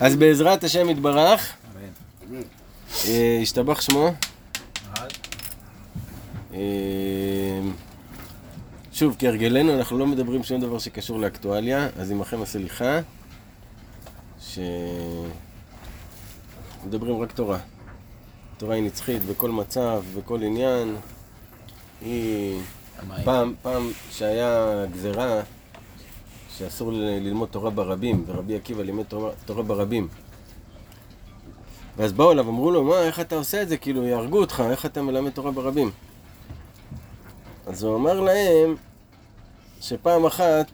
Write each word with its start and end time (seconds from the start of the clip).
אז 0.00 0.16
בעזרת 0.16 0.64
השם 0.64 0.90
יתברך, 0.90 1.52
אה, 3.04 3.38
ישתבח 3.42 3.80
שמו. 3.80 4.10
אה, 6.54 6.60
שוב, 8.92 9.16
כהרגלנו, 9.18 9.78
אנחנו 9.78 9.98
לא 9.98 10.06
מדברים 10.06 10.44
שום 10.44 10.60
דבר 10.60 10.78
שקשור 10.78 11.18
לאקטואליה, 11.18 11.88
אז 11.98 12.10
עמכם 12.10 12.42
הסליחה, 12.42 13.00
שמדברים 16.82 17.22
רק 17.22 17.32
תורה. 17.32 17.58
תורה 18.58 18.74
היא 18.74 18.82
נצחית 18.82 19.22
בכל 19.22 19.50
מצב, 19.50 20.02
בכל 20.18 20.42
עניין. 20.42 20.96
היא... 22.00 22.60
פעם, 23.24 23.54
פעם 23.62 23.90
שהיה 24.10 24.84
גזירה 24.92 25.40
שאסור 26.58 26.92
ללמוד 26.92 27.48
תורה 27.48 27.70
ברבים, 27.70 28.24
ורבי 28.26 28.56
עקיבא 28.56 28.82
לימד 28.82 29.04
תורה, 29.04 29.30
תורה 29.44 29.62
ברבים. 29.62 30.08
ואז 31.96 32.12
באו 32.12 32.32
אליו, 32.32 32.48
אמרו 32.48 32.70
לו, 32.70 32.84
מה, 32.84 33.02
איך 33.02 33.20
אתה 33.20 33.36
עושה 33.36 33.62
את 33.62 33.68
זה? 33.68 33.76
כאילו, 33.76 34.04
יהרגו 34.04 34.38
אותך, 34.38 34.62
איך 34.70 34.86
אתה 34.86 35.02
מלמד 35.02 35.30
תורה 35.30 35.50
ברבים? 35.50 35.90
אז 37.66 37.82
הוא 37.82 37.96
אמר 37.96 38.20
להם 38.20 38.76
שפעם 39.80 40.26
אחת 40.26 40.70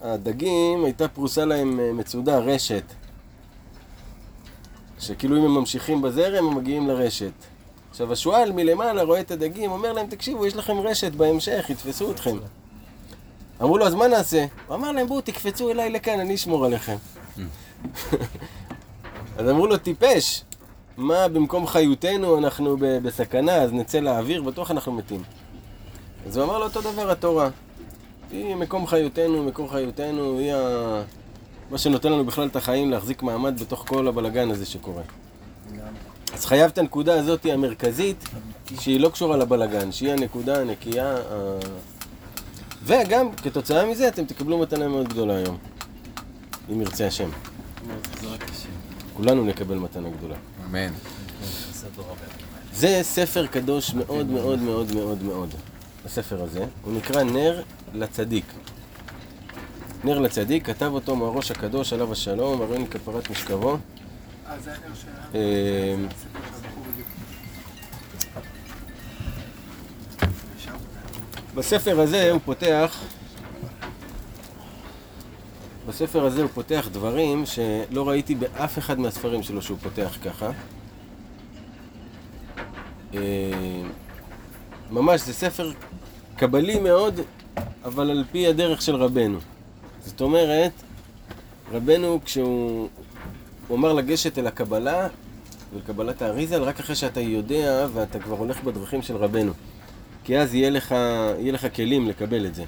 הדגים, 0.00 0.84
הייתה 0.84 1.08
פרוסה 1.08 1.44
להם 1.44 1.80
אה, 1.80 1.92
מצודה, 1.92 2.38
רשת. 2.38 2.84
שכאילו 4.98 5.36
אם 5.36 5.44
הם 5.44 5.54
ממשיכים 5.54 6.02
בזרם, 6.02 6.46
הם 6.46 6.56
מגיעים 6.56 6.88
לרשת. 6.88 7.32
עכשיו 7.90 8.12
השועל 8.12 8.52
מלמעלה 8.52 9.02
רואה 9.02 9.20
את 9.20 9.30
הדגים, 9.30 9.70
אומר 9.70 9.92
להם, 9.92 10.06
תקשיבו, 10.06 10.46
יש 10.46 10.56
לכם 10.56 10.78
רשת 10.78 11.12
בהמשך, 11.12 11.66
יתפסו 11.70 12.10
אתכם. 12.10 12.36
אמרו 13.62 13.78
לו, 13.78 13.86
אז 13.86 13.94
מה 13.94 14.08
נעשה? 14.08 14.46
הוא 14.66 14.76
אמר 14.76 14.92
להם, 14.92 15.06
בואו, 15.06 15.20
תקפצו 15.20 15.70
אליי 15.70 15.90
לכאן, 15.90 16.20
אני 16.20 16.34
אשמור 16.34 16.64
עליכם. 16.64 16.96
אז 19.38 19.48
אמרו 19.48 19.66
לו, 19.66 19.76
טיפש, 19.76 20.44
מה 20.96 21.28
במקום 21.28 21.66
חיותנו 21.66 22.38
אנחנו 22.38 22.76
ב- 22.76 22.98
בסכנה, 23.02 23.54
אז 23.54 23.72
נצא 23.72 24.00
לאוויר, 24.00 24.42
בטוח 24.42 24.70
אנחנו 24.70 24.92
מתים. 24.92 25.22
אז 26.26 26.36
הוא 26.36 26.44
אמר 26.44 26.58
לו 26.58 26.64
אותו 26.64 26.80
דבר 26.80 27.10
התורה. 27.10 27.48
היא 28.30 28.54
מקום 28.54 28.86
חיותנו, 28.86 29.44
מקור 29.44 29.70
חיותנו, 29.70 30.38
היא 30.38 30.54
ה... 30.54 31.02
מה 31.70 31.78
שנותן 31.78 32.12
לנו 32.12 32.24
בכלל 32.24 32.46
את 32.46 32.56
החיים 32.56 32.90
להחזיק 32.90 33.22
מעמד 33.22 33.60
בתוך 33.60 33.84
כל 33.88 34.08
הבלגן 34.08 34.50
הזה 34.50 34.66
שקורה. 34.66 35.02
אז 36.34 36.44
חייב 36.44 36.70
את 36.70 36.78
הנקודה 36.78 37.18
הזאת 37.18 37.46
המרכזית, 37.52 38.24
שהיא 38.80 39.00
לא 39.00 39.08
קשורה 39.08 39.36
לבלגן, 39.36 39.92
שהיא 39.92 40.12
הנקודה 40.12 40.60
הנקייה. 40.60 41.16
ה... 41.16 41.58
וגם, 42.82 43.32
כתוצאה 43.32 43.86
מזה, 43.86 44.08
אתם 44.08 44.24
תקבלו 44.24 44.58
מתנה 44.58 44.88
מאוד 44.88 45.08
גדולה 45.08 45.36
היום. 45.36 45.58
אם 46.72 46.80
ירצה 46.80 47.06
השם. 47.06 47.30
כולנו 49.14 49.44
נקבל 49.44 49.78
מתנה 49.78 50.08
גדולה. 50.10 50.36
אמן. 50.66 50.92
זה 52.72 53.00
ספר 53.02 53.46
קדוש 53.46 53.94
מאוד 53.94 54.26
מאוד 54.26 54.58
מאוד 54.58 54.94
מאוד 54.94 55.22
מאוד. 55.22 55.54
הספר 56.04 56.42
הזה, 56.42 56.64
הוא 56.82 56.94
נקרא 56.94 57.22
נר 57.22 57.62
לצדיק. 57.94 58.44
נר 60.04 60.18
לצדיק, 60.18 60.66
כתב 60.66 60.90
אותו 60.94 61.16
מהראש 61.16 61.50
הקדוש 61.50 61.92
עליו 61.92 62.12
השלום, 62.12 62.62
הריני 62.62 62.86
כפרת 62.88 63.30
משכבו. 63.30 63.78
אה, 65.34 65.94
בספר 71.54 72.00
הזה 72.00 72.30
הוא 72.30 72.40
פותח, 72.44 73.00
בספר 75.88 76.24
הזה 76.24 76.42
הוא 76.42 76.50
פותח 76.54 76.88
דברים 76.92 77.46
שלא 77.46 78.08
ראיתי 78.08 78.34
באף 78.34 78.78
אחד 78.78 79.00
מהספרים 79.00 79.42
שלו 79.42 79.62
שהוא 79.62 79.78
פותח 79.82 80.16
ככה. 80.24 80.50
אה, 83.14 83.20
ממש, 84.90 85.20
זה 85.20 85.32
ספר 85.32 85.72
קבלי 86.36 86.80
מאוד, 86.80 87.20
אבל 87.84 88.10
על 88.10 88.24
פי 88.32 88.46
הדרך 88.46 88.82
של 88.82 88.96
רבנו. 88.96 89.38
זאת 90.04 90.20
אומרת, 90.20 90.72
רבנו 91.72 92.20
כשהוא 92.24 92.88
הוא 93.68 93.76
אמר 93.78 93.92
לגשת 93.92 94.38
אל 94.38 94.46
הקבלה 94.46 95.08
ולקבלת 95.74 96.22
האריזה, 96.22 96.56
רק 96.56 96.80
אחרי 96.80 96.96
שאתה 96.96 97.20
יודע 97.20 97.86
ואתה 97.92 98.18
כבר 98.18 98.36
הולך 98.36 98.62
בדרכים 98.64 99.02
של 99.02 99.16
רבנו. 99.16 99.52
כי 100.28 100.38
אז 100.38 100.54
יהיה 100.54 100.70
לך, 100.70 100.92
יהיה 101.38 101.52
לך 101.52 101.66
כלים 101.76 102.08
לקבל 102.08 102.46
את 102.46 102.54
זה. 102.54 102.64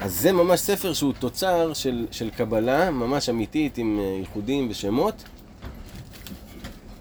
אז 0.00 0.20
זה 0.20 0.32
ממש 0.32 0.60
ספר 0.60 0.92
שהוא 0.92 1.12
תוצר 1.18 1.72
של, 1.74 2.06
של 2.10 2.30
קבלה, 2.30 2.90
ממש 2.90 3.28
אמיתית, 3.28 3.78
עם 3.78 3.98
אה, 4.00 4.04
ייחודים 4.04 4.68
ושמות, 4.70 5.24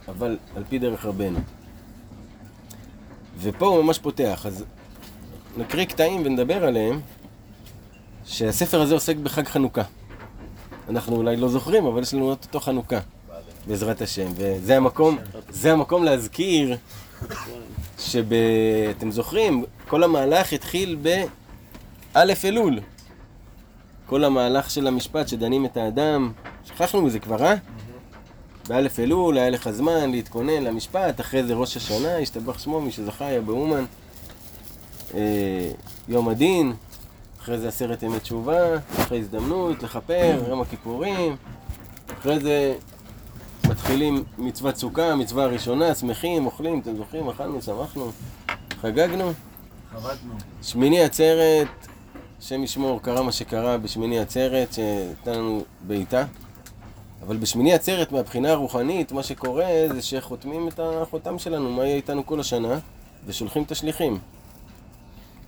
אבל 0.08 0.38
על 0.56 0.64
פי 0.70 0.80
דרך 0.80 1.06
רבנו. 1.06 1.40
ופה 3.40 3.66
הוא 3.66 3.84
ממש 3.84 4.00
פותח, 4.00 4.46
אז 4.46 4.66
נקריא 5.58 5.86
קטעים 5.86 6.22
ונדבר 6.26 6.64
עליהם, 6.66 7.00
שהספר 8.26 8.82
הזה 8.82 8.94
עוסק 8.94 9.16
בחג 9.16 9.48
חנוכה. 9.48 9.84
אנחנו 10.90 11.16
אולי 11.16 11.36
לא 11.36 11.50
זוכרים, 11.50 11.86
אבל 11.86 12.02
יש 12.02 12.14
לנו 12.14 12.30
אותו 12.30 12.60
חנוכה, 12.60 13.00
בעזרת 13.68 14.02
השם. 14.02 14.28
וזה 14.36 14.78
המקום, 14.78 15.18
זה 15.50 15.74
המקום 15.74 16.04
להזכיר 16.04 16.78
שאתם 17.98 19.12
זוכרים, 19.12 19.64
כל 19.88 20.04
המהלך 20.04 20.54
התחיל 20.54 20.98
באלף 22.14 22.46
אלול. 22.46 22.80
כל 24.06 24.24
המהלך 24.24 24.70
של 24.70 24.88
המשפט 24.88 25.28
שדנים 25.28 25.66
את 25.66 25.78
האדם, 25.78 26.32
שכחנו 26.66 27.02
מזה 27.02 27.20
כבר, 27.20 27.46
אה? 27.46 27.56
באלף 28.68 29.00
אלול 29.00 29.38
היה 29.38 29.50
לך 29.50 29.70
זמן 29.70 30.12
להתכונן 30.12 30.64
למשפט, 30.64 31.20
אחרי 31.20 31.44
זה 31.44 31.54
ראש 31.54 31.78
השנה, 31.78 32.18
השתבח 32.18 32.60
שמו, 32.60 32.82
מי 32.82 32.92
שזכה 32.92 33.26
היה 33.26 33.42
באומן. 33.42 33.86
אה, 35.14 35.70
יום 36.10 36.30
הדין, 36.30 36.74
אחרי 37.42 37.58
זה 37.58 37.68
עשרת 37.68 38.04
ימי 38.04 38.20
תשובה, 38.20 38.78
אחרי 39.00 39.20
הזדמנות, 39.20 39.84
לכפר, 39.84 40.44
יום 40.50 40.62
הכיפורים. 40.62 41.36
אחרי 42.20 42.40
זה 42.40 42.74
מתחילים 43.70 44.24
מצוות 44.38 44.76
סוכה, 44.78 45.16
מצווה 45.16 45.44
הראשונה, 45.44 45.96
שמחים, 45.96 46.46
אוכלים, 46.46 46.80
אתם 46.80 46.96
זוכרים, 46.96 47.30
אכלנו, 47.30 47.62
שמחנו, 47.62 48.12
חגגנו. 48.82 49.32
חבטנו. 49.92 50.34
שמיני 50.62 51.04
עצרת, 51.04 51.68
השם 52.40 52.64
ישמור, 52.64 53.02
קרה 53.02 53.22
מה 53.22 53.32
שקרה 53.32 53.78
בשמיני 53.78 54.20
עצרת, 54.20 54.74
שנתן 54.74 55.32
לנו 55.32 55.64
בעיטה. 55.82 56.26
אבל 57.22 57.38
בשמיני 57.38 57.74
עצרת, 57.74 58.12
מהבחינה 58.12 58.52
הרוחנית, 58.52 59.12
מה 59.12 59.24
שקורה 59.24 59.66
זה 59.94 60.02
שחותמים 60.02 60.68
את 60.68 60.80
החותם 60.80 61.40
שלנו, 61.40 61.72
מה 61.72 61.86
יהיה 61.86 61.96
איתנו 61.96 62.26
כל 62.26 62.40
השנה, 62.40 62.80
ושולחים 63.26 63.64
את 63.64 63.72
השליחים. 63.72 64.20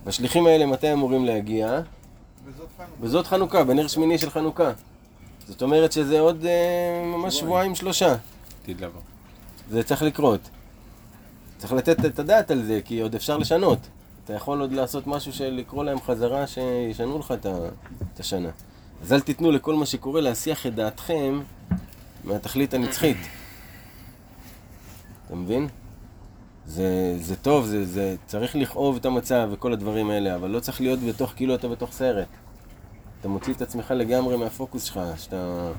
והשליחים 0.04 0.46
האלה 0.46 0.66
מתי 0.66 0.92
אמורים 0.92 1.24
להגיע? 1.24 1.80
בזאת 3.00 3.26
חנוכה, 3.26 3.64
בנר 3.64 3.86
שמיני 3.86 4.18
של 4.18 4.30
חנוכה. 4.30 4.70
זאת 5.50 5.62
אומרת 5.62 5.92
שזה 5.92 6.20
עוד 6.20 6.44
אה, 6.44 7.02
ממש 7.04 7.38
שבועיים 7.38 7.74
שלושה. 7.74 8.16
עתיד 8.62 8.80
לבוא. 8.80 9.00
זה 9.70 9.82
צריך 9.82 10.02
לקרות. 10.02 10.40
צריך 11.58 11.72
לתת 11.72 12.04
את 12.04 12.18
הדעת 12.18 12.50
על 12.50 12.62
זה, 12.62 12.80
כי 12.84 13.00
עוד 13.00 13.14
אפשר 13.14 13.38
לשנות. 13.38 13.78
אתה 14.24 14.32
יכול 14.32 14.60
עוד 14.60 14.72
לעשות 14.72 15.06
משהו 15.06 15.32
של 15.32 15.50
לקרוא 15.50 15.84
להם 15.84 16.00
חזרה 16.00 16.46
שישנו 16.46 17.18
לך 17.18 17.34
את 18.14 18.20
השנה. 18.20 18.48
אז 19.02 19.12
אל 19.12 19.20
תיתנו 19.20 19.50
לכל 19.50 19.74
מה 19.74 19.86
שקורה 19.86 20.20
להסיח 20.20 20.66
את 20.66 20.74
דעתכם 20.74 21.40
מהתכלית 22.24 22.74
הנצחית. 22.74 23.16
אתה 25.26 25.34
מבין? 25.36 25.68
זה, 26.66 27.16
זה 27.20 27.36
טוב, 27.36 27.66
זה, 27.66 27.84
זה 27.84 28.16
צריך 28.26 28.56
לכאוב 28.56 28.96
את 28.96 29.06
המצב 29.06 29.48
וכל 29.52 29.72
הדברים 29.72 30.10
האלה, 30.10 30.34
אבל 30.34 30.50
לא 30.50 30.60
צריך 30.60 30.80
להיות 30.80 31.00
בתוך, 31.00 31.32
כאילו 31.36 31.54
אתה 31.54 31.68
בתוך 31.68 31.92
סרט. 31.92 32.28
אתה 33.20 33.28
מוציא 33.28 33.54
את 33.54 33.62
עצמך 33.62 33.90
לגמרי 33.90 34.36
מהפוקוס 34.36 34.84
שלך, 34.84 35.00
שאתה, 35.16 35.70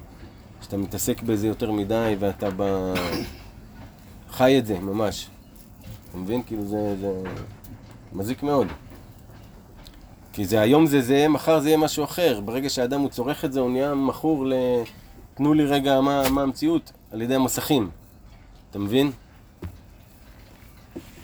שאתה 0.62 0.78
מתעסק 0.78 1.22
בזה 1.22 1.47
יותר 1.47 1.72
מדי 1.72 2.16
ואתה 2.20 2.49
ב... 2.58 2.93
חי 4.29 4.59
את 4.59 4.66
זה, 4.66 4.79
ממש. 4.79 5.28
אתה 6.09 6.17
מבין? 6.17 6.43
כאילו 6.43 6.66
זה, 6.66 6.96
זה 7.02 7.23
מזיק 8.14 8.43
מאוד. 8.43 8.67
כי 10.34 10.46
זה 10.46 10.61
היום 10.61 10.85
זה 10.85 11.02
זה, 11.02 11.28
מחר 11.28 11.59
זה 11.59 11.70
יהיה 11.70 11.78
משהו 11.78 12.03
אחר. 12.03 12.41
ברגע 12.46 12.70
שהאדם 12.70 13.02
הוא 13.02 13.09
צורך 13.09 13.46
את 13.46 13.53
זה, 13.53 13.59
הוא 13.59 13.70
נהיה 13.70 13.94
מכור 13.94 14.46
ל... 14.46 14.53
תנו 15.34 15.53
לי 15.53 15.66
רגע 15.66 16.02
מה, 16.02 16.29
מה 16.29 16.41
המציאות 16.41 16.91
על 17.11 17.22
ידי 17.22 17.35
המסכים. 17.35 17.90
אתה 18.70 18.79
מבין? 18.79 19.11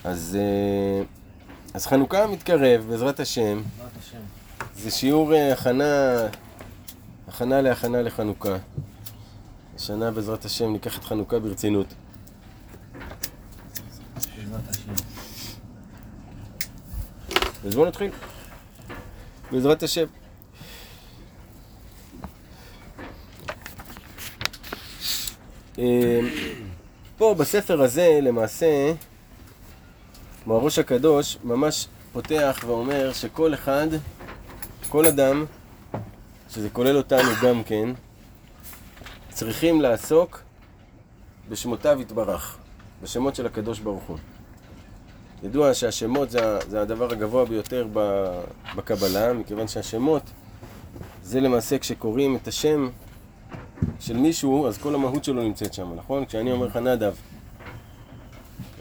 אז, 0.04 0.38
אה, 0.40 1.04
אז 1.74 1.88
חנוכה 1.88 2.28
מתקרב, 2.28 2.86
בעזרת 2.90 3.20
השם. 3.20 3.62
בעזרת 3.78 3.92
השם. 4.00 4.47
זה 4.78 4.92
שיעור 4.92 5.34
אה, 5.34 5.54
הכנה, 5.54 6.16
הכנה 7.28 7.62
להכנה 7.62 8.02
לחנוכה. 8.02 8.58
השנה 9.76 10.12
בעזרת 10.12 10.46
השם 10.46 10.72
ניקח 10.72 10.98
את 10.98 11.04
חנוכה 11.04 11.40
ברצינות. 11.40 11.88
אז 17.66 17.76
בואו 17.76 17.86
נתחיל. 17.88 18.12
בעזרת 19.52 19.84
השם. 19.84 20.06
אה, 25.80 26.20
פה 27.18 27.36
בספר 27.38 27.82
הזה, 27.82 28.20
למעשה, 28.22 28.94
מהראש 30.46 30.80
הקדוש 30.80 31.38
ממש 31.44 31.88
פותח 32.14 32.64
ואומר 32.68 33.14
שכל 33.14 33.54
אחד, 33.54 33.88
כל 34.88 35.06
אדם, 35.06 35.46
שזה 36.50 36.70
כולל 36.70 36.98
אותנו 36.98 37.30
גם 37.44 37.64
כן, 37.64 37.90
צריכים 39.30 39.82
לעסוק 39.82 40.42
בשמותיו 41.50 42.02
יתברך, 42.02 42.58
בשמות 43.04 43.36
של 43.36 43.46
הקדוש 43.46 43.80
ברוך 43.80 44.04
הוא. 44.04 44.18
ידוע 45.44 45.74
שהשמות 45.74 46.30
זה, 46.30 46.60
זה 46.70 46.82
הדבר 46.82 47.12
הגבוה 47.12 47.46
ביותר 47.46 47.88
בקבלה, 48.76 49.34
מכיוון 49.34 49.68
שהשמות 49.68 50.24
זה 51.24 51.40
למעשה 51.40 51.78
כשקוראים 51.78 52.36
את 52.36 52.48
השם 52.48 52.90
של 54.00 54.18
מישהו, 54.18 54.68
אז 54.68 54.78
כל 54.78 54.96
המהות 54.96 55.24
שלו 55.24 55.44
נמצאת 55.44 55.74
שם, 55.74 55.94
נכון? 55.96 56.26
כשאני 56.26 56.52
אומר 56.52 56.66
לך 56.66 56.76
נדב, 56.76 57.14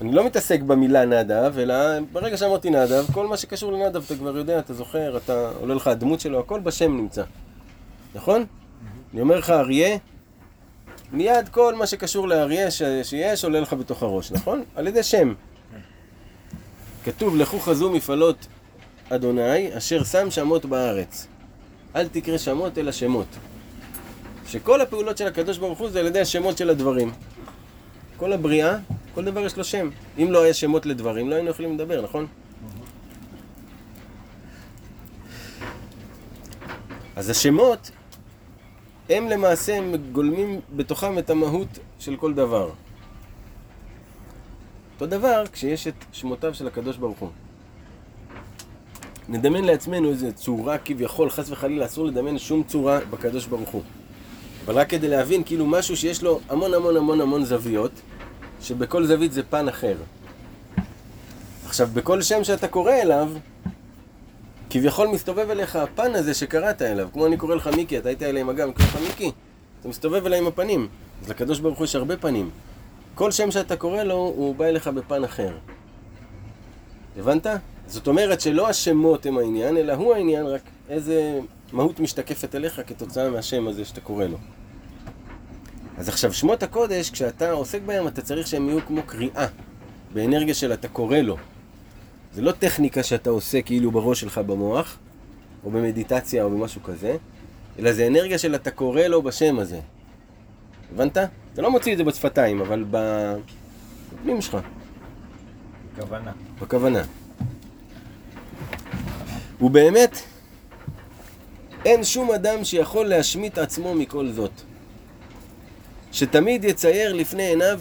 אני 0.00 0.12
לא 0.12 0.26
מתעסק 0.26 0.60
במילה 0.60 1.04
נדב, 1.04 1.58
אלא 1.58 1.74
ברגע 2.12 2.36
שאמרתי 2.36 2.70
נדב, 2.70 3.04
כל 3.12 3.26
מה 3.26 3.36
שקשור 3.36 3.72
לנדב 3.72 4.02
אתה 4.06 4.14
כבר 4.16 4.36
יודע, 4.36 4.58
אתה 4.58 4.74
זוכר, 4.74 5.16
אתה 5.16 5.50
עולה 5.60 5.74
לך 5.74 5.86
הדמות 5.86 6.20
שלו, 6.20 6.40
הכל 6.40 6.60
בשם 6.60 6.96
נמצא, 6.96 7.22
נכון? 8.14 8.44
אני 9.12 9.20
אומר 9.20 9.38
לך 9.38 9.50
אריה, 9.50 9.96
מיד 11.12 11.48
כל 11.48 11.74
מה 11.74 11.86
שקשור 11.86 12.28
לאריה 12.28 12.70
ש- 12.70 12.82
שיש 13.02 13.44
עולה 13.44 13.60
לך 13.60 13.72
בתוך 13.72 14.02
הראש, 14.02 14.32
נכון? 14.32 14.64
על 14.76 14.86
ידי 14.86 15.02
שם. 15.02 15.34
כתוב, 17.04 17.36
לכו 17.36 17.58
חזו 17.60 17.90
מפעלות 17.90 18.46
אדוני, 19.10 19.76
אשר 19.76 20.04
שם 20.04 20.30
שמות 20.30 20.64
בארץ. 20.64 21.26
אל 21.96 22.08
תקרא 22.08 22.38
שמות 22.38 22.78
אלא 22.78 22.92
שמות. 22.92 23.26
שכל 24.46 24.80
הפעולות 24.80 25.18
של 25.18 25.26
הקדוש 25.26 25.58
ברוך 25.58 25.78
הוא 25.78 25.90
זה 25.90 26.00
על 26.00 26.06
ידי 26.06 26.20
השמות 26.20 26.58
של 26.58 26.70
הדברים. 26.70 27.12
כל 28.16 28.32
הבריאה, 28.32 28.76
כל 29.14 29.24
דבר 29.24 29.40
יש 29.40 29.56
לו 29.56 29.64
שם. 29.64 29.88
אם 30.18 30.28
לא 30.30 30.42
היה 30.42 30.54
שמות 30.54 30.86
לדברים, 30.86 31.30
לא 31.30 31.34
היינו 31.34 31.50
יכולים 31.50 31.74
לדבר, 31.74 32.02
נכון? 32.02 32.26
אז 37.16 37.30
השמות, 37.30 37.90
הם 39.10 39.28
למעשה 39.28 39.78
גולמים 40.12 40.60
בתוכם 40.76 41.18
את 41.18 41.30
המהות 41.30 41.78
של 41.98 42.16
כל 42.16 42.34
דבר. 42.34 42.70
אותו 44.94 45.06
דבר 45.06 45.44
כשיש 45.52 45.86
את 45.86 45.94
שמותיו 46.12 46.54
של 46.54 46.66
הקדוש 46.66 46.96
ברוך 46.96 47.18
הוא. 47.18 47.30
נדמיין 49.28 49.64
לעצמנו 49.64 50.10
איזו 50.10 50.26
צורה 50.34 50.78
כביכול, 50.78 51.30
חס 51.30 51.50
וחלילה, 51.50 51.86
אסור 51.86 52.06
לדמיין 52.06 52.38
שום 52.38 52.62
צורה 52.62 52.98
בקדוש 53.10 53.46
ברוך 53.46 53.68
הוא. 53.68 53.82
אבל 54.66 54.78
רק 54.78 54.90
כדי 54.90 55.08
להבין, 55.08 55.44
כאילו 55.44 55.66
משהו 55.66 55.96
שיש 55.96 56.22
לו 56.22 56.40
המון 56.48 56.74
המון 56.74 56.96
המון 56.96 57.20
המון 57.20 57.44
זוויות, 57.44 57.90
שבכל 58.62 59.06
זווית 59.06 59.32
זה 59.32 59.42
פן 59.42 59.68
אחר. 59.68 59.96
עכשיו, 61.66 61.88
בכל 61.94 62.22
שם 62.22 62.44
שאתה 62.44 62.68
קורא 62.68 62.92
אליו, 62.92 63.30
כביכול 64.70 65.08
מסתובב 65.08 65.50
אליך 65.50 65.76
הפן 65.76 66.14
הזה 66.14 66.34
שקראת 66.34 66.82
אליו. 66.82 67.08
כמו 67.12 67.26
אני 67.26 67.36
קורא 67.36 67.54
לך 67.54 67.66
מיקי, 67.66 67.98
אתה 67.98 68.08
היית 68.08 68.22
אליי 68.22 68.40
עם 68.40 68.48
הגב, 68.48 68.64
אני 68.64 68.72
קורא 68.72 68.86
לך 68.86 68.98
מיקי, 69.08 69.30
אתה 69.80 69.88
מסתובב 69.88 70.26
אליי 70.26 70.38
עם 70.38 70.46
הפנים. 70.46 70.88
אז 71.22 71.28
לקדוש 71.28 71.58
ברוך 71.58 71.78
הוא 71.78 71.84
יש 71.84 71.96
הרבה 71.96 72.16
פנים. 72.16 72.50
כל 73.14 73.30
שם 73.30 73.50
שאתה 73.50 73.76
קורא 73.76 74.02
לו, 74.02 74.14
הוא 74.14 74.54
בא 74.54 74.64
אליך 74.64 74.88
בפן 74.88 75.24
אחר. 75.24 75.52
הבנת? 77.18 77.46
זאת 77.86 78.06
אומרת 78.06 78.40
שלא 78.40 78.68
השמות 78.68 79.26
הם 79.26 79.38
העניין, 79.38 79.76
אלא 79.76 79.92
הוא 79.92 80.14
העניין, 80.14 80.46
רק 80.46 80.62
איזה 80.88 81.40
מהות 81.72 82.00
משתקפת 82.00 82.54
אליך 82.54 82.80
כתוצאה 82.86 83.30
מהשם 83.30 83.68
הזה 83.68 83.84
שאתה 83.84 84.00
קורא 84.00 84.24
לו. 84.24 84.38
אז 85.98 86.08
עכשיו, 86.08 86.32
שמות 86.32 86.62
הקודש, 86.62 87.10
כשאתה 87.10 87.50
עוסק 87.50 87.80
בהם, 87.86 88.08
אתה 88.08 88.22
צריך 88.22 88.46
שהם 88.46 88.68
יהיו 88.68 88.86
כמו 88.86 89.02
קריאה, 89.02 89.46
באנרגיה 90.12 90.54
של 90.54 90.72
אתה 90.72 90.88
קורא 90.88 91.18
לו. 91.18 91.36
זה 92.32 92.42
לא 92.42 92.52
טכניקה 92.52 93.02
שאתה 93.02 93.30
עושה 93.30 93.62
כאילו 93.62 93.90
בראש 93.90 94.20
שלך 94.20 94.38
במוח, 94.38 94.98
או 95.64 95.70
במדיטציה 95.70 96.44
או 96.44 96.50
במשהו 96.50 96.82
כזה, 96.82 97.16
אלא 97.78 97.92
זה 97.92 98.06
אנרגיה 98.06 98.38
של 98.38 98.54
אתה 98.54 98.70
קורא 98.70 99.02
לו 99.02 99.22
בשם 99.22 99.58
הזה. 99.58 99.80
הבנת? 100.94 101.16
אתה 101.52 101.62
לא 101.62 101.70
מוציא 101.70 101.92
את 101.92 101.98
זה 101.98 102.04
בשפתיים, 102.04 102.60
אבל 102.60 102.84
בפנים 102.90 104.40
שלך, 104.40 104.58
כוונה. 106.00 106.32
בכוונה. 106.60 107.02
ובאמת, 109.60 110.22
אין 111.84 112.04
שום 112.04 112.30
אדם 112.30 112.64
שיכול 112.64 113.06
להשמיט 113.06 113.58
עצמו 113.58 113.94
מכל 113.94 114.28
זאת. 114.28 114.50
שתמיד 116.12 116.64
יצייר 116.64 117.12
לפני 117.12 117.42
עיניו 117.42 117.80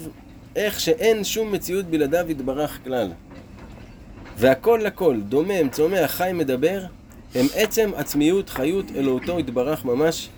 איך 0.56 0.80
שאין 0.80 1.24
שום 1.24 1.52
מציאות 1.52 1.86
בלעדיו 1.86 2.30
יתברך 2.30 2.78
כלל. 2.84 3.12
והכל 4.36 4.80
לכל, 4.84 5.16
דומם, 5.28 5.68
צומח, 5.68 6.10
חי, 6.10 6.30
מדבר, 6.34 6.82
הם 7.34 7.46
עצם 7.54 7.90
עצמיות, 7.96 8.50
חיות, 8.50 8.84
אלוהותו 8.96 9.40
יתברך 9.40 9.84
ממש, 9.84 10.28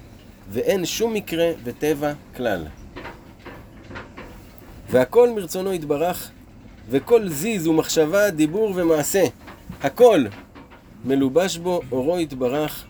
ואין 0.51 0.85
שום 0.85 1.15
מקרה 1.15 1.51
וטבע 1.65 2.13
כלל. 2.37 2.67
והכל 4.91 5.31
מרצונו 5.31 5.73
יתברך, 5.73 6.31
וכל 6.91 7.29
זיז 7.29 7.67
ומחשבה, 7.67 8.31
דיבור 8.31 8.73
ומעשה, 8.77 9.25
הכל 9.83 10.25
מלובש 11.05 11.57
בו 11.57 11.81
אורו 11.93 12.21
יתברך 12.21 12.85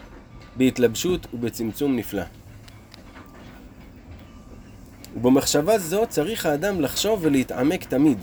בהתלבשות 0.59 1.27
ובצמצום 1.35 1.97
נפלא. 1.97 2.23
ובמחשבה 5.17 5.79
זו 5.79 6.03
צריך 6.09 6.47
האדם 6.47 6.81
לחשוב 6.81 7.19
ולהתעמק 7.23 7.85
תמיד. 7.85 8.19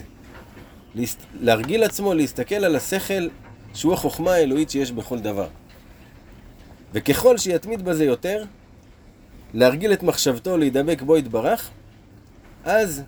להרגיל 1.41 1.83
עצמו 1.83 2.13
להסתכל 2.13 2.55
על 2.55 2.75
השכל 2.75 3.27
שהוא 3.73 3.93
החוכמה 3.93 4.33
האלוהית 4.33 4.69
שיש 4.69 4.91
בכל 4.91 5.19
דבר. 5.19 5.47
וככל 6.93 7.37
שיתמיד 7.37 7.85
בזה 7.85 8.05
יותר, 8.05 8.43
להרגיל 9.53 9.93
את 9.93 10.03
מחשבתו 10.03 10.57
להידבק 10.57 11.01
בו 11.01 11.17
יתברך, 11.17 11.69
אז 12.63 13.03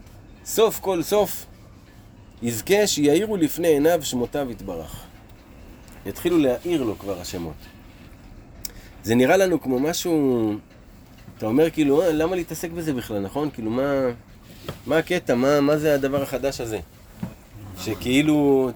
סוף 0.46 0.80
כל 0.80 1.04
סוף 1.04 1.46
יזכה 2.42 2.88
שיאירו 2.88 3.38
לפני 3.38 3.68
עיניו 3.68 4.00
שמותיו 4.04 4.52
יתברך. 4.52 5.04
יתחילו 6.06 6.38
להאיר 6.38 6.84
לו 6.84 7.00
כבר 7.00 7.22
השמות. 7.22 7.77
זה 9.08 9.16
נראה 9.16 9.38
לנו 9.38 9.62
כמו 9.62 9.80
משהו, 9.80 10.54
אתה 11.38 11.46
אומר 11.46 11.70
כאילו, 11.70 12.02
"אה, 12.02 12.12
למה 12.12 12.36
להתעסק 12.36 12.70
בזה 12.72 12.94
בכלל, 12.94 13.20
נכון? 13.20 13.50
כאילו, 13.54 13.72
מה, 13.72 13.92
מה 14.88 14.98
הקטע? 14.98 15.36
מה, 15.36 15.62
מה 15.62 15.78
זה 15.78 15.96
הדבר 15.96 16.22
החדש 16.24 16.62
הזה? 16.62 16.80
שכאילו, 17.80 18.70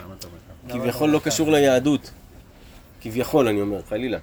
כביכול 0.69 1.09
לא 1.09 1.19
קשור 1.23 1.51
ליהדות. 1.51 2.11
כביכול, 3.01 3.47
אני 3.47 3.61
אומר, 3.61 3.81
חלילה. 3.89 4.17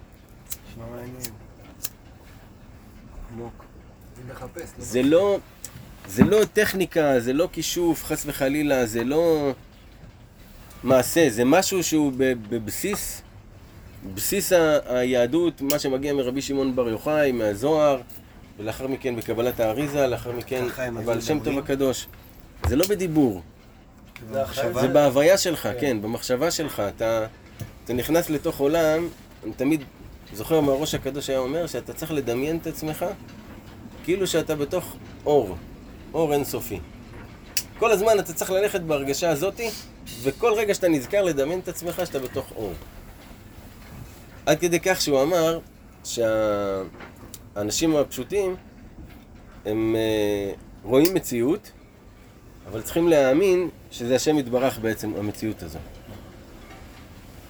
לא 3.39 3.49
זה 4.79 5.03
לא, 5.03 5.39
זה 6.09 6.25
לא 6.25 6.39
טכניקה, 6.53 7.21
זה 7.21 7.33
לא 7.33 7.49
כישוף, 7.53 8.05
חס 8.05 8.23
וחלילה, 8.27 8.87
זה 8.87 9.05
לא 9.05 9.53
מעשה, 10.83 11.31
זה 11.31 11.45
משהו 11.45 11.83
שהוא 11.85 12.13
ב- 12.17 12.33
בבסיס, 12.55 13.23
בסיס 14.15 14.53
היהדות, 14.87 15.61
מה 15.61 15.79
שמגיע 15.79 16.13
מרבי 16.13 16.43
שמעון 16.43 16.77
בר 16.77 16.89
יוחאי, 16.89 17.33
מהזוהר, 17.33 18.01
ולאחר 18.59 18.87
מכן 18.87 19.17
בקבלת 19.17 19.61
האריזה, 19.61 20.07
לאחר 20.07 20.33
מכן 20.33 20.65
היו 20.97 21.23
שם 21.23 21.41
טוב? 21.41 21.59
הקדוש. 21.59 22.07
זה 22.69 22.77
לא 22.77 22.85
בדיבור, 22.89 23.43
זה 24.81 24.89
בהוויה 24.93 25.39
שלך, 25.39 25.69
כן, 25.81 26.03
במחשבה 26.03 26.51
שלך. 26.51 26.83
אתה, 26.97 27.27
אתה 27.85 27.93
נכנס 27.93 28.31
לתוך 28.31 28.59
עולם, 28.59 29.09
אני 29.45 29.53
תמיד 29.53 29.85
זוכר 30.33 30.61
מהראש 30.61 30.95
הקדוש 30.95 31.31
היה 31.31 31.39
אומר 31.39 31.67
שאתה 31.67 31.93
צריך 31.93 32.13
לדמיין 32.13 32.57
את 32.57 32.67
עצמך 32.67 33.05
כאילו 34.05 34.27
שאתה 34.27 34.57
בתוך 34.57 34.97
אור, 35.27 35.57
אור 36.15 36.33
אינסופי. 36.33 36.81
כל 37.79 37.91
הזמן 37.91 38.19
אתה 38.19 38.33
צריך 38.33 38.51
ללכת 38.51 38.81
בהרגשה 38.81 39.31
הזאתי, 39.31 39.71
וכל 40.23 40.53
רגע 40.57 40.75
שאתה 40.75 40.89
נזכר 40.89 41.23
לדמיין 41.23 41.61
את 41.61 41.69
עצמך 41.69 42.03
שאתה 42.05 42.19
בתוך 42.19 42.53
אור. 42.57 42.73
עד 44.49 44.59
כדי 44.61 44.81
כך 44.81 45.01
שהוא 45.01 45.23
אמר 45.23 45.59
שהאנשים 46.05 47.97
הפשוטים 47.97 48.57
הם 49.67 49.97
אה, 49.97 50.53
רואים 50.83 51.15
מציאות, 51.15 51.71
אבל 52.71 52.83
צריכים 52.83 53.09
להאמין 53.09 53.69
שזה 53.91 54.17
השם 54.17 54.39
יתברך 54.39 54.79
בעצם 54.79 55.13
המציאות 55.19 55.63
הזו. 55.63 55.79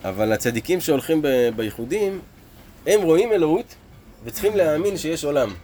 אבל 0.04 0.32
הצדיקים 0.32 0.80
שהולכים 0.80 1.22
ב- 1.22 1.48
בייחודים, 1.56 2.20
הם 2.86 3.02
רואים 3.02 3.32
אלוהות 3.32 3.74
וצריכים 4.24 4.56
להאמין 4.56 4.96
שיש 4.96 5.24
עולם. 5.24 5.54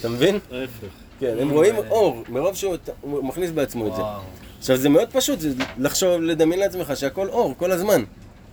אתה 0.00 0.08
מבין? 0.08 0.38
ההפך. 0.52 0.86
כן, 1.20 1.36
הם 1.40 1.50
רואים 1.50 1.74
אור, 1.76 2.24
מרוב 2.28 2.54
שהוא 2.54 2.76
הוא 3.00 3.24
מכניס 3.24 3.50
בעצמו 3.50 3.86
את 3.86 3.96
זה. 3.96 4.02
עכשיו 4.58 4.76
זה 4.76 4.88
מאוד 4.88 5.08
פשוט, 5.12 5.40
זה 5.40 5.48
לחשוב, 5.78 6.20
לדמיין 6.20 6.60
לעצמך 6.60 6.92
שהכל 6.96 7.28
אור, 7.28 7.54
כל 7.58 7.72
הזמן. 7.72 8.04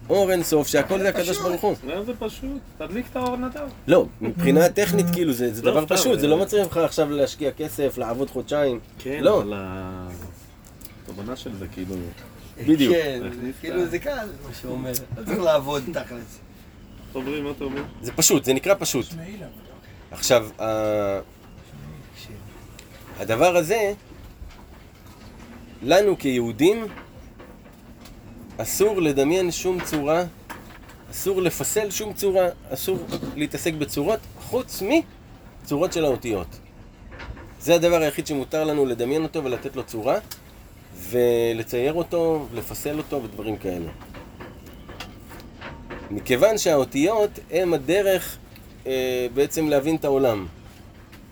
אור 0.09 0.31
אין 0.31 0.43
סוף, 0.43 0.67
שהכל 0.67 0.99
זה 0.99 1.09
הקדוש 1.09 1.37
ברוך 1.39 1.61
הוא. 1.61 1.75
לא, 1.87 2.03
זה 2.03 2.11
פשוט, 2.19 2.47
תדליק 2.77 3.05
את 3.11 3.15
האור 3.15 3.35
נדב. 3.35 3.67
לא, 3.87 4.05
מבחינה 4.21 4.69
טכנית 4.69 5.05
כאילו 5.13 5.33
זה, 5.33 5.53
זה 5.53 5.61
לא, 5.61 5.71
דבר 5.71 5.85
פשוט, 5.85 6.19
זה 6.19 6.25
אה, 6.25 6.31
לא 6.31 6.37
מצריך 6.37 6.67
לך 6.67 6.77
עכשיו 6.77 7.09
להשקיע 7.11 7.51
כסף, 7.51 7.97
לעבוד 7.97 8.29
חודשיים. 8.29 8.79
כן, 8.99 9.19
לא. 9.23 9.41
אבל 9.41 9.53
התובנה 11.03 11.35
של 11.35 11.55
זה 11.55 11.67
כאילו... 11.67 11.95
בדיוק. 12.67 12.95
כן, 12.95 13.21
כאילו 13.61 13.85
זה 13.85 13.99
קל, 13.99 14.09
מה 14.47 14.53
שהוא 14.61 14.71
אומר. 14.71 14.91
לא 15.17 15.23
צריך 15.25 15.39
לעבוד 15.39 15.83
תכלס. 15.93 16.39
אומרים, 17.15 17.43
מה 17.43 17.51
אתה 17.51 17.63
אומר? 17.63 17.81
זה 18.01 18.11
פשוט, 18.11 18.45
זה 18.45 18.53
נקרא 18.53 18.73
פשוט. 18.79 19.05
עכשיו, 20.11 20.47
ה- 20.59 21.19
הדבר 23.19 23.57
הזה, 23.57 23.93
לנו 25.83 26.17
כיהודים, 26.17 26.85
אסור 28.57 29.01
לדמיין 29.01 29.51
שום 29.51 29.83
צורה, 29.83 30.23
אסור 31.11 31.41
לפסל 31.41 31.91
שום 31.91 32.13
צורה, 32.13 32.49
אסור 32.69 32.97
להתעסק 33.35 33.73
בצורות, 33.73 34.19
חוץ 34.41 34.83
מצורות 35.61 35.93
של 35.93 36.05
האותיות. 36.05 36.47
זה 37.59 37.75
הדבר 37.75 38.01
היחיד 38.01 38.27
שמותר 38.27 38.63
לנו 38.63 38.85
לדמיין 38.85 39.23
אותו 39.23 39.43
ולתת 39.43 39.75
לו 39.75 39.83
צורה, 39.83 40.17
ולצייר 41.09 41.93
אותו, 41.93 42.47
לפסל 42.53 42.97
אותו 42.97 43.23
ודברים 43.23 43.57
כאלה. 43.57 43.89
מכיוון 46.11 46.57
שהאותיות 46.57 47.39
הם 47.51 47.73
הדרך 47.73 48.37
אה, 48.87 49.27
בעצם 49.33 49.67
להבין 49.67 49.95
את 49.95 50.05
העולם. 50.05 50.47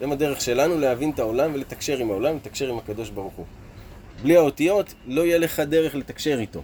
הם 0.01 0.11
הדרך 0.11 0.41
שלנו 0.41 0.79
להבין 0.79 1.09
את 1.09 1.19
העולם 1.19 1.51
ולתקשר 1.53 1.97
עם 1.97 2.11
העולם, 2.11 2.35
לתקשר 2.35 2.69
עם 2.69 2.77
הקדוש 2.77 3.09
ברוך 3.09 3.33
הוא. 3.33 3.45
בלי 4.21 4.37
האותיות 4.37 4.93
לא 5.07 5.21
יהיה 5.21 5.37
לך 5.37 5.59
דרך 5.59 5.95
לתקשר 5.95 6.39
איתו. 6.39 6.61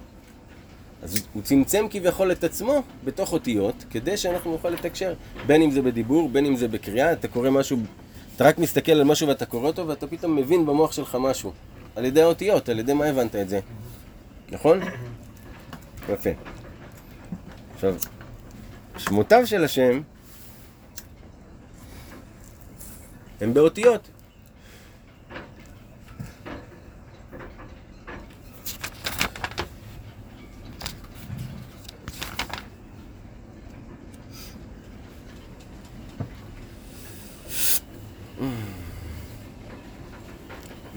אז 1.08 1.28
הוא 1.34 1.44
צמצם 1.44 1.86
כביכול 1.90 2.32
את 2.32 2.44
עצמו 2.44 2.84
בתוך 3.04 3.34
אותיות, 3.34 3.86
כדי 3.90 4.18
שאנחנו 4.18 4.52
נוכל 4.52 4.70
לתקשר. 4.70 5.14
בין 5.46 5.62
אם 5.62 5.72
זה 5.72 5.82
בדיבור, 5.82 6.30
בין 6.30 6.46
אם 6.46 6.56
זה 6.56 6.68
בקריאה, 6.68 7.12
אתה 7.12 7.28
קורא 7.28 7.50
משהו, 7.50 7.78
אתה 8.36 8.44
רק 8.44 8.58
מסתכל 8.58 8.92
על 8.92 9.04
משהו 9.04 9.28
ואתה 9.28 9.46
קורא 9.46 9.68
אותו, 9.68 9.88
ואתה 9.88 10.08
פתאום 10.08 10.36
מבין 10.36 10.66
במוח 10.66 10.92
שלך 10.92 11.18
משהו. 11.20 11.52
על 11.96 12.06
ידי 12.06 12.22
האותיות, 12.22 12.70
על 12.70 12.80
ידי 12.80 12.94
מה 12.94 13.06
הבנת 13.06 13.36
את 13.36 13.50
זה. 13.50 13.60
נכון? 14.52 14.80
יפה. 16.10 16.30
עכשיו, 17.76 17.96
שמותיו 18.98 19.48
של 19.48 19.64
השם 19.64 20.02
הם 23.42 23.54
באותיות. 23.54 24.10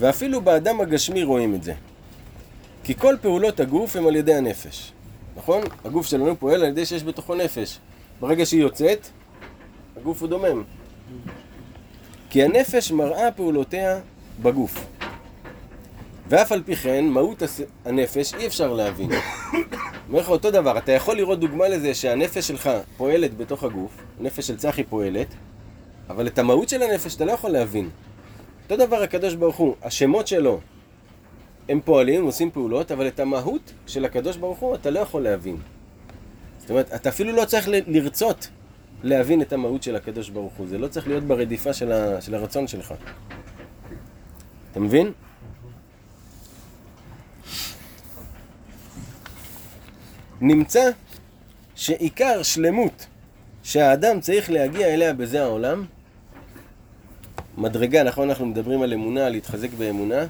ואפילו 0.00 0.40
באדם 0.40 0.80
הגשמי 0.80 1.23
רואים 1.23 1.54
את 1.54 1.62
זה. 1.62 1.75
כי 2.85 2.95
כל 2.95 3.16
פעולות 3.21 3.61
הגוף 3.61 3.97
הם 3.97 4.07
על 4.07 4.16
ידי 4.16 4.35
הנפש. 4.35 4.92
נכון? 5.37 5.62
הגוף 5.85 6.07
שלנו 6.07 6.37
פועל 6.38 6.62
על 6.62 6.69
ידי 6.69 6.87
שיש 6.87 7.04
בתוכו 7.04 7.35
נפש. 7.35 7.78
ברגע 8.21 8.47
שהיא 8.47 8.61
יוצאת, 8.61 9.09
הגוף 9.97 10.21
הוא 10.21 10.28
דומם. 10.28 10.62
כי 12.30 12.42
הנפש 12.42 12.92
מראה 12.92 13.33
פעולותיה 13.33 14.00
בגוף. 14.42 14.87
ואף 16.28 16.52
על 16.52 16.62
פי 16.62 16.76
כן, 16.76 17.04
מהות 17.04 17.42
הנפש 17.85 18.35
אי 18.35 18.47
אפשר 18.47 18.73
להבין. 18.73 19.11
אומר 20.09 20.21
לך 20.21 20.28
אותו 20.28 20.50
דבר, 20.50 20.78
אתה 20.78 20.92
יכול 20.92 21.16
לראות 21.16 21.40
דוגמה 21.40 21.69
לזה 21.69 21.95
שהנפש 21.95 22.49
שלך 22.49 22.71
פועלת 22.97 23.37
בתוך 23.37 23.64
הגוף, 23.64 23.90
הנפש 24.21 24.47
של 24.47 24.57
צחי 24.57 24.85
פועלת, 24.85 25.26
אבל 26.11 26.26
את 26.26 26.38
המהות 26.38 26.69
של 26.69 26.83
הנפש 26.83 27.16
אתה 27.16 27.25
לא 27.25 27.33
יכול 27.33 27.50
להבין. 27.50 27.90
אותו 28.71 28.87
דבר 28.87 29.03
הקדוש 29.03 29.35
ברוך 29.35 29.57
הוא, 29.57 29.75
השמות 29.83 30.27
שלו 30.27 30.61
הם 31.69 31.81
פועלים, 31.85 32.25
עושים 32.25 32.50
פעולות, 32.50 32.93
אבל 32.93 33.09
את 33.09 33.21
המהות 33.21 33.73
של 33.87 34.05
הקדוש 34.05 34.37
ברוך 34.37 34.59
הוא 34.59 34.75
אתה 34.75 34.91
לא 34.91 35.00
יכול 35.00 35.23
להבין. 35.23 35.57
זאת 36.59 36.71
אומרת, 36.71 36.95
אתה 36.95 37.09
אפילו 37.09 37.33
לא 37.33 37.45
צריך 37.45 37.69
לרצות 37.87 38.49
להבין 39.03 39.43
את 39.43 39.53
המהות 39.53 39.83
של 39.83 39.97
הקדוש 39.97 40.29
ברוך 40.29 40.53
הוא. 40.53 40.69
זה 40.69 40.79
לא 40.79 40.89
צריך 40.89 41.09
להיות 41.09 41.25
ברדיפה 41.25 41.73
של, 41.73 41.93
ה, 41.93 42.21
של 42.21 42.35
הרצון 42.35 42.67
שלך. 42.67 42.95
אתה 44.71 44.81
מבין? 44.81 45.12
נמצא 50.41 50.91
שעיקר 51.75 52.43
שלמות 52.43 53.07
שהאדם 53.62 54.21
צריך 54.21 54.50
להגיע 54.50 54.87
אליה 54.87 55.12
בזה 55.12 55.43
העולם, 55.43 55.85
מדרגה, 57.61 58.02
נכון, 58.02 58.29
אנחנו 58.29 58.47
מדברים 58.47 58.83
על 58.83 58.93
אמונה, 58.93 59.26
על 59.26 59.33
להתחזק 59.33 59.69
באמונה. 59.79 60.26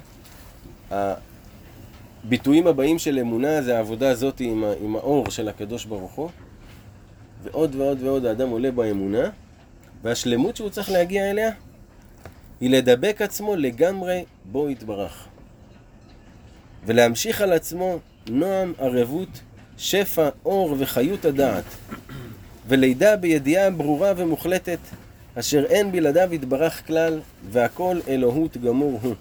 הביטויים 0.91 2.67
הבאים 2.67 2.99
של 2.99 3.19
אמונה 3.19 3.61
זה 3.61 3.77
העבודה 3.77 4.09
הזאת 4.09 4.39
עם, 4.39 4.63
עם 4.81 4.95
האור 4.95 5.29
של 5.29 5.47
הקדוש 5.47 5.85
ברוך 5.85 6.11
הוא. 6.11 6.29
ועוד 7.43 7.75
ועוד 7.75 8.03
ועוד 8.03 8.25
האדם 8.25 8.49
עולה 8.49 8.71
באמונה, 8.71 9.29
והשלמות 10.03 10.55
שהוא 10.55 10.69
צריך 10.69 10.91
להגיע 10.91 11.29
אליה 11.29 11.51
היא 12.61 12.69
לדבק 12.69 13.21
עצמו 13.21 13.55
לגמרי 13.55 14.23
בו 14.45 14.69
יתברך. 14.69 15.27
ולהמשיך 16.85 17.41
על 17.41 17.53
עצמו 17.53 17.99
נועם, 18.29 18.73
ערבות, 18.77 19.41
שפע, 19.77 20.29
אור 20.45 20.75
וחיות 20.79 21.25
הדעת. 21.25 21.63
ולידע 22.67 23.15
בידיעה 23.15 23.69
ברורה 23.69 24.13
ומוחלטת, 24.17 24.79
אשר 25.39 25.65
אין 25.65 25.91
בלעדיו 25.91 26.33
יתברך 26.33 26.87
כלל, 26.87 27.21
והכל 27.51 27.99
אלוהות 28.07 28.57
גמור 28.57 28.99
הוא. 29.01 29.15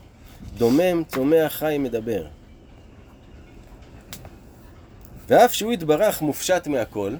דומם, 0.56 1.02
צומח, 1.08 1.52
חי, 1.52 1.76
מדבר. 1.78 2.26
ואף 5.28 5.54
שהוא 5.54 5.72
יתברך 5.72 6.22
מופשט 6.22 6.66
מהכל, 6.66 7.14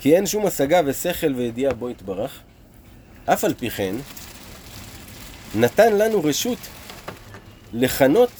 כי 0.00 0.16
אין 0.16 0.26
שום 0.26 0.46
השגה 0.46 0.80
ושכל 0.86 1.34
וידיעה 1.34 1.74
בו 1.74 1.90
יתברך, 1.90 2.40
אף 3.24 3.44
על 3.44 3.54
פי 3.54 3.70
כן, 3.70 3.94
נתן 5.54 5.92
לנו 5.92 6.24
רשות 6.24 6.58
לכנות 7.72 8.30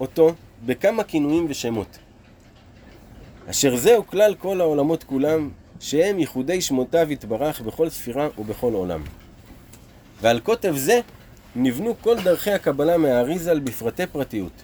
אותו 0.00 0.34
בכמה 0.66 1.04
כינויים 1.04 1.46
ושמות. 1.48 1.98
אשר 3.50 3.76
זהו 3.76 4.06
כלל 4.06 4.34
כל 4.34 4.60
העולמות 4.60 5.04
כולם, 5.04 5.50
שהם 5.84 6.18
ייחודי 6.18 6.60
שמותיו 6.60 7.12
יתברך 7.12 7.60
בכל 7.60 7.88
ספירה 7.88 8.28
ובכל 8.38 8.72
עולם. 8.72 9.02
ועל 10.22 10.40
קוטב 10.40 10.76
זה 10.76 11.00
נבנו 11.56 11.94
כל 12.00 12.16
דרכי 12.24 12.50
הקבלה 12.50 12.98
מהאריזל 12.98 13.60
בפרטי 13.60 14.06
פרטיות. 14.06 14.62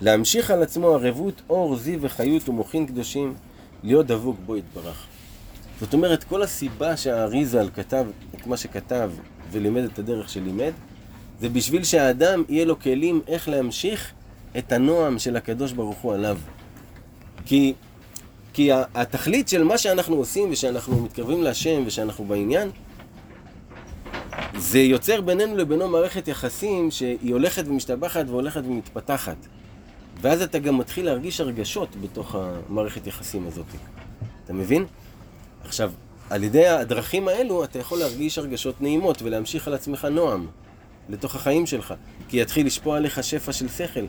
להמשיך 0.00 0.50
על 0.50 0.62
עצמו 0.62 0.88
ערבות, 0.88 1.42
אור, 1.50 1.76
זיו 1.76 2.02
וחיות 2.02 2.48
ומוחין 2.48 2.86
קדושים, 2.86 3.34
להיות 3.82 4.06
דבוק 4.06 4.36
בו 4.46 4.56
יתברך. 4.56 5.06
זאת 5.80 5.94
אומרת, 5.94 6.24
כל 6.24 6.42
הסיבה 6.42 6.96
שהאריזל 6.96 7.68
כתב 7.74 8.06
את 8.34 8.46
מה 8.46 8.56
שכתב 8.56 9.10
ולימד 9.50 9.84
את 9.84 9.98
הדרך 9.98 10.28
שלימד, 10.28 10.72
זה 11.40 11.48
בשביל 11.48 11.84
שהאדם 11.84 12.42
יהיה 12.48 12.64
לו 12.64 12.80
כלים 12.80 13.20
איך 13.28 13.48
להמשיך 13.48 14.12
את 14.58 14.72
הנועם 14.72 15.18
של 15.18 15.36
הקדוש 15.36 15.72
ברוך 15.72 15.98
הוא 15.98 16.14
עליו. 16.14 16.38
כי, 17.44 17.74
כי 18.54 18.70
התכלית 18.72 19.48
של 19.48 19.64
מה 19.64 19.78
שאנחנו 19.78 20.16
עושים 20.16 20.48
ושאנחנו 20.52 21.00
מתקרבים 21.02 21.42
להשם 21.42 21.82
ושאנחנו 21.86 22.24
בעניין, 22.24 22.70
זה 24.56 24.78
יוצר 24.78 25.20
בינינו 25.20 25.56
לבינו 25.56 25.88
מערכת 25.88 26.28
יחסים 26.28 26.90
שהיא 26.90 27.32
הולכת 27.32 27.64
ומשתבחת 27.66 28.24
והולכת 28.28 28.62
ומתפתחת. 28.64 29.36
ואז 30.20 30.42
אתה 30.42 30.58
גם 30.58 30.78
מתחיל 30.78 31.04
להרגיש 31.04 31.40
הרגשות 31.40 31.88
בתוך 32.02 32.34
המערכת 32.34 33.06
יחסים 33.06 33.46
הזאת. 33.46 33.66
אתה 34.44 34.52
מבין? 34.52 34.84
עכשיו, 35.64 35.92
על 36.30 36.44
ידי 36.44 36.66
הדרכים 36.66 37.28
האלו 37.28 37.64
אתה 37.64 37.78
יכול 37.78 37.98
להרגיש 37.98 38.38
הרגשות 38.38 38.80
נעימות 38.80 39.22
ולהמשיך 39.22 39.68
על 39.68 39.74
עצמך 39.74 40.04
נועם 40.04 40.46
לתוך 41.08 41.34
החיים 41.34 41.66
שלך. 41.66 41.94
כי 42.28 42.40
יתחיל 42.40 42.66
לשפוע 42.66 42.96
עליך 42.96 43.24
שפע 43.24 43.52
של 43.52 43.68
שכל. 43.68 44.04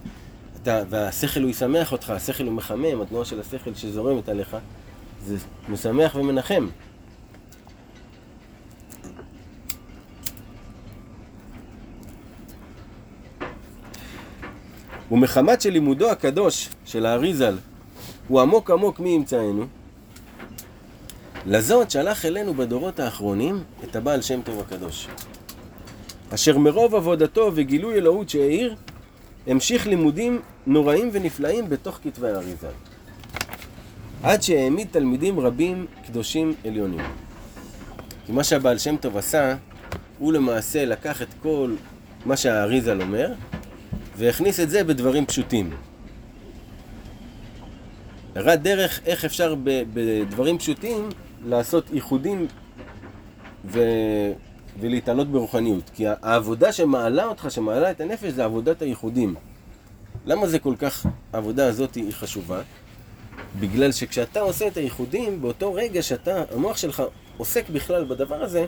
אתה, 0.66 0.84
והשכל 0.90 1.42
הוא 1.42 1.50
ישמח 1.50 1.92
אותך, 1.92 2.10
השכל 2.10 2.44
הוא 2.44 2.54
מחמם, 2.54 3.02
התנועה 3.02 3.26
של 3.26 3.40
השכל 3.40 3.74
שזורמת 3.76 4.30
עליך, 4.30 4.58
זה 5.26 5.38
משמח 5.70 6.16
ומנחם. 6.16 6.68
ומחמת 15.12 15.62
שלימודו 15.62 16.12
הקדוש 16.12 16.70
של 16.86 17.06
האריזל 17.06 17.58
הוא 18.28 18.42
עמוק 18.42 18.72
עמוק 18.72 19.00
מי 19.00 19.10
ימצאנו, 19.10 19.66
לזאת 21.46 21.92
שלח 21.92 22.26
אלינו 22.26 22.54
בדורות 22.54 23.00
האחרונים 23.00 23.64
את 23.84 23.96
הבעל 23.96 24.22
שם 24.22 24.42
טוב 24.42 24.60
הקדוש. 24.60 25.08
אשר 26.34 26.58
מרוב 26.58 26.96
עבודתו 26.96 27.52
וגילוי 27.56 27.96
אלוהות 27.96 28.30
שהאיר, 28.30 28.76
המשיך 29.48 29.88
לימודים 29.88 30.42
נוראים 30.68 31.10
ונפלאים 31.14 31.70
בתוך 31.70 32.00
כתבי 32.04 32.28
האריזל. 32.28 32.68
עד 34.24 34.42
שהעמיד 34.42 34.88
תלמידים 34.92 35.40
רבים 35.40 35.86
קדושים 36.08 36.54
עליונים. 36.66 37.06
כי 38.26 38.32
מה 38.32 38.44
שהבעל 38.44 38.78
שם 38.78 38.98
טוב 38.98 39.18
עשה, 39.18 39.56
הוא 40.20 40.34
למעשה 40.34 40.86
לקח 40.86 41.22
את 41.22 41.28
כל 41.42 41.76
מה 42.26 42.38
שהאריזל 42.38 43.02
אומר, 43.02 43.34
והכניס 44.18 44.60
את 44.60 44.70
זה 44.70 44.84
בדברים 44.84 45.26
פשוטים. 45.26 45.70
הראה 48.36 48.56
דרך 48.56 49.00
איך 49.06 49.26
אפשר 49.26 49.56
בדברים 49.94 50.58
פשוטים 50.58 51.10
לעשות 51.46 51.90
איחודים 51.94 52.48
ו... 53.66 53.80
ולהתעלות 54.80 55.28
ברוחניות. 55.28 55.90
כי 55.94 56.06
העבודה 56.08 56.72
שמעלה 56.72 57.26
אותך, 57.26 57.48
שמעלה 57.50 57.92
את 57.92 58.02
הנפש, 58.02 58.32
זה 58.32 58.46
עבודת 58.46 58.82
הייחודים. 58.82 59.36
למה 60.26 60.48
זה 60.48 60.60
כל 60.60 60.76
כך, 60.80 61.06
העבודה 61.34 61.68
הזאת 61.68 61.96
היא 61.96 62.14
חשובה? 62.14 62.62
בגלל 63.60 63.92
שכשאתה 63.92 64.40
עושה 64.40 64.68
את 64.68 64.78
הייחודים, 64.78 65.42
באותו 65.42 65.74
רגע 65.74 66.02
שאתה, 66.02 66.44
המוח 66.52 66.78
שלך 66.78 67.04
עוסק 67.38 67.70
בכלל 67.70 68.06
בדבר 68.06 68.44
הזה, 68.44 68.66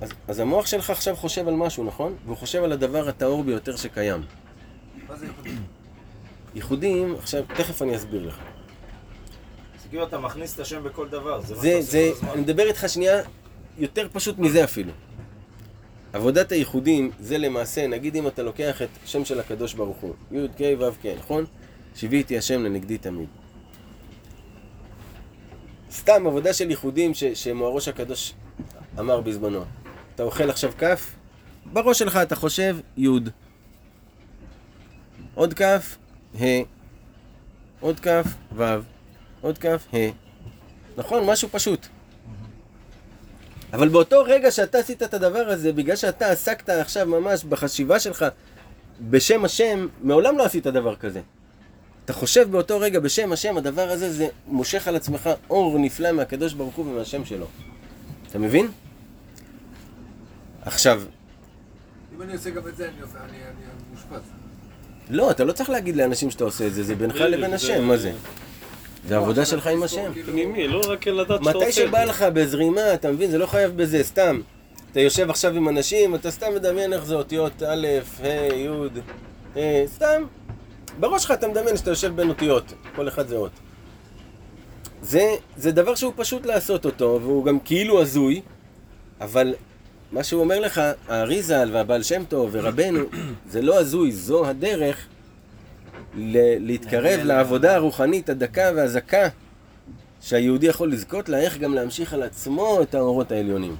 אז, 0.00 0.10
אז 0.28 0.40
המוח 0.40 0.66
שלך 0.66 0.90
עכשיו 0.90 1.16
חושב 1.16 1.48
על 1.48 1.54
משהו, 1.54 1.84
נכון? 1.84 2.14
והוא 2.24 2.36
חושב 2.36 2.64
על 2.64 2.72
הדבר 2.72 3.08
הטהור 3.08 3.44
ביותר 3.44 3.76
שקיים. 3.76 4.22
מה 5.08 5.16
זה 5.16 5.26
ייחודים? 5.26 5.62
ייחודים, 6.54 7.14
עכשיו, 7.18 7.42
תכף 7.56 7.82
אני 7.82 7.96
אסביר 7.96 8.26
לך. 8.26 8.38
זה 9.82 9.88
כאילו 9.88 10.04
אתה 10.06 10.18
מכניס 10.18 10.54
את 10.54 10.60
השם 10.60 10.84
בכל 10.84 11.08
דבר, 11.08 11.40
זה 11.40 11.54
מה 11.54 11.60
זה, 11.60 11.70
שאתה 11.70 11.82
זה, 11.90 12.08
עושה 12.10 12.20
כל 12.20 12.26
אני 12.26 12.30
הזמן. 12.30 12.42
מדבר 12.42 12.62
איתך 12.68 12.84
שנייה 12.88 13.22
יותר 13.78 14.08
פשוט 14.12 14.38
מזה 14.38 14.64
אפילו. 14.64 14.92
עבודת 16.12 16.52
הייחודים 16.52 17.10
זה 17.20 17.38
למעשה, 17.38 17.86
נגיד 17.86 18.16
אם 18.16 18.26
אתה 18.26 18.42
לוקח 18.42 18.82
את 18.82 18.88
שם 19.04 19.24
של 19.24 19.40
הקדוש 19.40 19.74
ברוך 19.74 19.96
הוא, 19.96 20.14
י' 20.32 20.48
כ' 20.56 20.80
ו' 20.80 20.90
כ', 21.02 21.06
נכון? 21.18 21.44
שיוויתי 21.94 22.38
השם 22.38 22.64
לנגדי 22.64 22.98
תמיד. 22.98 23.28
סתם 25.92 26.26
עבודה 26.26 26.52
של 26.52 26.70
ייחודים 26.70 27.14
ש- 27.14 27.24
שמוארוש 27.24 27.88
הקדוש 27.88 28.32
אמר 28.98 29.20
בזמנו. 29.20 29.64
אתה 30.14 30.22
אוכל 30.22 30.50
עכשיו 30.50 30.72
כף, 30.78 31.14
בראש 31.72 31.98
שלך 31.98 32.16
אתה 32.16 32.36
חושב 32.36 32.76
י', 32.96 33.08
עוד 35.34 35.54
כף, 35.54 35.98
ה', 36.40 36.44
עוד 37.80 38.00
כף, 38.00 38.26
ו', 38.56 38.64
עוד 39.40 39.58
כף, 39.58 39.86
ה'. 39.92 39.96
נכון? 40.96 41.26
משהו 41.26 41.48
פשוט. 41.52 41.86
אבל 43.72 43.88
באותו 43.88 44.22
רגע 44.24 44.50
שאתה 44.50 44.78
עשית 44.78 45.02
את 45.02 45.14
הדבר 45.14 45.48
הזה, 45.48 45.72
בגלל 45.72 45.96
שאתה 45.96 46.30
עסקת 46.30 46.68
עכשיו 46.68 47.06
ממש 47.06 47.44
בחשיבה 47.44 48.00
שלך 48.00 48.24
בשם 49.10 49.44
השם, 49.44 49.86
מעולם 50.02 50.38
לא 50.38 50.44
עשית 50.44 50.66
דבר 50.66 50.96
כזה. 50.96 51.20
אתה 52.04 52.12
חושב 52.12 52.50
באותו 52.50 52.80
רגע 52.80 53.00
בשם 53.00 53.32
השם, 53.32 53.56
הדבר 53.56 53.90
הזה 53.90 54.12
זה 54.12 54.26
מושך 54.46 54.88
על 54.88 54.96
עצמך 54.96 55.30
אור 55.50 55.78
נפלא 55.78 56.12
מהקדוש 56.12 56.52
ברוך 56.52 56.74
הוא 56.74 56.86
ומהשם 56.86 57.24
שלו. 57.24 57.46
אתה 58.30 58.38
מבין? 58.38 58.68
עכשיו, 60.62 61.02
אם 62.16 62.22
אני 62.22 62.32
עושה 62.32 62.50
גם 62.50 62.68
את 62.68 62.76
זה, 62.76 62.88
אני 62.88 63.00
הופך- 63.02 63.16
אני 63.16 63.36
אני 63.36 63.66
מושפץ. 63.94 64.28
לא, 65.10 65.30
אתה 65.30 65.44
לא 65.44 65.52
צריך 65.52 65.70
להגיד 65.70 65.96
לאנשים 65.96 66.30
שאתה 66.30 66.44
עושה 66.44 66.66
את 66.66 66.74
זה, 66.74 66.82
זה 66.82 66.94
בינך 66.94 67.14
לבין 67.16 67.52
השם, 67.52 67.84
מה 67.84 67.96
זה? 67.96 68.12
זה 69.08 69.16
עבודה 69.16 69.44
שלך 69.44 69.66
עם 69.66 69.82
השם. 69.82 70.12
פנימי, 70.26 70.68
לא 70.68 70.80
רק 70.88 71.06
לדעת 71.06 71.44
שאתה 71.44 71.58
עושה 71.58 71.68
מתי. 71.68 71.72
שבא 71.72 72.04
לך 72.04 72.22
בזרימה, 72.22 72.94
אתה 72.94 73.12
מבין? 73.12 73.30
זה 73.30 73.38
לא 73.38 73.46
חייב 73.46 73.76
בזה, 73.76 74.02
סתם. 74.04 74.40
אתה 74.92 75.00
יושב 75.00 75.30
עכשיו 75.30 75.56
עם 75.56 75.68
אנשים, 75.68 76.14
אתה 76.14 76.30
סתם 76.30 76.46
מדמיין 76.54 76.92
איך 76.92 77.04
זה 77.04 77.14
אותיות 77.14 77.62
א', 77.62 77.86
ה', 78.22 78.26
י', 78.54 78.68
ה', 79.56 79.86
סתם. 79.86 80.22
בראש 81.00 81.22
שלך 81.22 81.30
אתה 81.30 81.48
מדמיין 81.48 81.76
שאתה 81.76 81.90
יושב 81.90 82.16
בין 82.16 82.28
אותיות, 82.28 82.72
כל 82.96 83.08
אחד 83.08 83.28
זה 83.28 83.36
אות. 83.36 83.50
זה, 85.02 85.34
זה 85.56 85.72
דבר 85.72 85.94
שהוא 85.94 86.12
פשוט 86.16 86.46
לעשות 86.46 86.84
אותו, 86.84 87.18
והוא 87.22 87.44
גם 87.44 87.58
כאילו 87.60 88.00
הזוי, 88.00 88.40
אבל 89.20 89.54
מה 90.12 90.24
שהוא 90.24 90.40
אומר 90.40 90.60
לך, 90.60 90.80
האריזל 91.08 91.70
והבעל 91.72 92.02
שם 92.02 92.22
טוב 92.28 92.48
ורבנו, 92.52 93.04
זה 93.50 93.62
לא 93.62 93.78
הזוי, 93.80 94.12
זו 94.12 94.46
הדרך 94.46 95.06
להתקרב 96.14 97.20
לעבודה 97.24 97.74
הרוחנית 97.74 98.28
הדקה 98.28 98.70
והזכה 98.76 99.28
שהיהודי 100.20 100.66
יכול 100.66 100.92
לזכות 100.92 101.28
לה, 101.28 101.38
איך 101.38 101.58
גם 101.58 101.74
להמשיך 101.74 102.14
על 102.14 102.22
עצמו 102.22 102.82
את 102.82 102.94
האורות 102.94 103.32
העליונים. 103.32 103.76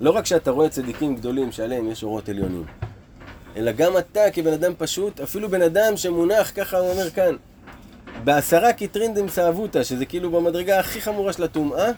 לא 0.00 0.10
רק 0.10 0.26
שאתה 0.26 0.50
רואה 0.50 0.68
צדיקים 0.68 1.16
גדולים 1.16 1.52
שעליהם 1.52 1.90
יש 1.90 2.02
אורות 2.02 2.28
עליונים, 2.28 2.64
אלא 3.56 3.72
גם 3.72 3.98
אתה 3.98 4.20
כבן 4.32 4.52
אדם 4.52 4.72
פשוט, 4.78 5.20
אפילו 5.20 5.48
בן 5.48 5.62
אדם 5.62 5.96
שמונח, 5.96 6.52
ככה 6.56 6.78
הוא 6.78 6.90
אומר 6.90 7.10
כאן, 7.10 7.34
בעשרה 8.24 8.72
כתרין 8.72 9.14
דמסאבותא, 9.14 9.82
שזה 9.82 10.06
כאילו 10.06 10.30
במדרגה 10.30 10.80
הכי 10.80 11.00
חמורה 11.00 11.32
של 11.32 11.44
הטומאה, 11.44 11.90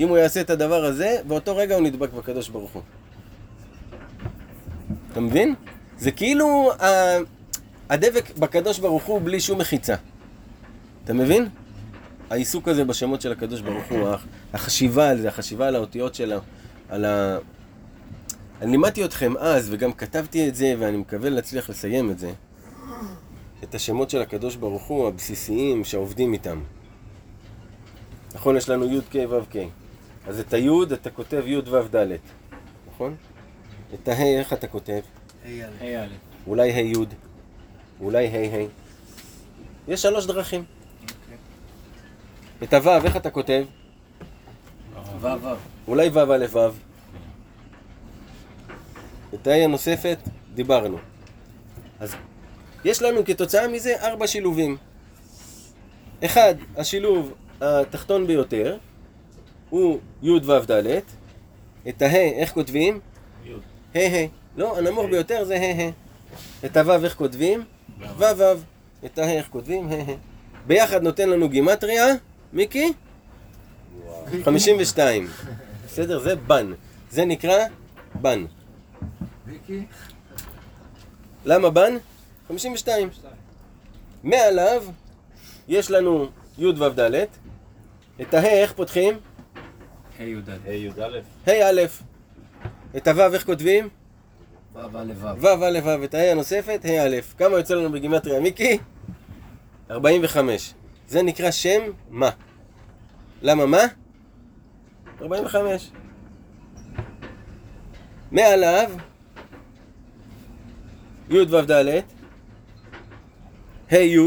אם 0.00 0.08
הוא 0.08 0.18
יעשה 0.18 0.40
את 0.40 0.50
הדבר 0.50 0.84
הזה, 0.84 1.16
באותו 1.26 1.56
רגע 1.56 1.74
הוא 1.74 1.82
נדבק 1.82 2.12
בקדוש 2.12 2.48
ברוך 2.48 2.72
הוא. 2.72 2.82
אתה 5.12 5.20
מבין? 5.20 5.54
זה 5.98 6.10
כאילו 6.10 6.72
הדבק 7.90 8.36
בקדוש 8.38 8.78
ברוך 8.78 9.04
הוא 9.04 9.20
בלי 9.24 9.40
שום 9.40 9.58
מחיצה. 9.58 9.94
אתה 11.04 11.12
מבין? 11.12 11.48
העיסוק 12.30 12.68
הזה 12.68 12.84
בשמות 12.84 13.20
של 13.20 13.32
הקדוש 13.32 13.60
ברוך 13.60 13.84
הוא, 13.90 14.08
הח- 14.08 14.26
החשיבה 14.54 15.10
על 15.10 15.20
זה, 15.20 15.28
החשיבה 15.28 15.68
על 15.68 15.74
האותיות 15.76 16.14
של 16.14 16.32
ה... 16.32 16.38
על 16.88 17.04
ה... 17.04 17.38
אני 18.62 18.70
לימדתי 18.70 19.04
אתכם 19.04 19.36
אז, 19.38 19.68
וגם 19.72 19.92
כתבתי 19.92 20.48
את 20.48 20.54
זה, 20.54 20.74
ואני 20.78 20.96
מקווה 20.96 21.30
להצליח 21.30 21.70
לסיים 21.70 22.10
את 22.10 22.18
זה, 22.18 22.32
את 23.64 23.74
השמות 23.74 24.10
של 24.10 24.22
הקדוש 24.22 24.56
ברוך 24.56 24.82
הוא, 24.84 25.08
הבסיסיים, 25.08 25.84
שעובדים 25.84 26.32
איתם. 26.32 26.60
נכון, 28.34 28.56
יש 28.56 28.68
לנו 28.68 28.84
י' 28.92 29.00
כ' 29.10 29.16
ו' 29.30 29.40
כ'. 29.50 29.56
אז 30.26 30.40
את 30.40 30.52
הי' 30.52 30.68
אתה 30.92 31.10
כותב 31.10 31.42
י' 31.46 31.56
ו' 31.56 31.96
ד', 31.96 32.06
נכון? 32.94 33.14
את 33.94 34.08
הה' 34.08 34.38
איך 34.38 34.52
אתה 34.52 34.66
כותב? 34.66 35.00
א'. 35.46 36.06
אולי 36.46 36.72
ה' 36.72 36.80
י', 36.80 36.94
אולי 38.04 38.26
ה' 38.26 38.56
ה'. 38.56 38.66
יש 39.88 40.02
שלוש 40.02 40.26
דרכים. 40.26 40.64
את 42.62 42.74
הו' 42.74 43.04
איך 43.04 43.16
אתה 43.16 43.30
כותב? 43.30 43.64
ו' 45.20 45.26
ו'. 45.26 45.54
אולי 45.88 46.08
ו' 46.08 46.18
א' 46.32 46.46
ו'. 46.52 46.68
את 49.34 49.46
הה' 49.46 49.64
הנוספת 49.64 50.18
דיברנו. 50.54 50.98
אז 52.00 52.14
יש 52.84 53.02
לנו 53.02 53.24
כתוצאה 53.24 53.68
מזה 53.68 54.00
ארבע 54.00 54.26
שילובים. 54.26 54.76
אחד, 56.24 56.54
השילוב 56.76 57.34
התחתון 57.60 58.26
ביותר 58.26 58.76
הוא 59.70 59.98
י' 60.22 60.30
ו' 60.30 60.60
ד'. 60.70 61.00
את 61.88 62.02
הה' 62.02 62.14
איך 62.14 62.52
כותבים? 62.52 63.00
י'. 63.44 63.52
ה' 63.94 63.98
ה'. 63.98 64.26
לא, 64.56 64.78
הנמוך 64.78 65.06
ביותר 65.06 65.44
זה 65.44 65.56
ה' 65.56 65.82
ה'. 65.82 65.90
את 66.66 66.76
הו' 66.76 67.04
איך 67.04 67.16
כותבים? 67.16 67.64
ו' 68.00 68.22
ו'. 68.36 68.42
את 69.04 69.18
הה' 69.18 69.32
איך 69.32 69.48
כותבים? 69.48 69.88
ה' 69.88 69.94
ה'. 69.94 70.14
ביחד 70.66 71.02
נותן 71.02 71.30
לנו 71.30 71.48
גימטריה, 71.48 72.06
מיקי? 72.52 72.92
52. 74.44 75.28
בסדר? 75.86 76.18
זה 76.18 76.36
בן. 76.36 76.72
זה 77.10 77.24
נקרא 77.24 77.58
בן. 78.14 78.44
למה 81.44 81.70
בן? 81.70 81.94
52. 82.48 83.08
מעליו 84.22 84.84
יש 85.68 85.90
לנו 85.90 86.28
י' 86.58 86.66
ו' 86.66 86.88
ד'. 86.88 87.24
את 88.20 88.34
הה' 88.34 88.62
איך 88.62 88.72
פותחים? 88.72 89.14
ה'. 90.18 90.22
ה' 90.66 90.72
י"א. 90.72 91.20
ה' 91.46 91.70
א'. 91.70 91.82
את 92.96 93.08
הו' 93.08 93.34
איך 93.34 93.46
כותבים? 93.46 93.88
ו' 94.74 94.78
א' 94.98 95.12
ו'. 95.16 96.00
ו'. 96.00 96.04
את 96.04 96.14
הה' 96.14 96.30
הנוספת, 96.30 96.84
ה' 96.84 97.06
א'. 97.06 97.16
כמה 97.38 97.56
יוצא 97.56 97.74
לנו 97.74 97.92
בגימטריה, 97.92 98.40
מיקי? 98.40 98.78
45. 99.90 100.74
זה 101.08 101.22
נקרא 101.22 101.50
שם 101.50 101.80
מה. 102.10 102.30
למה 103.42 103.66
מה? 103.66 103.82
45. 105.20 105.90
מעליו, 108.32 108.90
י' 111.30 111.40
ו' 111.40 111.60
ד', 111.60 111.70
ה' 113.90 113.96
י', 113.96 114.18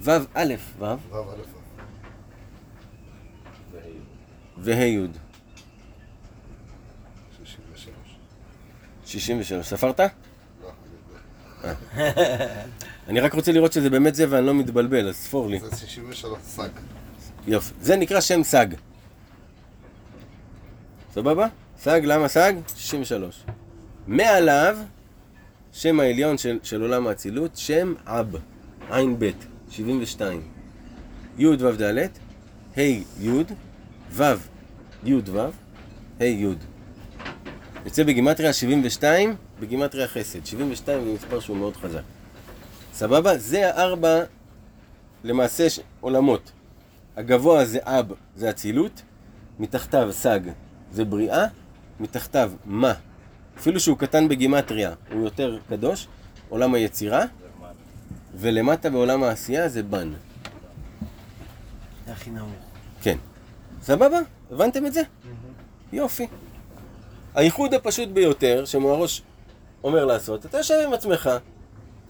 ו' 0.00 0.10
א' 0.34 0.54
ו'. 0.78 0.84
וה' 4.58 4.84
י'. 4.84 5.08
63. 7.38 7.90
63. 9.08 9.66
ספרת? 9.66 10.00
לא, 10.00 11.68
אני 13.08 13.20
רק 13.20 13.34
רוצה 13.34 13.52
לראות 13.52 13.72
שזה 13.72 13.90
באמת 13.90 14.14
זה 14.14 14.26
ואני 14.28 14.46
לא 14.46 14.54
מתבלבל, 14.54 15.08
אז 15.08 15.16
ספור 15.16 15.48
לי. 15.48 15.58
זה 15.58 15.76
63 15.76 16.38
סג. 16.42 16.68
יופי. 17.46 17.74
זה 17.80 17.96
נקרא 17.96 18.20
שם 18.20 18.42
סג. 18.42 18.66
סבבה? 21.14 21.46
סג, 21.78 22.00
למה 22.04 22.28
סג? 22.28 22.52
63. 22.76 23.44
מעליו, 24.06 24.78
שם 25.72 26.00
העליון 26.00 26.38
של, 26.38 26.58
של 26.62 26.82
עולם 26.82 27.06
האצילות, 27.06 27.56
שם 27.56 27.94
אב, 28.06 28.36
עין 28.90 29.18
בית. 29.18 29.46
72. 29.70 30.42
י' 31.38 31.46
ו' 31.46 31.72
ד', 31.72 31.98
ה' 32.76 32.80
י', 32.80 33.42
ו' 34.10 34.22
י' 35.04 35.14
ו', 35.14 35.38
ה' 36.20 36.24
י'. 36.24 36.54
יוצא 37.88 38.02
בגימטריה 38.04 38.52
72, 38.52 39.36
בגימטריה 39.60 40.08
חסד. 40.08 40.46
72 40.46 41.04
זה 41.04 41.12
מספר 41.12 41.40
שהוא 41.40 41.56
מאוד 41.56 41.76
חזק. 41.76 42.00
סבבה? 42.94 43.38
זה 43.38 43.68
הארבע, 43.74 44.24
למעשה, 45.24 45.70
ש- 45.70 45.80
עולמות. 46.00 46.52
הגבוה 47.16 47.64
זה 47.64 47.78
אב, 47.82 48.12
זה 48.36 48.50
אצילות, 48.50 49.02
מתחתיו 49.58 50.08
סג, 50.12 50.40
זה 50.92 51.04
בריאה, 51.04 51.46
מתחתיו 52.00 52.52
מה. 52.64 52.94
אפילו 53.58 53.80
שהוא 53.80 53.98
קטן 53.98 54.28
בגימטריה, 54.28 54.94
הוא 55.12 55.24
יותר 55.24 55.58
קדוש, 55.68 56.06
עולם 56.48 56.74
היצירה, 56.74 57.24
ולמטה 58.34 58.90
בעולם 58.90 59.22
העשייה 59.22 59.68
זה 59.68 59.82
בן. 59.82 60.12
זה 62.06 62.12
הכי 62.12 62.30
נמוך. 62.30 62.50
כן. 63.02 63.18
סבבה? 63.82 64.18
הבנתם 64.50 64.86
את 64.86 64.92
זה? 64.92 65.02
יופי. 65.92 66.26
הייחוד 67.38 67.74
הפשוט 67.74 68.08
ביותר, 68.08 68.64
שמוארוש 68.64 69.22
אומר 69.84 70.04
לעשות, 70.04 70.46
אתה 70.46 70.58
יושב 70.58 70.74
עם 70.86 70.92
עצמך, 70.92 71.30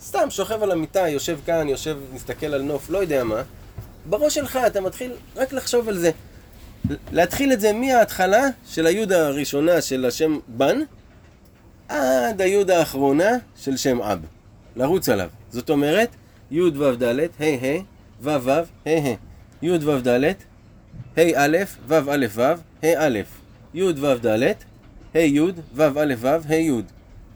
סתם 0.00 0.30
שוכב 0.30 0.62
על 0.62 0.70
המיטה, 0.70 1.08
יושב 1.08 1.38
כאן, 1.46 1.68
יושב, 1.68 1.98
מסתכל 2.14 2.46
על 2.46 2.62
נוף, 2.62 2.90
לא 2.90 2.98
יודע 2.98 3.24
מה, 3.24 3.42
בראש 4.06 4.34
שלך 4.34 4.58
אתה 4.66 4.80
מתחיל 4.80 5.12
רק 5.36 5.52
לחשוב 5.52 5.88
על 5.88 5.98
זה. 5.98 6.10
להתחיל 7.12 7.52
את 7.52 7.60
זה 7.60 7.72
מההתחלה 7.72 8.42
של 8.68 8.86
היוד 8.86 9.12
הראשונה 9.12 9.80
של 9.80 10.04
השם 10.04 10.38
בן, 10.48 10.80
עד 11.88 12.40
היוד 12.40 12.70
האחרונה 12.70 13.30
של 13.56 13.76
שם 13.76 14.02
אב. 14.02 14.18
לרוץ 14.76 15.08
עליו. 15.08 15.28
זאת 15.50 15.70
אומרת, 15.70 16.08
י' 16.50 16.60
ו' 16.60 16.94
ד', 16.94 17.18
ה' 17.40 17.44
ה', 17.44 17.82
ו' 18.22 18.44
ו', 18.44 18.50
ה' 18.50 18.64
ה', 18.86 19.16
י' 19.62 19.70
ו' 19.70 20.00
ד', 20.00 20.24
ה' 21.16 21.22
א', 21.36 21.56
ו' 21.86 21.94
א' 21.94 22.26
ו', 22.34 22.42
ה' 22.82 23.06
א', 23.06 23.18
י' 23.74 23.82
ו' 23.82 24.14
ד', 24.26 24.67
ה' 25.18 25.20
י', 25.20 25.40
ו' 25.74 25.82
א' 25.82 26.14
ו', 26.18 26.28
ה' 26.48 26.54
י', 26.54 26.82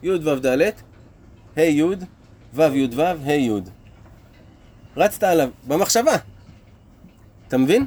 י' 0.02 0.10
ו' 0.10 0.34
ד', 0.34 0.62
ה' 1.56 1.62
י', 1.62 1.82
ו' 2.54 2.62
י' 2.62 2.88
ו', 2.94 3.02
ה' 3.24 3.32
י'. 3.32 3.50
רצת 4.96 5.22
עליו, 5.22 5.48
במחשבה. 5.66 6.16
אתה 7.48 7.58
מבין? 7.58 7.86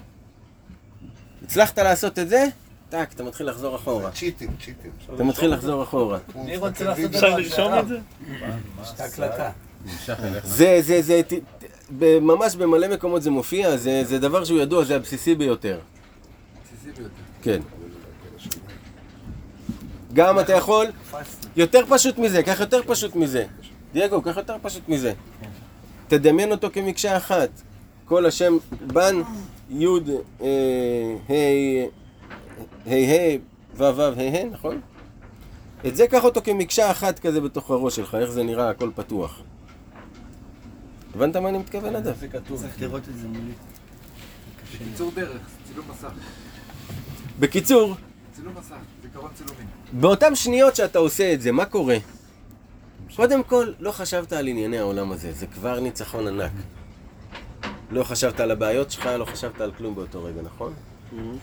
הצלחת 1.43 1.79
לעשות 1.79 2.19
את 2.19 2.29
זה? 2.29 2.45
טאק, 2.89 3.13
אתה 3.13 3.23
מתחיל 3.23 3.49
לחזור 3.49 3.75
אחורה. 3.75 4.11
צ'יטים, 4.11 4.49
צ'יטים. 4.59 4.91
אתה 5.15 5.23
מתחיל 5.23 5.53
לחזור 5.53 5.83
אחורה. 5.83 6.19
אני 6.35 6.57
רוצה 6.57 6.83
לעשות 6.83 7.05
את 7.05 7.15
אפשר 7.15 7.37
לרשום 7.37 7.79
את 7.79 7.87
זה? 7.87 7.99
את 8.95 8.99
ההקלטה. 8.99 9.51
זה, 10.43 10.77
זה, 10.81 11.01
זה, 11.01 11.21
ממש 12.21 12.55
במלא 12.55 12.87
מקומות 12.87 13.21
זה 13.21 13.29
מופיע, 13.31 13.77
זה, 13.77 14.03
זה 14.05 14.19
דבר 14.19 14.43
שהוא 14.43 14.59
ידוע, 14.59 14.83
זה 14.83 14.95
הבסיסי 14.95 15.35
ביותר. 15.35 15.79
בסיסי 16.63 16.91
ביותר. 16.97 17.13
כן. 17.41 17.61
גם 20.15 20.39
אתה 20.39 20.53
יכול, 20.53 20.85
יותר 21.55 21.81
פשוט 21.89 22.17
מזה, 22.17 22.43
קח 22.43 22.59
יותר 22.59 22.81
פשוט 22.87 23.15
מזה. 23.15 23.45
דייגו, 23.93 24.21
קח 24.21 24.37
יותר 24.37 24.55
פשוט 24.61 24.89
מזה. 24.89 25.13
תדמיין 26.07 26.51
אותו 26.51 26.67
כמקשה 26.73 27.17
אחת. 27.17 27.49
כל 28.05 28.25
השם 28.25 28.57
בן, 28.87 29.15
י' 29.69 29.85
ה' 29.87 30.45
ה' 32.87 32.93
ה' 32.93 33.37
ו' 33.75 33.83
ו' 33.95 34.01
ה' 34.01 34.37
ה', 34.37 34.45
נכון? 34.51 34.81
את 35.87 35.95
זה 35.95 36.07
קח 36.07 36.23
אותו 36.23 36.41
כמקשה 36.41 36.91
אחת 36.91 37.19
כזה 37.19 37.41
בתוך 37.41 37.71
הראש 37.71 37.95
שלך, 37.95 38.15
איך 38.15 38.29
זה 38.29 38.43
נראה, 38.43 38.69
הכל 38.69 38.89
פתוח. 38.95 39.41
הבנת 41.15 41.35
מה 41.35 41.49
אני 41.49 41.57
מתכוון 41.57 41.95
עד 41.95 42.03
זה 42.03 42.27
כתוב. 42.27 42.61
צריך 42.61 42.81
לראות 42.81 43.09
את 43.09 43.17
זה 43.17 43.27
מולי. 43.27 43.51
קיצור 44.77 45.11
דרך, 45.15 45.41
צילום 45.67 45.85
מסך. 45.89 46.11
בקיצור, 47.39 47.95
צילום 48.35 48.53
מסך, 48.57 48.75
זיכרון 49.01 49.31
צילומים. 49.33 49.67
באותן 49.93 50.35
שניות 50.35 50.75
שאתה 50.75 50.99
עושה 50.99 51.33
את 51.33 51.41
זה, 51.41 51.51
מה 51.51 51.65
קורה? 51.65 51.97
קודם 53.15 53.43
כל, 53.43 53.71
לא 53.79 53.91
חשבת 53.91 54.33
על 54.33 54.47
ענייני 54.47 54.77
העולם 54.79 55.11
הזה, 55.11 55.31
זה 55.31 55.47
כבר 55.47 55.79
ניצחון 55.79 56.27
ענק. 56.27 56.51
לא 57.91 58.03
חשבת 58.03 58.39
על 58.39 58.51
הבעיות 58.51 58.91
שלך, 58.91 59.05
לא 59.05 59.25
חשבת 59.25 59.61
על 59.61 59.71
כלום 59.71 59.95
באותו 59.95 60.23
רגע, 60.23 60.41
נכון? 60.41 60.73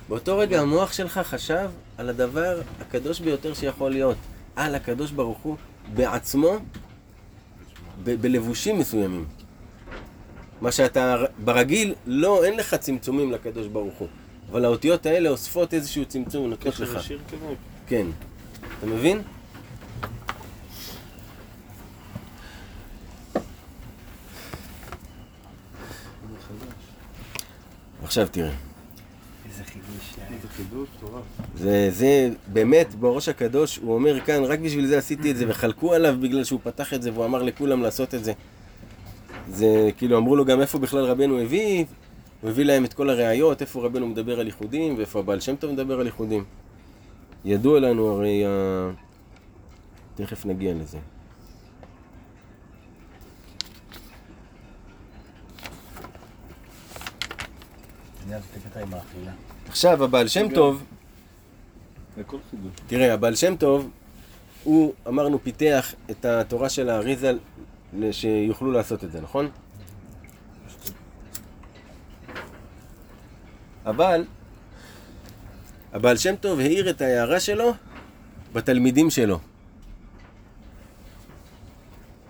באותו 0.08 0.38
רגע 0.38 0.60
המוח 0.60 0.92
שלך 0.92 1.18
חשב 1.18 1.70
על 1.98 2.08
הדבר 2.08 2.60
הקדוש 2.80 3.20
ביותר 3.20 3.54
שיכול 3.54 3.90
להיות, 3.90 4.16
על 4.56 4.74
הקדוש 4.74 5.10
ברוך 5.10 5.38
הוא 5.38 5.56
בעצמו, 5.94 6.56
ב- 8.04 8.22
בלבושים 8.22 8.78
מסוימים. 8.78 9.24
מה 10.60 10.72
שאתה 10.72 11.16
ברגיל, 11.44 11.94
לא, 12.06 12.44
אין 12.44 12.56
לך 12.56 12.74
צמצומים 12.74 13.32
לקדוש 13.32 13.66
ברוך 13.66 13.94
הוא. 13.94 14.08
אבל 14.50 14.64
האותיות 14.64 15.06
האלה 15.06 15.28
אוספות 15.28 15.74
איזשהו 15.74 16.04
צמצום, 16.04 16.50
נותנות 16.50 16.80
לך. 16.80 17.02
שיר 17.02 17.18
כמו... 17.30 17.54
כן. 17.86 18.06
אתה 18.78 18.86
מבין? 18.86 19.22
עכשיו 28.04 28.28
תראה. 28.30 28.50
איזה 29.48 29.64
חידוש. 29.64 30.14
זה 30.42 30.48
חידוש 30.56 30.88
מטורף. 30.96 31.22
זה, 31.58 31.88
זה 31.90 32.30
באמת, 32.46 32.94
בראש 32.94 33.28
הקדוש, 33.28 33.76
הוא 33.76 33.94
אומר 33.94 34.20
כאן, 34.20 34.44
רק 34.44 34.58
בשביל 34.58 34.86
זה 34.86 34.98
עשיתי 34.98 35.30
את 35.30 35.36
זה, 35.36 35.44
וחלקו 35.48 35.94
עליו 35.94 36.16
בגלל 36.20 36.44
שהוא 36.44 36.60
פתח 36.62 36.94
את 36.94 37.02
זה, 37.02 37.12
והוא 37.12 37.24
אמר 37.24 37.42
לכולם 37.42 37.82
לעשות 37.82 38.14
את 38.14 38.24
זה. 38.24 38.32
זה, 39.48 39.90
כאילו, 39.98 40.18
אמרו 40.18 40.36
לו 40.36 40.44
גם 40.44 40.60
איפה 40.60 40.78
בכלל 40.78 41.04
רבנו 41.04 41.40
הביא, 41.40 41.84
הוא 42.42 42.50
הביא 42.50 42.64
להם 42.64 42.84
את 42.84 42.94
כל 42.94 43.10
הראיות, 43.10 43.60
איפה 43.60 43.84
רבנו 43.84 44.06
מדבר 44.06 44.40
על 44.40 44.46
ייחודים, 44.46 44.98
ואיפה 44.98 45.18
הבעל 45.18 45.40
שם 45.40 45.56
טוב 45.56 45.72
מדבר 45.72 46.00
על 46.00 46.06
ייחודים. 46.06 46.44
ידוע 47.44 47.80
לנו 47.80 48.08
הרי, 48.08 48.46
ה... 48.46 48.50
תכף 50.14 50.46
נגיע 50.46 50.74
לזה. 50.74 50.98
עכשיו, 59.68 60.04
הבעל 60.04 60.28
שם 60.28 60.54
טוב. 60.54 60.84
תראה, 62.86 63.14
הבעל 63.14 63.34
שם 63.34 63.56
טוב, 63.56 63.90
הוא, 64.64 64.92
אמרנו, 65.08 65.38
פיתח 65.42 65.94
את 66.10 66.24
התורה 66.24 66.68
של 66.68 66.88
האריזה 66.88 67.32
שיוכלו 68.10 68.72
לעשות 68.72 69.04
את 69.04 69.12
זה, 69.12 69.20
נכון? 69.20 69.50
אבל, 73.86 74.24
הבעל 75.92 76.16
שם 76.16 76.36
טוב 76.36 76.60
העיר 76.60 76.90
את 76.90 77.00
ההערה 77.00 77.40
שלו 77.40 77.74
בתלמידים 78.52 79.10
שלו. 79.10 79.38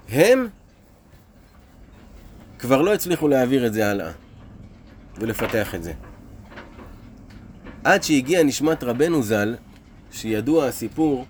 הם 0.09 0.49
כבר 2.59 2.83
לא 2.83 2.95
הצליחו 2.95 3.29
להעביר 3.29 3.67
את 3.67 3.73
זה 3.73 3.91
הלאה 3.91 4.12
ולפתח 5.17 5.75
את 5.75 5.83
זה. 5.83 5.93
עד 7.85 8.03
שהגיע 8.03 8.43
נשמת 8.43 8.85
רבנו 8.85 9.23
ז"ל, 9.23 9.55
שידוע 10.12 10.67
הסיפור, 10.67 11.27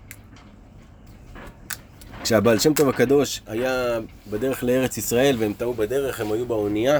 כשהבעל 2.23 2.59
שם 2.59 2.73
טוב 2.73 2.89
הקדוש 2.89 3.41
היה 3.47 3.99
בדרך 4.29 4.63
לארץ 4.63 4.97
ישראל 4.97 5.35
והם 5.39 5.53
טעו 5.53 5.73
בדרך, 5.73 6.21
הם 6.21 6.31
היו 6.31 6.45
באונייה 6.45 6.99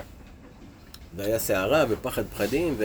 והיה 1.16 1.40
סערה 1.40 1.86
ופחד 1.90 2.24
פחדים 2.26 2.76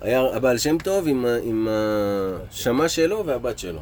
והיה 0.00 0.20
הבעל 0.20 0.58
שם 0.58 0.78
טוב 0.78 1.08
עם, 1.08 1.26
עם 1.42 1.68
השמה 1.70 2.88
שלו 2.88 3.26
והבת 3.26 3.58
שלו. 3.58 3.80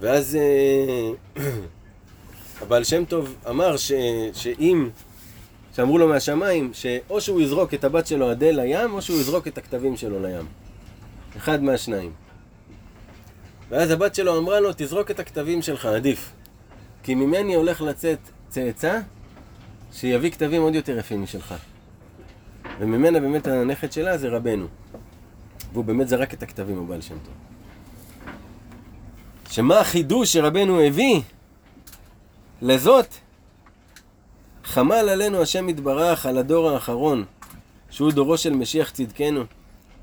ואז 0.00 0.36
אה, 0.36 1.42
הבעל 2.62 2.84
שם 2.84 3.04
טוב 3.04 3.34
אמר 3.48 3.76
ש, 3.76 3.92
שאם, 4.32 4.88
שאמרו 5.76 5.98
לו 5.98 6.08
מהשמיים, 6.08 6.70
שאו 6.72 7.20
שהוא 7.20 7.40
יזרוק 7.40 7.74
את 7.74 7.84
הבת 7.84 8.06
שלו 8.06 8.30
עדי 8.30 8.52
לים, 8.52 8.92
או 8.92 9.02
שהוא 9.02 9.18
יזרוק 9.18 9.48
את 9.48 9.58
הכתבים 9.58 9.96
שלו 9.96 10.22
לים. 10.22 10.46
אחד 11.36 11.62
מהשניים. 11.62 12.12
ואז 13.68 13.90
הבת 13.90 14.14
שלו 14.14 14.38
אמרה 14.38 14.60
לו, 14.60 14.70
תזרוק 14.76 15.10
את 15.10 15.20
הכתבים 15.20 15.62
שלך, 15.62 15.86
עדיף. 15.86 16.32
כי 17.02 17.14
ממני 17.14 17.54
הולך 17.54 17.82
לצאת 17.82 18.18
צאצא 18.48 19.00
שיביא 19.92 20.30
כתבים 20.30 20.62
עוד 20.62 20.74
יותר 20.74 20.98
יפים 20.98 21.22
משלך. 21.22 21.54
וממנה 22.78 23.20
באמת 23.20 23.46
הנכד 23.46 23.92
שלה 23.92 24.18
זה 24.18 24.28
רבנו. 24.28 24.66
והוא 25.72 25.84
באמת 25.84 26.08
זרק 26.08 26.34
את 26.34 26.42
הכתבים, 26.42 26.78
הבעל 26.78 27.00
שם 27.00 27.16
טוב. 27.24 27.34
שמה 29.50 29.80
החידוש 29.80 30.32
שרבנו 30.32 30.80
הביא? 30.80 31.20
לזאת 32.62 33.14
חמל 34.64 35.08
עלינו 35.08 35.42
השם 35.42 35.68
יתברך 35.68 36.26
על 36.26 36.38
הדור 36.38 36.70
האחרון, 36.70 37.24
שהוא 37.90 38.12
דורו 38.12 38.38
של 38.38 38.52
משיח 38.52 38.90
צדקנו, 38.90 39.44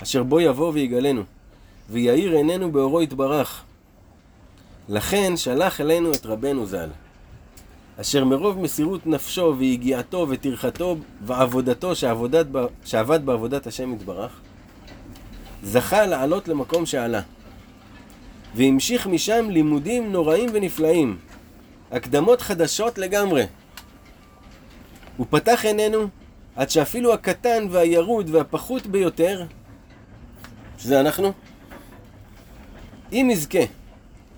אשר 0.03 0.23
בו 0.23 0.39
יבוא 0.39 0.71
ויגלנו, 0.73 1.23
ויאיר 1.89 2.31
עינינו 2.31 2.71
באורו 2.71 3.01
יתברך. 3.01 3.63
לכן 4.89 5.38
שלח 5.38 5.81
אלינו 5.81 6.11
את 6.11 6.25
רבנו 6.25 6.65
ז"ל. 6.65 6.89
אשר 8.01 8.25
מרוב 8.25 8.60
מסירות 8.60 9.08
נפשו 9.08 9.55
ויגיעתו 9.58 10.27
וטרחתו 10.29 10.97
ועבודתו 11.21 11.95
שעבודת, 11.95 12.45
שעבד 12.86 13.25
בעבודת 13.25 13.67
השם 13.67 13.93
יתברך, 13.93 14.41
זכה 15.63 16.05
לעלות 16.05 16.47
למקום 16.47 16.86
שעלה. 16.86 17.21
והמשיך 18.55 19.08
משם 19.08 19.49
לימודים 19.49 20.12
נוראים 20.12 20.49
ונפלאים, 20.53 21.17
הקדמות 21.91 22.41
חדשות 22.41 22.97
לגמרי. 22.97 23.45
הוא 25.17 25.27
פתח 25.29 25.65
עינינו 25.65 26.08
עד 26.55 26.69
שאפילו 26.69 27.13
הקטן 27.13 27.67
והירוד 27.71 28.29
והפחות 28.29 28.88
ביותר, 28.88 29.45
שזה 30.77 30.99
אנחנו, 30.99 31.34
אם 33.12 33.29
יזכה 33.31 33.60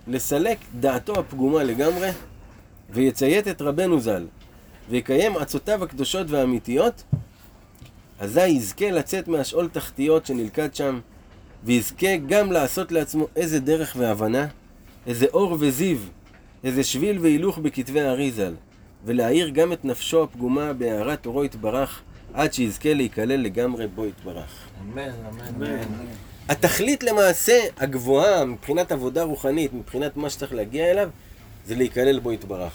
לסלק 0.07 0.57
דעתו 0.79 1.19
הפגומה 1.19 1.63
לגמרי, 1.63 2.09
ויציית 2.89 3.47
את 3.47 3.61
רבנו 3.61 3.99
ז"ל, 3.99 4.25
ויקיים 4.89 5.37
עצותיו 5.37 5.83
הקדושות 5.83 6.29
והאמיתיות, 6.29 7.03
אזי 8.19 8.47
יזכה 8.47 8.91
לצאת 8.91 9.27
מהשאול 9.27 9.69
תחתיות 9.71 10.25
שנלכד 10.25 10.75
שם, 10.75 10.99
ויזכה 11.63 12.17
גם 12.17 12.51
לעשות 12.51 12.91
לעצמו 12.91 13.27
איזה 13.35 13.59
דרך 13.59 13.95
והבנה, 13.99 14.47
איזה 15.07 15.25
אור 15.33 15.57
וזיו, 15.59 15.97
איזה 16.63 16.83
שביל 16.83 17.19
והילוך 17.19 17.57
בכתבי 17.57 18.01
הארי 18.01 18.31
ז"ל, 18.31 18.53
ולהאיר 19.05 19.49
גם 19.49 19.73
את 19.73 19.85
נפשו 19.85 20.23
הפגומה 20.23 20.73
בהארת 20.73 21.25
אורו 21.25 21.45
יתברך, 21.45 22.01
עד 22.33 22.53
שיזכה 22.53 22.93
להיכלל 22.93 23.41
לגמרי 23.41 23.87
בו 23.87 24.05
יתברך. 24.05 24.67
אמן, 24.81 25.09
אמן. 25.49 25.81
התכלית 26.49 27.03
למעשה 27.03 27.59
הגבוהה 27.77 28.45
מבחינת 28.45 28.91
עבודה 28.91 29.23
רוחנית, 29.23 29.73
מבחינת 29.73 30.17
מה 30.17 30.29
שצריך 30.29 30.53
להגיע 30.53 30.91
אליו, 30.91 31.09
זה 31.67 31.75
להיכלל 31.75 32.19
בו 32.19 32.31
יתברך. 32.31 32.73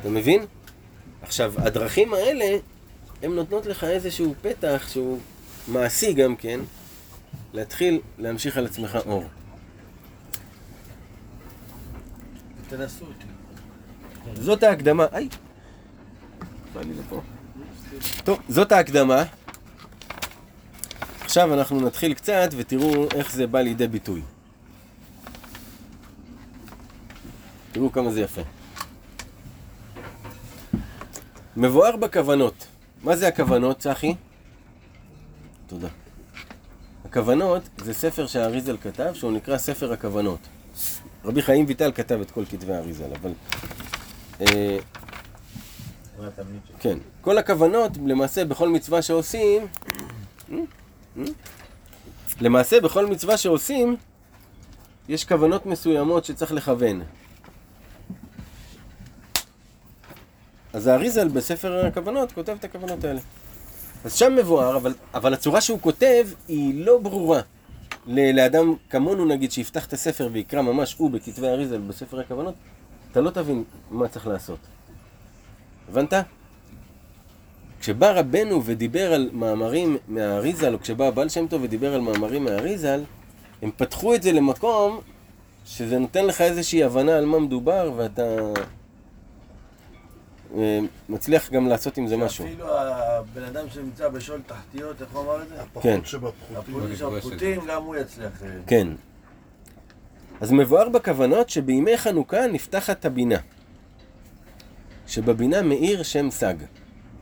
אתה 0.00 0.08
מבין? 0.08 0.46
עכשיו, 1.22 1.54
הדרכים 1.56 2.14
האלה, 2.14 2.58
הן 3.22 3.32
נותנות 3.32 3.66
לך 3.66 3.84
איזשהו 3.84 4.34
פתח 4.42 4.86
שהוא 4.92 5.18
מעשי 5.68 6.12
גם 6.12 6.36
כן, 6.36 6.60
להתחיל 7.52 8.00
להמשיך 8.18 8.56
על 8.56 8.66
עצמך 8.66 8.98
אור. 9.06 9.24
תנסו 12.68 13.04
אותי. 13.04 13.26
זאת 14.42 14.62
ההקדמה. 14.62 15.06
היי! 15.12 15.28
בא 16.72 16.80
לי 16.80 16.94
לפה. 16.94 17.20
טוב, 18.24 18.38
זאת 18.48 18.72
ההקדמה. 18.72 19.24
עכשיו 21.20 21.54
אנחנו 21.54 21.80
נתחיל 21.80 22.14
קצת 22.14 22.48
ותראו 22.56 23.06
איך 23.14 23.32
זה 23.32 23.46
בא 23.46 23.60
לידי 23.60 23.88
ביטוי. 23.88 24.22
תראו 27.74 27.92
כמה 27.92 28.10
זה 28.10 28.20
יפה. 28.20 28.40
מבואר 31.56 31.96
בכוונות. 31.96 32.66
מה 33.02 33.16
זה 33.16 33.28
הכוונות, 33.28 33.78
צחי? 33.78 34.14
תודה. 35.66 35.88
הכוונות 37.04 37.62
זה 37.78 37.94
ספר 37.94 38.26
שהאריזל 38.26 38.76
כתב, 38.76 39.10
שהוא 39.14 39.32
נקרא 39.32 39.58
ספר 39.58 39.92
הכוונות. 39.92 40.38
רבי 41.24 41.42
חיים 41.42 41.64
ויטל 41.68 41.92
כתב 41.92 42.20
את 42.20 42.30
כל 42.30 42.44
כתבי 42.44 42.74
האריזל, 42.74 43.12
אבל... 43.20 43.32
אה. 44.40 44.78
כן. 46.78 46.98
כל 47.20 47.38
הכוונות, 47.38 47.92
למעשה, 48.06 48.44
בכל 48.44 48.68
מצווה 48.68 49.02
שעושים, 49.02 49.66
למעשה, 52.40 52.80
בכל 52.80 53.06
מצווה 53.06 53.36
שעושים, 53.36 53.96
יש 55.08 55.24
כוונות 55.24 55.66
מסוימות 55.66 56.24
שצריך 56.24 56.52
לכוון. 56.52 57.02
אז 60.74 60.86
האריזל 60.86 61.28
בספר 61.28 61.86
הכוונות 61.86 62.32
כותב 62.32 62.56
את 62.60 62.64
הכוונות 62.64 63.04
האלה. 63.04 63.20
אז 64.04 64.14
שם 64.14 64.36
מבואר, 64.36 64.76
אבל, 64.76 64.94
אבל 65.14 65.34
הצורה 65.34 65.60
שהוא 65.60 65.78
כותב 65.80 66.26
היא 66.48 66.84
לא 66.84 66.98
ברורה. 66.98 67.40
ל- 68.06 68.36
לאדם 68.36 68.74
כמונו 68.90 69.24
נגיד, 69.24 69.52
שיפתח 69.52 69.86
את 69.86 69.92
הספר 69.92 70.28
ויקרא 70.32 70.62
ממש 70.62 70.94
הוא 70.98 71.10
בכתבי 71.10 71.48
האריזל 71.48 71.78
בספר 71.78 72.20
הכוונות, 72.20 72.54
אתה 73.12 73.20
לא 73.20 73.30
תבין 73.30 73.64
מה 73.90 74.08
צריך 74.08 74.26
לעשות. 74.26 74.58
הבנת? 75.88 76.12
כשבא 77.80 78.10
רבנו 78.10 78.64
ודיבר 78.64 79.12
על 79.12 79.30
מאמרים 79.32 79.96
מהאריזל, 80.08 80.74
או 80.74 80.80
כשבא 80.80 81.04
הבעל 81.04 81.28
שם 81.28 81.46
טוב 81.46 81.62
ודיבר 81.62 81.94
על 81.94 82.00
מאמרים 82.00 82.44
מהאריזל, 82.44 83.00
הם 83.62 83.70
פתחו 83.76 84.14
את 84.14 84.22
זה 84.22 84.32
למקום 84.32 85.00
שזה 85.66 85.98
נותן 85.98 86.26
לך 86.26 86.40
איזושהי 86.40 86.84
הבנה 86.84 87.16
על 87.18 87.26
מה 87.26 87.38
מדובר, 87.38 87.92
ואתה 87.96 88.36
מצליח 91.08 91.50
גם 91.50 91.68
לעשות 91.68 91.96
עם 91.98 92.06
זה 92.06 92.16
משהו. 92.16 92.44
אפילו 92.46 92.78
הבן 92.78 93.42
אדם 93.42 93.66
שנמצא 93.70 94.08
בשאול 94.08 94.40
תחתיות, 94.46 95.00
איך 95.00 95.10
הוא 95.12 95.22
אמר 95.22 95.42
את 95.42 95.48
זה? 95.48 95.54
כן. 95.80 96.00
הפולים 96.56 96.96
שבפחותים, 96.96 97.60
גם 97.68 97.82
הוא 97.82 97.96
יצליח. 97.96 98.42
אה, 98.42 98.48
כן. 98.66 98.88
אז 100.40 100.52
מבואר 100.52 100.88
בכוונות 100.88 101.50
שבימי 101.50 101.96
חנוכה 101.98 102.46
נפתחת 102.46 103.04
הבינה. 103.04 103.38
שבבינה 105.06 105.62
מאיר 105.62 106.02
שם 106.02 106.30
סג. 106.30 106.54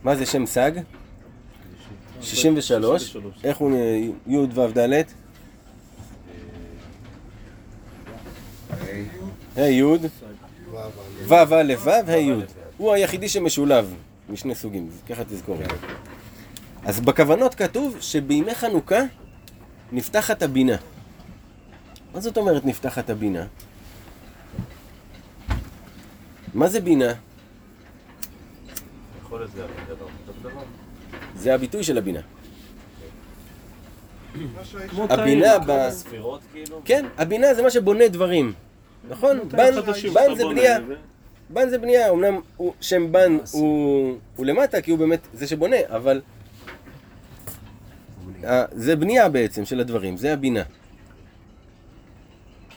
מה 0.03 0.15
זה 0.15 0.25
שם 0.25 0.45
סג? 0.45 0.71
63. 2.21 3.17
איך 3.43 3.57
הוא 3.57 3.71
י' 4.27 4.37
ו' 4.37 4.67
ד'? 4.77 5.03
ה' 9.57 9.69
י' 9.69 9.83
ו' 9.83 9.95
א' 11.33 11.73
ו' 11.83 11.89
ה' 11.89 12.17
י'. 12.17 12.62
הוא 12.83 12.93
היחידי 12.93 13.29
שמשולב 13.29 13.95
משני 14.29 14.55
סוגים, 14.55 14.89
ככה 15.09 15.23
תזכור. 15.23 15.57
אז 16.85 16.99
בכוונות 16.99 17.55
כתוב 17.55 17.97
שבימי 18.01 18.55
חנוכה 18.55 19.01
נפתחת 19.91 20.41
הבינה. 20.41 20.75
מה 22.13 22.19
זאת 22.19 22.37
אומרת 22.37 22.65
נפתחת 22.65 23.09
הבינה? 23.09 23.45
מה 26.53 26.67
זה 26.67 26.81
בינה? 26.81 27.13
זה 31.35 31.53
הביטוי 31.53 31.83
של 31.83 31.97
הבינה. 31.97 32.21
הבינה. 34.97 35.59
ב... 35.67 35.89
כאילו? 36.53 36.81
כן, 36.85 37.05
הבינה 37.17 37.53
זה 37.53 37.63
מה 37.63 37.69
שבונה 37.69 38.07
דברים. 38.07 38.53
נכון? 39.09 39.39
בן, 39.49 39.73
זה 40.35 40.43
בנייה. 40.45 40.79
בן 41.53 41.69
זה 41.69 41.77
בנייה, 41.77 42.11
אמנם 42.11 42.39
הוא, 42.57 42.73
שם 42.81 43.11
בן 43.11 43.37
הוא, 43.51 44.17
הוא 44.35 44.45
למטה 44.45 44.81
כי 44.81 44.91
הוא 44.91 44.99
באמת 44.99 45.19
זה 45.33 45.47
שבונה, 45.47 45.75
אבל 45.87 46.21
אה, 48.43 48.65
זה 48.71 48.95
בנייה 48.95 49.29
בעצם 49.29 49.65
של 49.65 49.79
הדברים, 49.79 50.17
זה 50.17 50.33
הבינה. 50.33 50.63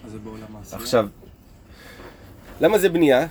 זה 0.09 0.19
בעולם 0.19 0.57
העשייה. 0.57 0.81
עכשיו, 0.81 1.09
למה 2.61 2.79
זה 2.79 2.89
בנייה? 2.89 3.27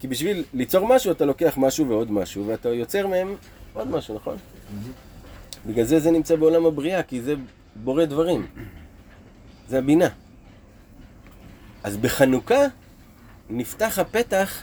כי 0.00 0.08
בשביל 0.08 0.44
ליצור 0.54 0.86
משהו 0.88 1.12
אתה 1.12 1.24
לוקח 1.24 1.54
משהו 1.56 1.88
ועוד 1.88 2.10
משהו, 2.10 2.46
ואתה 2.46 2.68
יוצר 2.68 3.06
מהם 3.06 3.34
עוד 3.74 3.88
משהו, 3.88 4.14
נכון? 4.14 4.36
בגלל 5.66 5.84
זה 5.84 6.00
זה 6.00 6.10
נמצא 6.10 6.36
בעולם 6.36 6.66
הבריאה, 6.66 7.02
כי 7.02 7.22
זה 7.22 7.34
בורא 7.76 8.04
דברים. 8.04 8.46
זה 9.68 9.78
הבינה. 9.78 10.08
אז 11.84 11.96
בחנוכה 11.96 12.60
נפתח 13.50 13.98
הפתח 13.98 14.62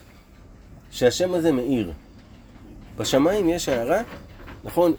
שהשם 0.94 1.34
הזה 1.34 1.52
מאיר. 1.52 1.92
בשמיים 2.98 3.50
יש 3.50 3.70
הערה, 3.70 4.02
נכון? 4.64 4.94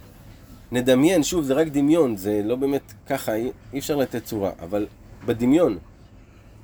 נדמיין, 0.73 1.23
שוב, 1.23 1.45
זה 1.45 1.55
רק 1.55 1.67
דמיון, 1.67 2.17
זה 2.17 2.41
לא 2.45 2.57
באמת 2.57 2.93
ככה, 3.07 3.35
אי 3.35 3.79
אפשר 3.79 3.97
לתת 3.97 4.25
צורה, 4.25 4.51
אבל 4.63 4.87
בדמיון, 5.27 5.79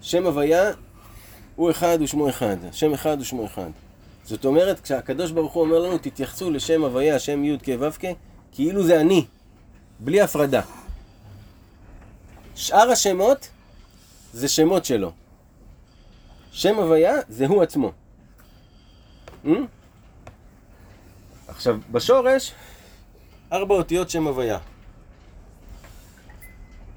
שם 0.03 0.27
הוויה 0.27 0.71
הוא 1.57 1.71
אחד 1.71 1.99
ושמו 2.01 2.29
אחד, 2.29 2.57
שם 2.73 2.95
אחד 2.95 3.17
ושמו 3.21 3.47
אחד. 3.47 3.71
זאת 4.25 4.45
אומרת, 4.45 4.81
כשהקדוש 4.81 5.31
ברוך 5.31 5.53
הוא 5.53 5.63
אומר 5.63 5.79
לנו, 5.79 5.99
תתייחסו 5.99 6.51
לשם 6.51 6.85
הוויה, 6.85 7.19
שם 7.19 7.45
י' 7.45 7.59
כ' 7.63 7.69
ו' 7.79 7.91
כ', 7.99 8.05
כאילו 8.53 8.85
זה 8.85 9.01
אני, 9.01 9.25
בלי 10.01 10.21
הפרדה. 10.21 10.63
שאר 12.55 12.91
השמות 12.91 13.49
זה 14.33 14.49
שמות 14.49 14.85
שלו. 14.85 15.13
שם 16.53 16.75
הוויה 16.75 17.15
זה 17.29 17.47
הוא 17.47 17.63
עצמו. 17.63 17.93
Hmm? 19.45 19.49
עכשיו, 21.49 21.79
בשורש, 21.93 22.53
ארבע 23.53 23.75
אותיות 23.75 24.11
שם 24.11 24.27
הוויה. 24.27 24.59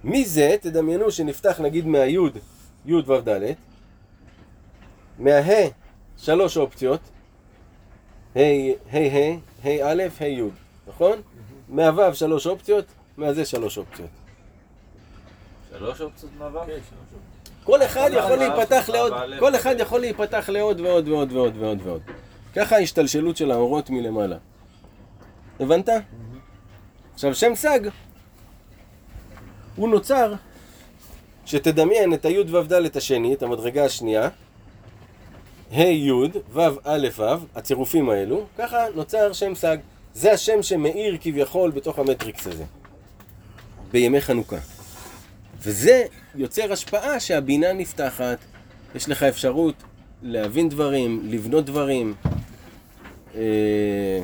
מזה, 0.03 0.55
תדמיינו 0.61 1.11
שנפתח 1.11 1.59
נגיד 1.59 1.87
מהיוד, 1.87 2.37
י' 2.85 2.93
ו' 2.93 3.21
ד', 3.29 3.53
מהה, 5.19 5.67
שלוש 6.17 6.57
אופציות, 6.57 6.99
ה', 8.35 8.39
ה', 8.39 8.97
ה', 8.97 9.37
ה' 9.63 9.91
א', 9.91 10.03
ה' 10.19 10.25
י', 10.25 10.41
נכון? 10.87 11.21
מהו' 11.69 12.13
שלוש 12.13 12.47
אופציות, 12.47 12.85
מהזה 13.17 13.45
שלוש 13.45 13.77
אופציות. 13.77 14.09
שלוש 15.69 16.01
אופציות 16.01 16.31
מעבר? 16.37 16.65
כן, 16.65 16.71
שלוש. 16.71 17.21
כל 17.63 17.83
אחד 17.83 18.09
יכול 18.13 18.35
להיפתח 18.35 18.89
לעוד, 18.89 19.13
כל 19.39 19.55
אחד 19.55 19.75
יכול 19.79 19.99
להיפתח 19.99 20.49
לעוד 20.49 20.79
ועוד 20.79 21.07
ועוד 21.07 21.31
ועוד 21.31 21.57
ועוד 21.57 21.77
ועוד. 21.83 22.01
ככה 22.55 22.75
ההשתלשלות 22.75 23.37
של 23.37 23.51
האורות 23.51 23.89
מלמעלה. 23.89 24.37
הבנת? 25.59 25.89
עכשיו, 27.13 27.35
שם 27.35 27.55
סג, 27.55 27.79
הוא 29.75 29.89
נוצר, 29.89 30.33
שתדמיין 31.45 32.13
את 32.13 32.25
הי' 32.25 32.39
ו' 32.39 32.63
ד' 32.63 32.97
השני, 32.97 33.33
את 33.33 33.43
המדרגה 33.43 33.85
השנייה, 33.85 34.29
ה' 35.71 35.81
י' 35.81 36.11
ו' 36.53 36.59
א' 36.83 37.07
ו', 37.17 37.23
הצירופים 37.55 38.09
האלו, 38.09 38.45
ככה 38.57 38.85
נוצר 38.95 39.33
שם 39.33 39.55
סג. 39.55 39.77
זה 40.13 40.31
השם 40.31 40.63
שמאיר 40.63 41.17
כביכול 41.21 41.71
בתוך 41.71 41.99
המטריקס 41.99 42.47
הזה, 42.47 42.63
בימי 43.91 44.21
חנוכה. 44.21 44.57
וזה 45.59 46.05
יוצר 46.35 46.73
השפעה 46.73 47.19
שהבינה 47.19 47.73
נפתחת, 47.73 48.37
יש 48.95 49.09
לך 49.09 49.23
אפשרות 49.23 49.75
להבין 50.23 50.69
דברים, 50.69 51.21
לבנות 51.23 51.65
דברים. 51.65 52.13
אה, 53.35 54.23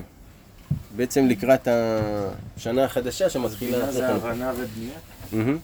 בעצם 0.96 1.28
לקראת 1.28 1.68
השנה 1.68 2.84
החדשה 2.84 3.30
שמתחילה 3.30 3.92
זה. 3.92 4.10
הבנה 4.10 4.54
ובנייה? 4.58 5.58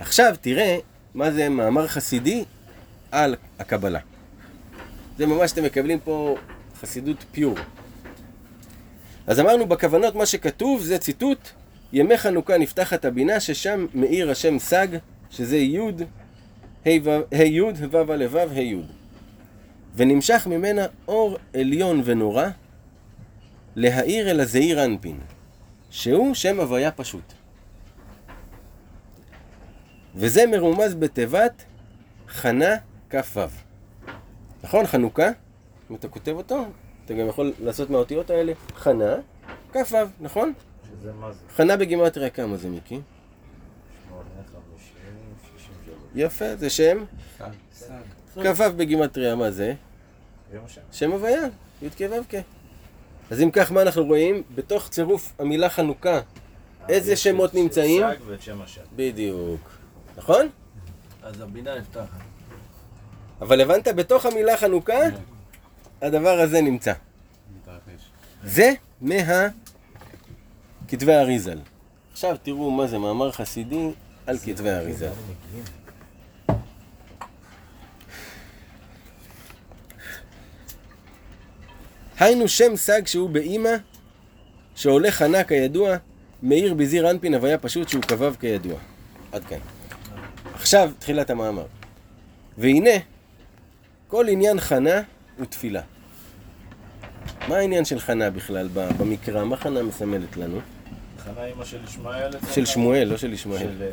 עכשיו 0.00 0.34
תראה 0.40 0.76
מה 1.14 1.30
זה 1.30 1.48
מאמר 1.48 1.86
חסידי 1.86 2.44
על 3.10 3.36
הקבלה. 3.58 4.00
זה 5.18 5.26
ממש 5.26 5.52
אתם 5.52 5.64
מקבלים 5.64 6.00
פה 6.00 6.36
חסידות 6.80 7.24
פיור. 7.32 7.56
אז 9.26 9.40
אמרנו 9.40 9.66
בכוונות 9.66 10.14
מה 10.14 10.26
שכתוב 10.26 10.82
זה 10.82 10.98
ציטוט 10.98 11.38
ימי 11.92 12.18
חנוכה 12.18 12.58
נפתחת 12.58 13.04
הבינה 13.04 13.40
ששם 13.40 13.86
מאיר 13.94 14.30
השם 14.30 14.58
סג 14.58 14.88
שזה 15.30 15.56
י' 15.56 15.78
ה' 16.86 16.90
ו'- 17.04 17.34
י' 17.34 17.60
ו' 17.90 18.38
ה' 18.38 18.94
ונמשך 19.96 20.46
ממנה 20.50 20.86
אור 21.08 21.38
עליון 21.54 22.02
ונורא 22.04 22.44
להאיר 23.76 24.30
אל 24.30 24.40
הזעיר 24.40 24.84
אנפין 24.84 25.20
שהוא 25.90 26.34
שם 26.34 26.60
הוויה 26.60 26.90
פשוט. 26.90 27.32
וזה 30.14 30.46
מרומז 30.46 30.94
בתיבת 30.94 31.64
חנה 32.28 32.76
כ"ו. 33.10 33.40
נכון? 34.64 34.86
חנוכה? 34.86 35.28
אם 35.90 35.96
אתה 35.96 36.08
כותב 36.08 36.32
אותו, 36.32 36.64
אתה 37.04 37.14
גם 37.14 37.28
יכול 37.28 37.52
לעשות 37.60 37.90
מהאותיות 37.90 38.30
האלה 38.30 38.52
חנה 38.74 39.14
כ"ו, 39.72 39.96
נכון? 40.20 40.52
שזה 40.84 41.12
מה 41.12 41.32
זה? 41.32 41.40
חנה 41.56 41.76
בגימטריה 41.76 42.30
כמה 42.30 42.56
זה, 42.56 42.68
מיקי? 42.68 43.00
יפה, 46.14 46.56
זה 46.56 46.70
שם. 46.70 47.04
כ"ו 48.34 48.64
בגימטריה, 48.76 49.34
מה 49.34 49.50
זה? 49.50 49.74
שם 50.92 51.12
הוויה, 51.12 51.42
י' 51.82 51.90
כ' 51.90 52.00
ו' 52.00 52.22
כ'. 52.28 52.34
אז 53.30 53.40
אם 53.40 53.50
כך, 53.50 53.72
מה 53.72 53.82
אנחנו 53.82 54.04
רואים? 54.04 54.42
בתוך 54.54 54.88
צירוף 54.88 55.32
המילה 55.38 55.70
חנוכה, 55.70 56.20
איזה 56.88 57.16
שמות 57.16 57.54
נמצאים? 57.54 58.02
בדיוק. 58.96 59.70
נכון? 60.16 60.48
אז 61.22 61.40
הבינה 61.40 61.78
נפתחת. 61.78 62.18
אבל 63.40 63.60
הבנת, 63.60 63.88
בתוך 63.88 64.26
המילה 64.26 64.56
חנוכה, 64.56 64.98
הדבר 66.02 66.40
הזה 66.40 66.60
נמצא. 66.60 66.92
זה 68.44 68.72
מה... 69.00 69.48
כתבי 70.88 71.14
האריזל. 71.14 71.58
עכשיו 72.12 72.36
תראו 72.42 72.70
מה 72.70 72.86
זה 72.86 72.98
מאמר 72.98 73.32
חסידי 73.32 73.90
על 74.26 74.38
כתבי 74.38 74.70
האריזל. 74.70 75.10
היינו 82.18 82.48
שם 82.48 82.76
סג 82.76 83.06
שהוא 83.06 83.30
באימא, 83.30 83.70
שעולה 84.74 85.10
חנה 85.10 85.44
כידוע, 85.44 85.96
מאיר 86.42 86.74
בזיר 86.74 87.10
אנפין 87.10 87.34
הוויה 87.34 87.58
פשוט 87.58 87.88
שהוא 87.88 88.02
כבב 88.02 88.34
כידוע. 88.40 88.78
עד 89.32 89.44
כאן. 89.44 89.58
עכשיו 90.54 90.90
תחילת 90.98 91.30
המאמר. 91.30 91.66
והנה, 92.58 92.90
כל 94.08 94.28
עניין 94.28 94.60
חנה 94.60 95.02
הוא 95.38 95.46
תפילה. 95.46 95.82
מה 97.48 97.56
העניין 97.56 97.84
של 97.84 98.00
חנה 98.00 98.30
בכלל 98.30 98.68
במקרא? 98.72 99.44
מה 99.44 99.56
חנה 99.56 99.82
מסמלת 99.82 100.36
לנו? 100.36 100.60
חנה 101.24 101.44
אימא 101.44 101.64
של 101.64 101.84
ישמעאל? 101.84 102.30
של? 102.52 102.66
שמואל, 102.66 103.08
לא 103.08 103.16
של 103.16 103.32
ישמעאל. 103.32 103.58
של 103.58 103.82
אה, 103.82 103.88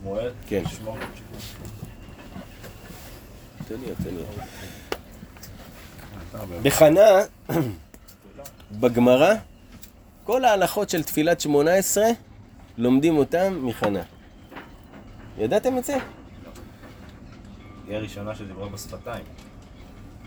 שמואל? 0.00 0.30
כן. 0.48 0.62
תן 3.68 3.74
לי, 3.74 3.86
תן 4.04 4.14
לי. 4.14 4.22
בחנה, 6.62 7.00
בגמרא, 8.80 9.34
כל 10.24 10.44
ההלכות 10.44 10.90
של 10.90 11.02
תפילת 11.02 11.40
שמונה 11.40 11.74
עשרה, 11.74 12.06
לומדים 12.78 13.16
אותם 13.16 13.58
מחנה. 13.62 14.02
ידעתם 15.38 15.78
את 15.78 15.84
זה? 15.84 15.96
היא 17.88 17.96
הראשונה 17.96 18.34
שדיברה 18.34 18.68
בשפתיים. 18.68 19.24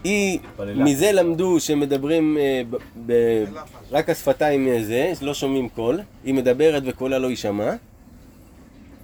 היא. 0.03 0.39
מזה 0.75 1.12
למדו 1.12 1.59
שמדברים 1.59 2.38
אה, 2.38 2.62
ב, 2.69 2.75
ב, 3.05 3.13
רק 3.91 4.09
השפתיים 4.09 4.83
זה, 4.83 5.12
לא 5.21 5.33
שומעים 5.33 5.69
קול, 5.69 5.99
היא 6.23 6.33
מדברת 6.33 6.83
וקולה 6.85 7.19
לא 7.19 7.27
יישמע. 7.27 7.71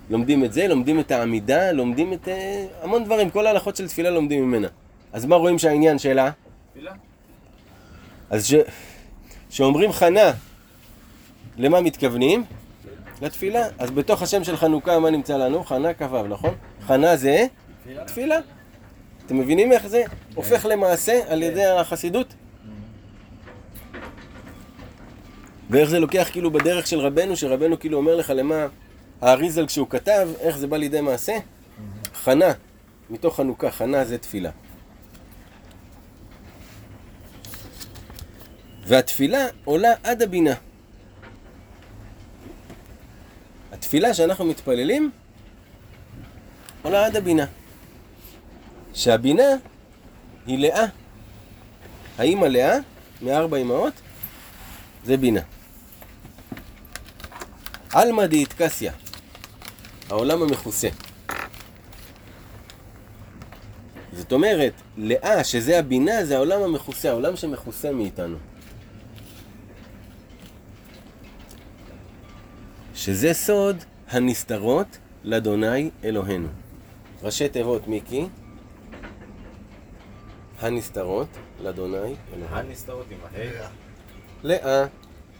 לומדים 0.10 0.44
את 0.44 0.54
זה, 0.54 0.68
לומדים 0.68 1.00
את 1.00 1.12
העמידה, 1.12 1.72
לומדים 1.72 2.14
את 2.14 2.28
אה, 2.28 2.66
המון 2.82 3.04
דברים, 3.04 3.30
כל 3.30 3.48
ההלכות 3.48 3.76
של 3.76 3.88
תפילה 3.88 4.10
לומדים 4.10 4.48
ממנה. 4.48 4.68
אז 5.14 5.26
מה 5.26 5.36
רואים 5.36 5.60
שהעניין 5.60 6.00
שלה? 6.00 6.32
אז 8.30 8.48
ש... 8.48 8.54
שאומרים 9.50 9.92
חנה, 9.92 10.32
למה 11.58 11.82
מתכוונים? 11.82 12.44
לתפילה. 13.22 13.68
אז 13.80 13.92
בתוך 13.92 14.22
השם 14.22 14.44
של 14.44 14.58
חנוכה 14.58 15.00
מה 15.00 15.10
נמצא 15.10 15.38
לנו? 15.38 15.64
חנה 15.64 15.94
כ"ו, 15.94 16.28
נכון? 16.28 16.56
חנה 16.88 17.16
זה 17.16 17.46
תפילה. 18.06 18.40
אתם 19.26 19.38
מבינים 19.38 19.72
איך 19.72 19.88
זה 19.88 20.04
הופך 20.36 20.66
למעשה 20.66 21.20
על 21.28 21.44
ידי 21.44 21.66
החסידות? 21.66 22.34
ואיך 25.70 25.90
זה 25.90 26.00
לוקח 26.00 26.30
כאילו 26.32 26.52
בדרך 26.52 26.88
של 26.88 27.00
רבנו, 27.00 27.36
שרבנו 27.36 27.80
כאילו 27.80 27.98
אומר 27.98 28.16
לך 28.16 28.30
למה 28.30 28.68
האריזל 29.22 29.68
כשהוא 29.68 29.88
כתב, 29.90 30.30
איך 30.40 30.58
זה 30.58 30.68
בא 30.68 30.78
לידי 30.78 31.02
מעשה? 31.02 31.38
חנה, 32.14 32.52
מתוך 33.10 33.36
חנוכה, 33.36 33.72
חנה 33.72 34.06
זה 34.06 34.18
תפילה. 34.18 34.50
והתפילה 38.86 39.48
עולה 39.64 39.94
עד 40.04 40.22
הבינה. 40.22 40.54
התפילה 43.72 44.14
שאנחנו 44.14 44.46
מתפללים 44.46 45.12
עולה 46.82 47.06
עד 47.06 47.16
הבינה. 47.16 47.46
שהבינה 48.94 49.44
היא 50.48 50.60
לאה. 50.60 50.86
האמא 52.18 52.46
לאה, 52.46 52.78
מארבע 53.22 53.58
אמהות, 53.58 53.94
זה 55.06 55.18
בינה. 55.18 55.42
עלמא 57.94 58.26
דאיטקסיה, 58.26 58.94
העולם 60.10 60.42
המכוסה. 60.42 60.88
זאת 64.14 64.32
אומרת, 64.32 64.74
לאה, 64.98 65.44
שזה 65.44 65.80
הבינה, 65.80 66.26
זה 66.26 66.36
העולם 66.36 66.62
המכוסה, 66.62 67.10
העולם 67.10 67.36
שמכוסה 67.36 67.92
מאיתנו. 67.92 68.38
שזה 72.96 73.34
סוד 73.34 73.84
הנסתרות 74.10 74.98
לאדוני 75.24 75.90
אלוהינו. 76.04 76.48
ראשי 77.24 77.50
תיבות, 77.50 77.88
מיקי. 77.88 78.26
הנסתרות 80.60 81.28
לאדוני 81.64 81.98
אלוהינו. 81.98 82.56
הנסתרות 82.56 83.06
עם 83.12 83.18
הה'. 83.34 83.68
לאה, 84.44 84.86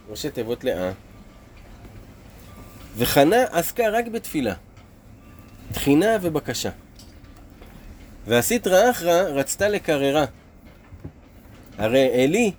ראשי 0.08 0.30
תיבות 0.30 0.64
לאה. 0.64 0.92
וחנה 2.96 3.44
עסקה 3.50 3.88
רק 3.88 4.06
בתפילה, 4.08 4.54
תחינה 5.72 6.16
ובקשה. 6.22 6.70
והסיטרא 8.26 8.90
אחרא 8.90 9.22
רצתה 9.22 9.68
לקררה. 9.68 10.24
הרי 11.78 12.24
עלי, 12.24 12.52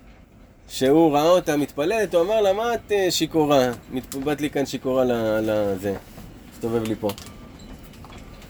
שהוא 0.69 1.13
ראה 1.13 1.29
אותה 1.29 1.57
מתפללת, 1.57 2.13
הוא 2.15 2.21
אמר 2.23 2.41
לה, 2.41 2.53
מה 2.53 2.73
את 2.73 2.91
אה, 2.91 3.11
שיכורה? 3.11 3.69
באת 4.23 4.41
לי 4.41 4.49
כאן 4.49 4.65
שיכורה 4.65 5.03
לזה, 5.41 5.93
מסתובב 6.53 6.83
לי 6.83 6.95
פה. 6.95 7.09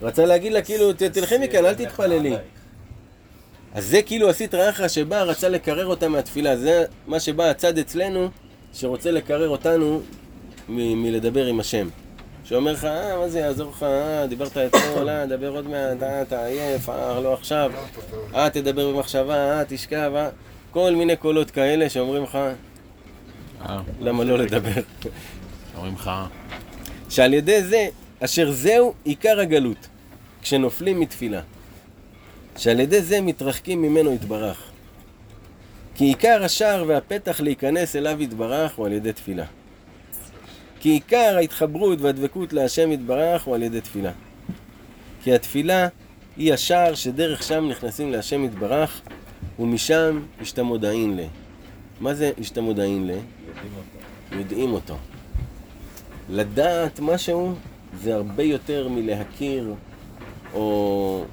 רצה 0.01 0.25
להגיד 0.25 0.53
לה, 0.53 0.61
כאילו, 0.61 0.93
"ת- 0.93 1.03
תלכי 1.03 1.37
מכאן, 1.37 1.65
אל 1.65 1.73
תתפללי. 1.73 2.35
אז 3.73 3.85
זה 3.85 4.01
כאילו 4.01 4.29
הסיטרא 4.29 4.69
אחרא 4.69 4.87
שבא, 4.87 5.21
רצה 5.21 5.49
לקרר 5.49 5.85
אותה 5.85 6.07
מהתפילה. 6.09 6.57
זה 6.57 6.85
מה 7.07 7.19
שבא 7.19 7.43
הצד 7.43 7.77
אצלנו, 7.77 8.29
שרוצה 8.73 9.11
לקרר 9.11 9.49
אותנו 9.49 10.01
מ- 10.69 11.03
מלדבר 11.03 11.45
עם 11.45 11.59
השם. 11.59 11.87
שאומר 12.43 12.71
לך, 12.71 12.85
אה, 12.85 13.17
מה 13.19 13.29
זה 13.29 13.39
יעזור 13.39 13.71
לך, 13.71 13.83
אה, 13.83 14.27
דיברת 14.27 14.57
אתמול, 14.57 15.09
אה, 15.09 15.25
דבר 15.25 15.49
עוד 15.55 15.67
מעט, 15.67 16.03
אה, 16.03 16.21
אתה 16.21 16.45
עייף, 16.45 16.89
אה, 16.89 17.19
לא 17.19 17.33
עכשיו, 17.33 17.71
אה, 18.35 18.49
תדבר 18.49 18.91
במחשבה, 18.91 19.35
אה, 19.59 19.63
תשכב, 19.67 20.11
אה, 20.15 20.29
כל 20.77 20.95
מיני 20.95 21.15
קולות 21.15 21.51
כאלה 21.51 21.89
שאומרים 21.89 22.23
לך, 22.23 22.37
אה, 23.61 23.79
למה 23.99 24.23
לא 24.23 24.37
לדבר? 24.37 24.81
אומרים 25.75 25.93
לך, 25.93 26.11
שעל 27.09 27.33
ידי 27.33 27.63
זה, 27.63 27.87
אשר 28.19 28.51
זהו 28.51 28.93
עיקר 29.03 29.39
הגלות, 29.39 29.87
כשנופלים 30.41 30.99
מתפילה. 30.99 31.41
שעל 32.57 32.79
ידי 32.79 33.01
זה 33.01 33.21
מתרחקים 33.21 33.81
ממנו 33.81 34.13
יתברך. 34.13 34.71
כי 35.95 36.05
עיקר 36.05 36.43
השער 36.43 36.83
והפתח 36.87 37.41
להיכנס 37.41 37.95
אליו 37.95 38.21
יתברך 38.21 38.75
הוא 38.75 38.85
על 38.85 38.93
ידי 38.93 39.13
תפילה. 39.13 39.45
כי 40.79 40.89
עיקר 40.89 41.33
ההתחברות 41.37 42.01
והדבקות 42.01 42.53
להשם 42.53 42.91
יתברך 42.91 43.43
הוא 43.43 43.55
על 43.55 43.63
ידי 43.63 43.81
תפילה. 43.81 44.11
כי 45.23 45.33
התפילה 45.33 45.87
היא 46.37 46.53
השער 46.53 46.95
שדרך 46.95 47.43
שם 47.43 47.67
נכנסים 47.69 48.11
להשם 48.11 48.43
יתברך, 48.43 49.01
ומשם 49.59 50.21
השתמודעין 50.41 51.17
ל. 51.17 51.23
מה 51.99 52.13
זה 52.13 52.31
השתמודעין 52.39 53.07
ל? 53.07 53.11
יודעים 54.31 54.73
אותו. 54.73 54.95
לדעת 56.29 56.99
משהו 56.99 57.55
זה 58.01 58.15
הרבה 58.15 58.43
יותר 58.43 58.87
מלהכיר 58.89 59.73
או 60.53 61.25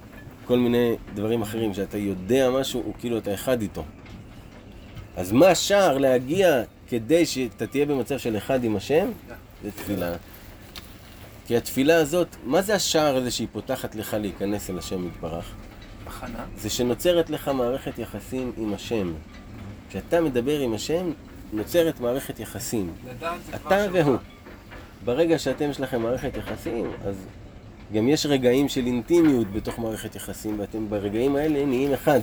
כל 0.44 0.58
מיני 0.58 0.96
דברים 1.14 1.42
אחרים, 1.42 1.74
שאתה 1.74 1.98
יודע 1.98 2.50
משהו, 2.50 2.82
הוא 2.84 2.94
כאילו 2.98 3.18
אתה 3.18 3.34
אחד 3.34 3.62
איתו. 3.62 3.84
אז 5.16 5.32
מה 5.32 5.48
השער 5.48 5.98
להגיע 5.98 6.62
כדי 6.88 7.26
שאתה 7.26 7.66
תהיה 7.66 7.86
במצב 7.86 8.18
של 8.18 8.36
אחד 8.36 8.64
עם 8.64 8.76
השם? 8.76 9.10
זה 9.64 9.70
תפילה. 9.70 10.12
כי 11.46 11.56
התפילה 11.56 11.96
הזאת, 11.96 12.36
מה 12.44 12.62
זה 12.62 12.74
השער 12.74 13.16
הזה 13.16 13.30
שהיא 13.30 13.48
פותחת 13.52 13.94
לך 13.94 14.16
להיכנס 14.20 14.70
אל 14.70 14.78
השם 14.78 15.06
יתברך? 15.06 15.54
הכנה. 16.24 16.44
זה 16.56 16.70
שנוצרת 16.70 17.30
לך 17.30 17.48
מערכת 17.48 17.98
יחסים 17.98 18.52
עם 18.56 18.74
השם. 18.74 19.12
כשאתה 19.88 20.20
מדבר 20.20 20.60
עם 20.60 20.74
השם, 20.74 21.10
נוצרת 21.52 22.00
מערכת 22.00 22.40
יחסים. 22.40 22.92
אתה. 23.54 23.86
והוא. 23.92 24.16
ברגע 25.04 25.38
שאתם 25.38 25.70
יש 25.70 25.80
לכם 25.80 26.02
מערכת 26.02 26.36
יחסים, 26.36 26.90
אז 27.06 27.14
גם 27.94 28.08
יש 28.08 28.26
רגעים 28.26 28.68
של 28.68 28.86
אינטימיות 28.86 29.52
בתוך 29.52 29.78
מערכת 29.78 30.16
יחסים, 30.16 30.60
ואתם 30.60 30.90
ברגעים 30.90 31.36
האלה 31.36 31.66
נהיים 31.66 31.92
אחד. 31.92 32.20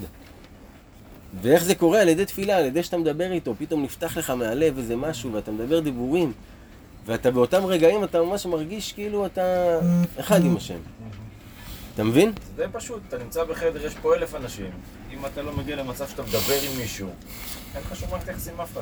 ואיך 1.42 1.64
זה 1.64 1.76
קורה? 1.76 2.02
על 2.02 2.08
ידי 2.08 2.26
תפילה, 2.26 2.58
על 2.58 2.66
ידי 2.66 2.84
שאתה 2.84 2.98
מדבר 2.98 3.32
איתו, 3.32 3.56
פתאום 3.60 3.84
נפתח 3.84 4.18
לך 4.18 4.30
מהלב 4.30 4.78
איזה 4.78 4.96
משהו, 4.96 5.34
ואתה 5.34 5.52
מדבר 5.52 5.80
דיבורים, 5.80 6.32
ואתה 7.06 7.32
באותם 7.32 7.66
רגעים, 7.66 8.04
אתה 8.04 8.22
ממש 8.22 8.46
מרגיש 8.46 8.94
כאילו 8.94 9.26
אתה 9.26 9.80
אחד 10.20 10.46
עם 10.46 10.58
השם. 10.58 10.78
אתה 11.96 12.04
מבין? 12.04 12.34
זה 12.56 12.66
די 12.66 12.72
פשוט, 12.72 13.02
אתה 13.08 13.18
נמצא 13.18 13.44
בחדר, 13.44 13.86
יש 13.86 13.94
פה 14.02 14.16
אלף 14.16 14.36
אנשים. 14.36 14.72
אם 15.14 15.26
אתה 15.26 15.42
לא 15.42 15.54
מגיע 15.54 15.76
למצב 15.76 16.08
שאתה 16.08 16.22
מדבר 16.22 16.62
עם 16.72 16.78
מישהו, 16.78 17.10
אין 17.76 17.84
לך 17.84 17.96
שום 17.96 18.10
מערכת 18.10 18.28
יחסים 18.28 18.54
עם 18.54 18.62
אף 18.62 18.74
אחד. 18.74 18.82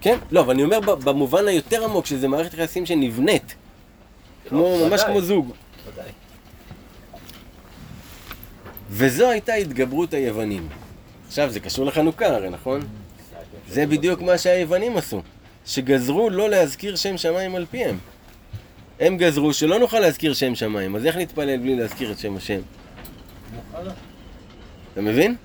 כן, 0.00 0.18
לא, 0.30 0.40
אבל 0.40 0.50
אני 0.50 0.64
אומר 0.64 0.80
במובן 0.80 1.48
היותר 1.48 1.84
עמוק, 1.84 2.06
שזה 2.06 2.28
מערכת 2.28 2.54
יחסים 2.54 2.86
שנבנית. 2.86 3.54
כמו, 4.48 4.88
ממש. 4.88 5.02
כמו 5.02 5.20
זוג. 5.20 5.52
ודאי. 5.92 6.10
וזו 8.90 9.30
הייתה 9.30 9.54
התגברות 9.54 10.14
היוונים. 10.14 10.68
עכשיו, 11.28 11.50
זה 11.50 11.60
קשור 11.60 11.86
לחנוכה 11.86 12.26
הרי, 12.26 12.50
נכון? 12.50 12.80
זה 13.68 13.86
בדיוק 13.86 14.20
מה 14.20 14.38
שהיוונים 14.38 14.96
עשו. 14.96 15.22
שגזרו 15.66 16.30
לא 16.30 16.50
להזכיר 16.50 16.96
שם 16.96 17.18
שמיים 17.18 17.54
על 17.54 17.66
פיהם. 17.70 17.98
הם 19.00 19.16
גזרו 19.16 19.52
שלא 19.52 19.78
נוכל 19.78 20.00
להזכיר 20.00 20.34
שם 20.34 20.54
שמיים, 20.54 20.96
אז 20.96 21.06
איך 21.06 21.16
נתפלל 21.16 21.56
בלי 21.56 21.76
להזכיר 21.76 22.12
את 22.12 22.18
שם 22.18 22.36
השם? 22.36 22.60
אתה 24.92 25.00
מבין? 25.00 25.36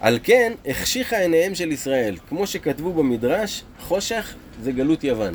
על 0.00 0.18
כן, 0.22 0.52
החשיכה 0.66 1.18
עיניהם 1.18 1.54
של 1.54 1.72
ישראל. 1.72 2.16
כמו 2.28 2.46
שכתבו 2.46 2.92
במדרש, 2.92 3.62
חושך 3.80 4.34
זה 4.62 4.72
גלות 4.72 5.04
יוון. 5.04 5.34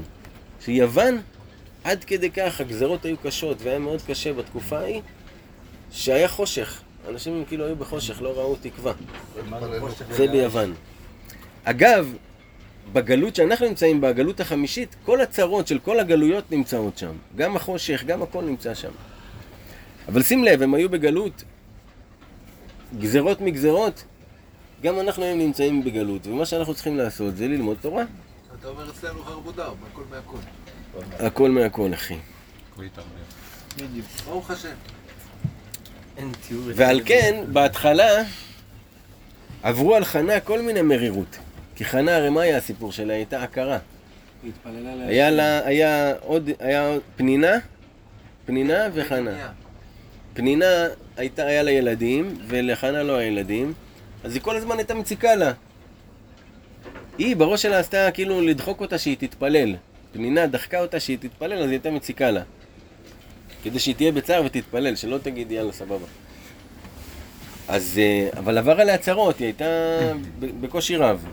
שיוון, 0.62 1.22
עד 1.84 2.04
כדי 2.04 2.32
כך 2.32 2.62
הגזרות 2.62 3.06
היו 3.06 3.18
קשות 3.18 3.62
והיה 3.62 3.80
מאוד 3.80 4.02
קשה 4.08 4.34
בתקופה 4.34 4.80
ההיא, 4.80 5.02
שהיה 5.92 6.28
חושך. 6.28 6.82
אנשים 7.10 7.46
כאילו 7.48 7.66
היו 7.66 7.76
בחושך, 7.76 8.22
לא 8.22 8.30
ראו 8.30 8.56
תקווה. 8.62 8.94
זה 10.10 10.28
ביוון. 10.28 10.74
אגב, 11.64 12.14
בגלות 12.94 13.36
שאנחנו 13.36 13.68
נמצאים 13.68 14.02
בה, 14.02 14.10
הגלות 14.10 14.40
החמישית, 14.40 14.96
כל 15.06 15.22
הצרות 15.22 15.68
של 15.68 15.80
כל 15.80 16.00
הגלויות 16.00 16.52
נמצאות 16.52 16.98
שם. 16.98 17.12
גם 17.36 17.56
החושך, 17.56 18.04
גם 18.04 18.22
הכל 18.22 18.44
נמצא 18.44 18.74
שם. 18.74 18.92
אבל 20.08 20.24
שים 20.24 20.44
לב, 20.44 20.62
הם 20.62 20.74
היו 20.74 20.90
בגלות, 20.90 21.44
גזרות 23.00 23.42
מגזרות, 23.42 24.04
גם 24.84 25.00
אנחנו 25.00 25.24
היום 25.24 25.40
נמצאים 25.40 25.84
בגלות, 25.84 26.28
ומה 26.28 26.46
שאנחנו 26.46 26.74
צריכים 26.74 26.98
לעשות 26.98 27.38
זה 27.38 27.48
ללמוד 27.48 27.78
תורה. 27.82 28.04
אתה 28.60 28.68
אומר 28.68 28.90
אצלנו 28.90 29.24
חרבודר, 29.24 29.72
הכל 29.92 30.04
מהכל. 30.10 30.38
הכל 31.20 31.52
מהכל, 31.52 31.94
אחי. 31.94 32.18
ברוך 34.26 34.52
השם. 34.52 34.74
ועל 36.76 37.02
כן, 37.06 37.44
בהתחלה 37.54 38.24
עברו 39.64 39.96
על 39.96 40.06
חנה 40.06 40.40
כל 40.40 40.62
מיני 40.62 40.82
מרירות. 40.82 41.38
כי 41.78 41.86
חנה, 41.86 42.16
הרי 42.16 42.30
מה 42.30 42.42
היה 42.42 42.58
הסיפור 42.58 42.92
שלה? 42.92 43.14
היא 43.14 43.20
הייתה 43.20 43.44
עקרה. 43.44 43.78
התפללה 44.48 44.96
לה... 44.96 45.08
היה 45.08 45.32
לה, 45.32 45.66
היה 45.66 46.14
עוד, 46.22 46.50
היה 46.60 46.88
עוד 46.88 47.02
פנינה, 47.16 47.52
פנינה 48.46 48.88
וחנה. 48.94 49.52
פנינה 50.34 50.88
הייתה, 51.18 51.46
היה 51.46 51.64
לה 51.64 51.72
ילדים, 51.72 52.38
ולחנה 52.48 53.04
לא 53.04 53.18
היה 53.18 53.28
ילדים, 53.28 53.74
אז 54.24 54.34
היא 54.34 54.42
כל 54.42 54.56
הזמן 54.56 54.78
הייתה 54.78 54.94
מציקה 54.94 55.36
לה. 55.36 55.52
היא 57.18 57.36
בראש 57.36 57.62
שלה 57.62 57.80
עשתה 57.80 58.12
כאילו 58.12 58.42
לדחוק 58.42 58.82
אותה 58.82 58.98
שהיא 58.98 59.18
תתפלל. 59.20 59.76
פנינה 60.12 60.48
דחקה 60.48 60.80
אותה 60.80 61.00
שהיא 61.00 61.18
תתפלל, 61.18 61.54
אז 61.54 61.64
היא 61.64 61.72
הייתה 61.72 61.92
מציקה 61.92 62.32
לה. 62.32 62.42
כדי 63.64 63.80
שהיא 63.80 63.96
תהיה 63.96 64.12
בצער 64.12 64.44
ותתפלל, 64.46 64.96
שלא 64.96 65.18
תגיד 65.18 65.52
יאללה 65.52 65.72
סבבה. 65.72 66.06
אז, 67.68 68.00
אה, 68.04 68.30
אבל 68.40 68.58
עבר 68.58 68.82
עליה 68.82 68.98
צרות, 68.98 69.40
היא 69.40 69.46
הייתה 69.46 69.66
בקושי 70.40 70.96
רב. 70.96 71.26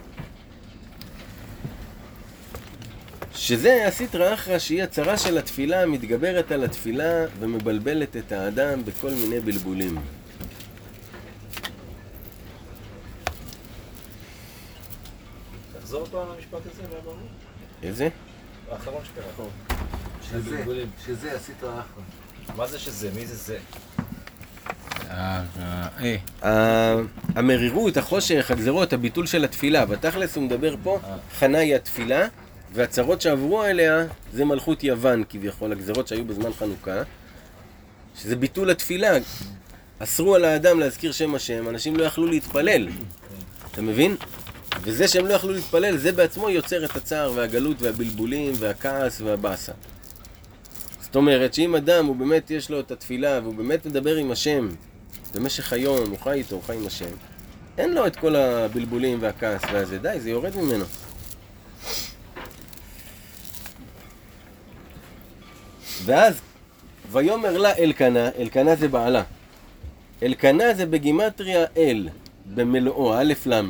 שזה 3.34 3.86
הסטרא 3.86 4.34
אחרא 4.34 4.58
שהיא 4.58 4.82
הצרה 4.82 5.18
של 5.18 5.38
התפילה 5.38 5.82
המתגברת 5.82 6.52
על 6.52 6.64
התפילה 6.64 7.26
ומבלבלת 7.38 8.16
את 8.16 8.32
האדם 8.32 8.84
בכל 8.84 9.10
מיני 9.10 9.40
בלבולים. 9.40 9.98
תחזור 15.80 16.00
עוד 16.00 16.08
פעם 16.08 16.26
למשפט 16.36 16.72
הזה, 16.72 16.82
לא 16.82 17.00
ברור. 17.00 17.16
איזה? 17.82 18.08
האחרון 18.70 19.02
שקרה. 19.04 19.46
שזה, 20.30 20.84
שזה 21.06 21.36
הסטרא 21.36 21.80
אחרא. 21.80 22.56
מה 22.56 22.66
זה 22.66 22.78
שזה? 22.78 23.10
מי 23.14 23.26
זה 23.26 23.36
זה? 23.36 23.58
אה, 25.10 25.42
אה, 25.60 26.16
אה, 26.44 26.96
המרירות, 27.34 27.96
החושך, 27.96 28.50
הגזרות, 28.50 28.92
הביטול 28.92 29.26
של 29.26 29.44
התפילה, 29.44 29.86
בתכלס 29.86 30.36
הוא 30.36 30.44
מדבר 30.44 30.74
פה, 30.82 30.98
חנה 31.38 31.58
היא 31.58 31.76
התפילה, 31.76 32.26
והצרות 32.74 33.20
שעברו 33.20 33.62
עליה 33.62 34.06
זה 34.32 34.44
מלכות 34.44 34.84
יוון 34.84 35.24
כביכול, 35.28 35.72
הגזרות 35.72 36.08
שהיו 36.08 36.24
בזמן 36.24 36.52
חנוכה, 36.52 37.02
שזה 38.18 38.36
ביטול 38.36 38.70
התפילה. 38.70 39.18
אסרו 39.98 40.34
על 40.34 40.44
האדם 40.44 40.80
להזכיר 40.80 41.12
שם 41.12 41.34
השם, 41.34 41.68
אנשים 41.68 41.96
לא 41.96 42.04
יכלו 42.04 42.26
להתפלל, 42.26 42.88
אתה 43.72 43.82
מבין? 43.82 44.16
וזה 44.82 45.08
שהם 45.08 45.26
לא 45.26 45.34
יכלו 45.34 45.52
להתפלל, 45.52 45.96
זה 45.96 46.12
בעצמו 46.12 46.50
יוצר 46.50 46.84
את 46.84 46.96
הצער 46.96 47.32
והגלות 47.34 47.82
והבלבולים 47.82 48.52
והכעס 48.58 49.20
והבאסה. 49.20 49.72
זאת 51.00 51.16
אומרת 51.16 51.54
שאם 51.54 51.74
אדם 51.74 52.06
הוא 52.06 52.16
באמת 52.16 52.50
יש 52.50 52.70
לו 52.70 52.80
את 52.80 52.90
התפילה 52.90 53.40
והוא 53.42 53.54
באמת 53.54 53.86
מדבר 53.86 54.16
עם 54.16 54.30
השם 54.30 54.68
במשך 55.34 55.72
היום, 55.72 56.10
הוא 56.10 56.18
חי 56.18 56.32
איתו, 56.32 56.54
הוא 56.54 56.62
חי 56.62 56.76
עם 56.76 56.86
השם. 56.86 57.10
אין 57.78 57.94
לו 57.94 58.06
את 58.06 58.16
כל 58.16 58.36
הבלבולים 58.36 59.18
והכעס 59.22 59.62
והזה, 59.72 59.98
די, 59.98 60.20
זה 60.20 60.30
יורד 60.30 60.56
ממנו. 60.56 60.84
ואז, 66.04 66.40
ויאמר 67.12 67.58
לה 67.58 67.76
אלקנה, 67.78 68.28
אלקנה 68.38 68.76
זה 68.76 68.88
בעלה. 68.88 69.22
אלקנה 70.22 70.74
זה 70.74 70.86
בגימטריה 70.86 71.64
אל, 71.76 72.08
במלואו, 72.54 73.14
א' 73.14 73.32
ל'. 73.46 73.60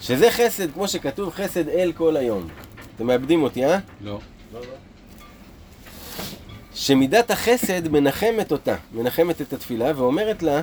שזה 0.00 0.30
חסד, 0.30 0.72
כמו 0.72 0.88
שכתוב, 0.88 1.30
חסד 1.30 1.68
אל 1.68 1.92
כל 1.96 2.16
היום. 2.16 2.48
אתם 2.96 3.06
מאבדים 3.06 3.42
אותי, 3.42 3.66
אה? 3.66 3.78
לא. 4.00 4.18
שמידת 6.74 7.30
החסד 7.30 7.88
מנחמת 7.88 8.52
אותה, 8.52 8.76
מנחמת 8.92 9.40
את 9.40 9.52
התפילה, 9.52 9.92
ואומרת 9.96 10.42
לה, 10.42 10.60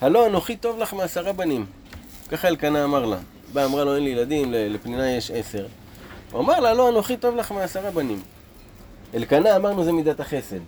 הלא 0.00 0.26
אנוכי 0.26 0.56
טוב 0.56 0.78
לך 0.78 0.92
מעשרה 0.92 1.32
בנים. 1.32 1.66
ככה 2.28 2.48
אלקנה 2.48 2.84
אמר 2.84 3.06
לה. 3.06 3.18
באה, 3.52 3.64
אמרה 3.64 3.84
לו, 3.84 3.94
אין 3.94 4.04
לי 4.04 4.10
ילדים, 4.10 4.52
לפנינה 4.52 5.10
יש 5.10 5.30
עשר. 5.30 5.66
הוא 6.32 6.40
אמר 6.40 6.60
לה, 6.60 6.74
לא, 6.74 6.88
אנוכי 6.88 7.16
טוב 7.16 7.36
לך 7.36 7.52
מעשרה 7.52 7.90
בנים. 7.90 8.20
אלקנה 9.14 9.56
אמרנו 9.56 9.84
זה 9.84 9.92
מידת 9.92 10.20
החסד. 10.20 10.60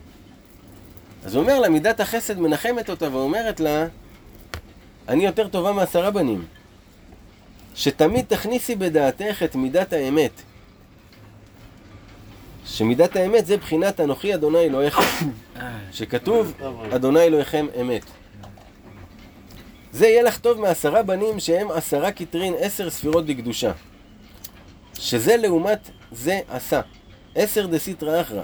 אז 1.24 1.34
הוא 1.34 1.42
אומר 1.42 1.60
לה, 1.60 1.68
מידת 1.68 2.00
החסד 2.00 2.38
מנחמת 2.38 2.90
אותה 2.90 3.12
ואומרת 3.12 3.60
לה, 3.60 3.86
אני 5.08 5.24
יותר 5.24 5.48
טובה 5.48 5.72
מעשרה 5.72 6.10
בנים. 6.10 6.44
שתמיד 7.74 8.24
תכניסי 8.28 8.76
בדעתך 8.76 9.42
את 9.44 9.54
מידת 9.56 9.92
האמת. 9.92 10.42
שמידת 12.66 13.16
האמת 13.16 13.46
זה 13.46 13.56
בחינת 13.56 14.00
אנוכי 14.00 14.34
אדוני 14.34 14.58
אלוהיך. 14.58 15.00
שכתוב, 15.92 16.52
אדוני 16.94 17.20
אלוהיכם 17.20 17.66
אמת. 17.80 18.04
זה 19.92 20.06
יהיה 20.06 20.22
לך 20.22 20.38
טוב 20.38 20.60
מעשרה 20.60 21.02
בנים 21.02 21.40
שהם 21.40 21.70
עשרה 21.70 22.12
קטרין, 22.12 22.54
עשר 22.58 22.90
ספירות 22.90 23.26
בקדושה. 23.26 23.72
שזה 24.94 25.36
לעומת 25.36 25.90
זה 26.12 26.40
עשה. 26.48 26.80
עשר 27.36 27.66
דסיטרא 27.66 28.20
אחרא. 28.20 28.42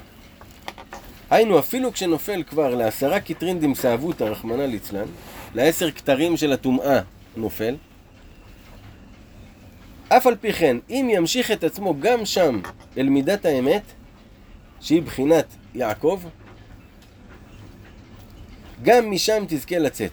היינו, 1.31 1.59
אפילו 1.59 1.93
כשנופל 1.93 2.43
כבר 2.43 2.75
לעשרה 2.75 3.21
קטרין 3.21 3.61
דמסאבותא, 3.61 4.25
רחמנא 4.25 4.63
ליצלן, 4.63 5.07
לעשר 5.55 5.91
כתרים 5.91 6.37
של 6.37 6.53
הטומאה 6.53 7.01
נופל, 7.37 7.75
אף 10.09 10.27
על 10.27 10.37
פי 10.37 10.53
כן, 10.53 10.77
אם 10.91 11.09
ימשיך 11.11 11.51
את 11.51 11.65
עצמו 11.65 12.01
גם 12.01 12.25
שם 12.25 12.61
אל 12.99 13.09
מידת 13.09 13.45
האמת, 13.45 13.83
שהיא 14.81 15.03
בחינת 15.03 15.47
יעקב, 15.75 16.21
גם 18.83 19.11
משם 19.11 19.45
תזכה 19.49 19.79
לצאת. 19.79 20.13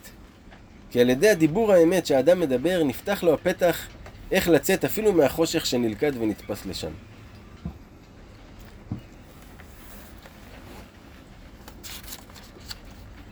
כי 0.91 1.01
על 1.01 1.09
ידי 1.09 1.29
הדיבור 1.29 1.73
האמת 1.73 2.05
שהאדם 2.05 2.39
מדבר, 2.39 2.83
נפתח 2.83 3.23
לו 3.23 3.33
הפתח 3.33 3.87
איך 4.31 4.49
לצאת 4.49 4.85
אפילו 4.85 5.13
מהחושך 5.13 5.65
שנלכד 5.65 6.11
ונתפס 6.19 6.65
לשם. 6.65 6.91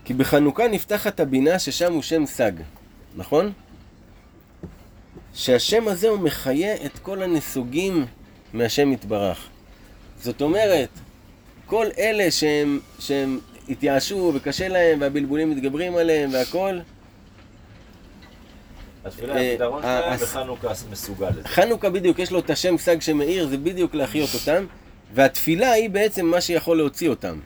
כי 0.08 0.14
בחנוכה 0.14 0.68
נפתחת 0.68 1.20
הבינה 1.20 1.60
ששם 1.60 1.94
הוא 1.94 2.02
שם 2.02 2.26
סג, 2.26 2.52
נכון? 3.16 3.52
שהשם 5.34 5.88
הזה 5.88 6.10
הוא 6.10 6.20
מחיה 6.20 6.76
את 6.86 7.00
כל 7.00 7.24
הנסוגים 7.24 8.06
מהשם 8.54 8.92
יתברך. 8.92 9.48
זאת 10.22 10.42
אומרת, 10.42 10.90
כל 11.66 11.86
אלה 11.98 12.32
שהם, 12.32 12.80
שהם 13.00 13.40
התייאשו 13.70 14.32
וקשה 14.36 14.68
להם 14.68 15.02
והבלבולים 15.02 15.50
מתגברים 15.50 15.96
עליהם 15.96 16.34
והכל, 16.34 16.80
התפילה, 19.06 19.36
אה, 19.36 19.54
הפתרון 19.54 19.84
אה, 19.84 20.02
שלהם 20.02 20.20
בחנוכה 20.20 20.68
מסוגל 20.92 21.30
לזה. 21.30 21.48
חנוכה 21.48 21.90
בדיוק, 21.90 22.20
יש 22.20 22.32
לו 22.32 22.40
את 22.40 22.50
השם 22.50 22.78
סג 22.78 23.02
שמאיר, 23.02 23.48
זה 23.48 23.58
בדיוק 23.58 23.96
להחיות 23.96 24.30
אותם, 24.34 24.66
והתפילה 25.14 25.72
היא 25.72 25.90
בעצם 25.90 26.26
מה 26.26 26.42
שיכול 26.42 26.78
להוציא 26.78 27.10
אותם. 27.10 27.40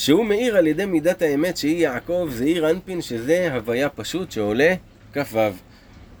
שהוא 0.00 0.24
מאיר 0.24 0.56
על 0.56 0.66
ידי 0.66 0.84
מידת 0.84 1.22
האמת 1.22 1.56
שהיא 1.56 1.82
יעקב, 1.82 2.28
זעיר 2.30 2.70
אנפין, 2.70 3.02
שזה 3.02 3.54
הוויה 3.54 3.88
פשוט 3.88 4.30
שעולה 4.30 4.74
כ"ו. 5.12 5.38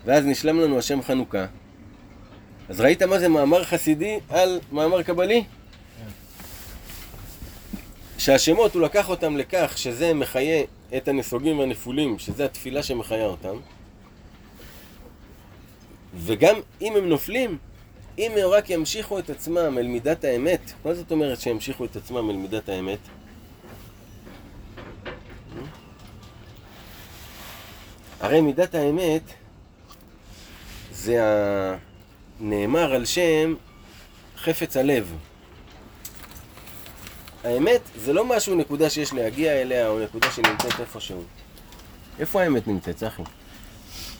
ואז 0.04 0.26
נשלם 0.26 0.60
לנו 0.60 0.78
השם 0.78 1.02
חנוכה. 1.02 1.46
אז 2.68 2.80
ראית 2.80 3.02
מה 3.02 3.18
זה 3.18 3.28
מאמר 3.28 3.64
חסידי 3.64 4.18
על 4.28 4.60
מאמר 4.72 5.02
קבלי? 5.02 5.44
שהשמות, 8.18 8.74
הוא 8.74 8.82
לקח 8.82 9.08
אותם 9.08 9.36
לכך 9.36 9.72
שזה 9.76 10.14
מחיה 10.14 10.62
את 10.96 11.08
הנסוגים 11.08 11.58
והנפולים, 11.58 12.18
שזה 12.18 12.44
התפילה 12.44 12.82
שמחיה 12.82 13.26
אותם. 13.26 13.56
וגם 16.16 16.54
אם 16.80 16.96
הם 16.96 17.08
נופלים, 17.08 17.58
אם 18.18 18.32
הם 18.36 18.48
רק 18.48 18.70
ימשיכו 18.70 19.18
את 19.18 19.30
עצמם 19.30 19.78
אל 19.78 19.86
מידת 19.86 20.24
האמת, 20.24 20.72
מה 20.84 20.94
זאת 20.94 21.10
אומרת 21.10 21.40
שימשיכו 21.40 21.84
את 21.84 21.96
עצמם 21.96 22.30
אל 22.30 22.36
מידת 22.36 22.68
האמת? 22.68 22.98
הרי 28.20 28.40
מידת 28.40 28.74
האמת 28.74 29.22
זה 30.92 31.18
הנאמר 32.40 32.94
על 32.94 33.04
שם 33.04 33.54
חפץ 34.36 34.76
הלב. 34.76 35.14
האמת 37.44 37.80
זה 37.96 38.12
לא 38.12 38.24
משהו, 38.24 38.54
נקודה 38.54 38.90
שיש 38.90 39.12
להגיע 39.12 39.52
אליה, 39.52 39.88
או 39.88 40.00
נקודה 40.00 40.30
שנמצאת 40.30 40.80
איפשהו. 40.80 41.22
איפה 42.18 42.42
האמת 42.42 42.66
נמצאת, 42.66 42.96
צחי? 42.96 43.22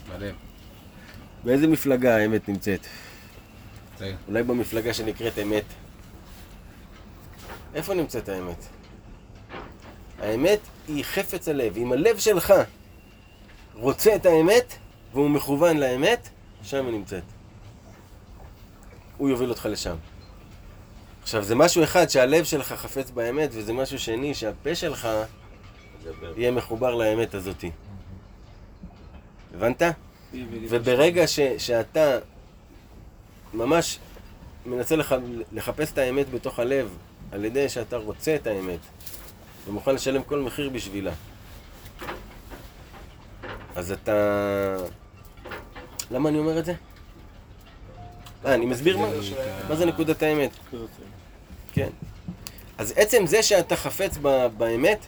בלב. 0.09 0.35
באיזה 1.45 1.67
מפלגה 1.67 2.17
האמת 2.17 2.49
נמצאת? 2.49 2.87
זה. 3.99 4.15
אולי 4.29 4.43
במפלגה 4.43 4.95
שנקראת 4.95 5.39
אמת. 5.39 5.65
איפה 7.75 7.95
נמצאת 7.95 8.29
האמת? 8.29 8.67
האמת 10.19 10.61
היא 10.89 11.05
חפץ 11.05 11.49
הלב. 11.49 11.77
אם 11.77 11.93
הלב 11.93 12.19
שלך 12.19 12.55
רוצה 13.75 14.15
את 14.15 14.27
האמת, 14.27 14.75
והוא 15.13 15.31
מכוון 15.31 15.77
לאמת, 15.77 16.29
שם 16.63 16.87
היא 16.87 16.95
נמצאת. 16.95 17.23
הוא 19.17 19.29
יוביל 19.29 19.51
אותך 19.51 19.69
לשם. 19.71 19.97
עכשיו, 21.23 21.45
זה 21.45 21.55
משהו 21.55 21.85
אחד 21.85 22.11
שהלב 22.11 22.45
שלך 22.45 22.73
חפץ 22.73 23.11
באמת, 23.11 23.51
וזה 23.53 23.73
משהו 23.73 23.99
שני 23.99 24.35
שהפה 24.35 24.75
שלך. 24.75 25.09
יהיה 26.37 26.51
מחובר 26.51 26.95
לאמת 26.95 27.35
הזאתי. 27.35 27.71
הבנת? 29.55 29.83
וברגע 30.69 31.27
ש, 31.27 31.41
שאתה 31.59 32.19
ממש 33.55 33.99
מנסה 34.67 34.97
לח, 34.97 35.13
לחפש 35.53 35.93
את 35.93 35.99
האמת 35.99 36.31
בתוך 36.31 36.59
הלב, 36.59 36.97
על 37.33 37.45
ידי 37.45 37.69
שאתה 37.69 37.97
רוצה 37.97 38.35
את 38.35 38.47
האמת, 38.47 38.79
ומוכן 39.69 39.95
לשלם 39.95 40.23
כל 40.23 40.39
מחיר 40.41 40.69
בשבילה, 40.71 41.13
אז 43.77 43.93
אתה... 43.93 44.13
למה 46.11 46.29
אני 46.29 46.39
אומר 46.39 46.59
את 46.59 46.65
זה? 46.65 46.75
אה, 48.47 48.55
אני 48.55 48.67
מסביר 48.67 48.99
מה, 48.99 49.07
מה 49.69 49.77
זה 49.77 49.87
נקודת 49.87 50.23
האמת. 50.23 50.51
כן. 51.73 51.89
אז 52.79 52.93
עצם 52.97 53.27
זה 53.27 53.43
שאתה 53.43 53.77
חפץ 53.77 54.19
באמת, 54.59 55.07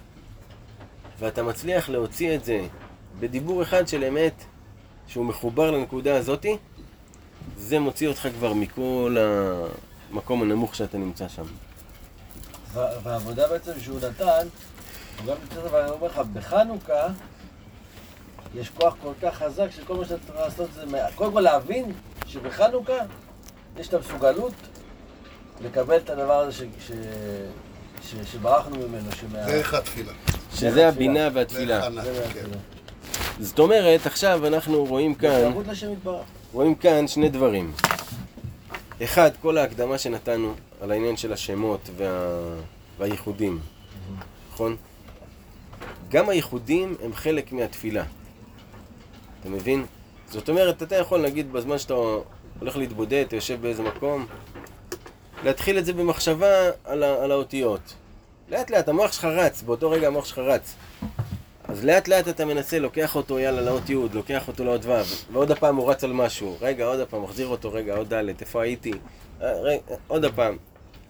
ואתה 1.19 1.43
מצליח 1.43 1.89
להוציא 1.89 2.35
את 2.35 2.45
זה 2.45 2.67
בדיבור 3.21 3.63
אחד 3.63 3.89
של 3.89 4.05
אמת, 4.05 4.45
שהוא 5.07 5.25
מחובר 5.25 5.71
לנקודה 5.71 6.17
הזאתי, 6.17 6.57
זה 7.57 7.79
מוציא 7.79 8.09
אותך 8.09 8.29
כבר 8.39 8.53
מכל 8.55 9.17
המקום 10.11 10.43
הנמוך 10.43 10.75
שאתה 10.75 10.99
נמצא 10.99 11.29
שם. 11.29 11.45
וה- 12.73 12.91
והעבודה 13.03 13.49
בעצם 13.49 13.73
שהוא 13.81 14.01
נתן, 14.01 14.47
הוא 15.19 15.27
גם 15.27 15.37
נמצא, 15.43 15.67
אבל 15.71 15.81
אני 15.81 15.91
אומר 15.91 16.07
לך, 16.07 16.19
בחנוכה 16.33 17.07
יש 18.55 18.71
כוח 18.71 18.97
כל 19.03 19.13
כך 19.23 19.35
חזק 19.35 19.67
שכל 19.71 19.95
מה 19.97 20.05
שאתה 20.05 20.19
צריך 20.27 20.39
לעשות 20.39 20.71
זה, 20.75 20.87
מה- 20.87 20.99
קודם 21.15 21.33
כל 21.33 21.41
להבין 21.41 21.93
שבחנוכה 22.27 22.93
יש 23.81 23.89
את 23.89 23.95
המסוגלות 23.95 24.53
לקבל 25.61 25.97
את 25.97 26.11
הדבר 26.11 26.33
הזה 26.41 26.53
ש, 26.53 26.63
ש, 26.87 26.91
ש, 28.03 28.15
שברחנו 28.33 28.77
ממנו, 28.89 29.13
שמה... 29.21 29.47
דרך 29.47 29.75
התפילה. 29.75 30.13
שזה 30.55 30.89
הבינה 30.89 31.29
והתפילה. 31.35 31.89
כן. 32.35 32.47
זאת 33.41 33.59
אומרת, 33.59 34.07
עכשיו 34.07 34.47
אנחנו 34.47 34.85
רואים 34.85 35.15
כאן. 35.15 35.53
רואים 36.53 36.75
כאן 36.75 37.09
שני 37.09 37.29
דברים. 37.29 37.73
אחד, 39.03 39.31
כל 39.43 39.59
ההקדמה 39.59 39.99
שנתנו 39.99 40.55
על 40.81 40.91
העניין 40.91 41.17
של 41.17 41.33
השמות 41.33 41.91
וה... 41.97 42.09
והייחודים, 42.99 43.59
נכון? 44.53 44.77
גם 46.11 46.29
הייחודים 46.29 46.95
הם 47.05 47.15
חלק 47.15 47.53
מהתפילה. 47.53 48.05
אתה 49.43 49.51
מבין? 49.51 49.87
זאת 50.31 50.49
אומרת, 50.49 50.83
אתה 50.83 50.97
יכול, 50.97 51.23
נגיד, 51.23 51.53
בזמן 51.53 51.79
שאתה 51.79 51.95
הולך 52.59 52.77
להתבודד, 52.77 53.25
אתה 53.27 53.37
יושב 53.37 53.63
באיזה 53.63 53.83
מקום, 53.83 54.27
להתחיל 55.45 55.79
את 55.79 55.85
זה 55.85 55.93
במחשבה 55.93 56.71
על, 56.85 57.03
ה... 57.03 57.25
על 57.25 57.33
האותיות. 57.33 57.95
לאט 58.49 58.71
לאט, 58.71 58.89
המוח 58.89 59.13
שלך 59.13 59.25
רץ, 59.25 59.63
באותו 59.63 59.91
רגע 59.91 60.07
המוח 60.07 60.25
שלך 60.25 60.39
רץ. 60.39 60.75
אז 61.65 61.85
לאט 61.85 62.09
לאט 62.09 62.29
אתה 62.29 62.45
מנסה, 62.45 62.79
לוקח 62.79 63.17
אותו, 63.17 63.39
יאללה, 63.39 63.61
לאות 63.61 63.91
י', 63.91 63.95
לוקח 64.13 64.49
אותו 64.49 64.65
לאות 64.65 64.85
ו', 64.85 65.33
ועוד 65.33 65.51
הפעם 65.51 65.77
הוא 65.77 65.91
רץ 65.91 66.05
על 66.05 66.13
משהו. 66.13 66.57
רגע, 66.61 66.85
עוד 66.85 67.01
הפעם, 67.01 67.23
מחזיר 67.23 67.47
אותו, 67.47 67.73
רגע, 67.73 67.97
עוד 67.97 68.15
ד', 68.15 68.29
איפה 68.41 68.63
הייתי? 68.63 68.93
אה, 69.43 69.53
רגע, 69.53 69.81
עוד 70.07 70.25
הפעם. 70.25 70.57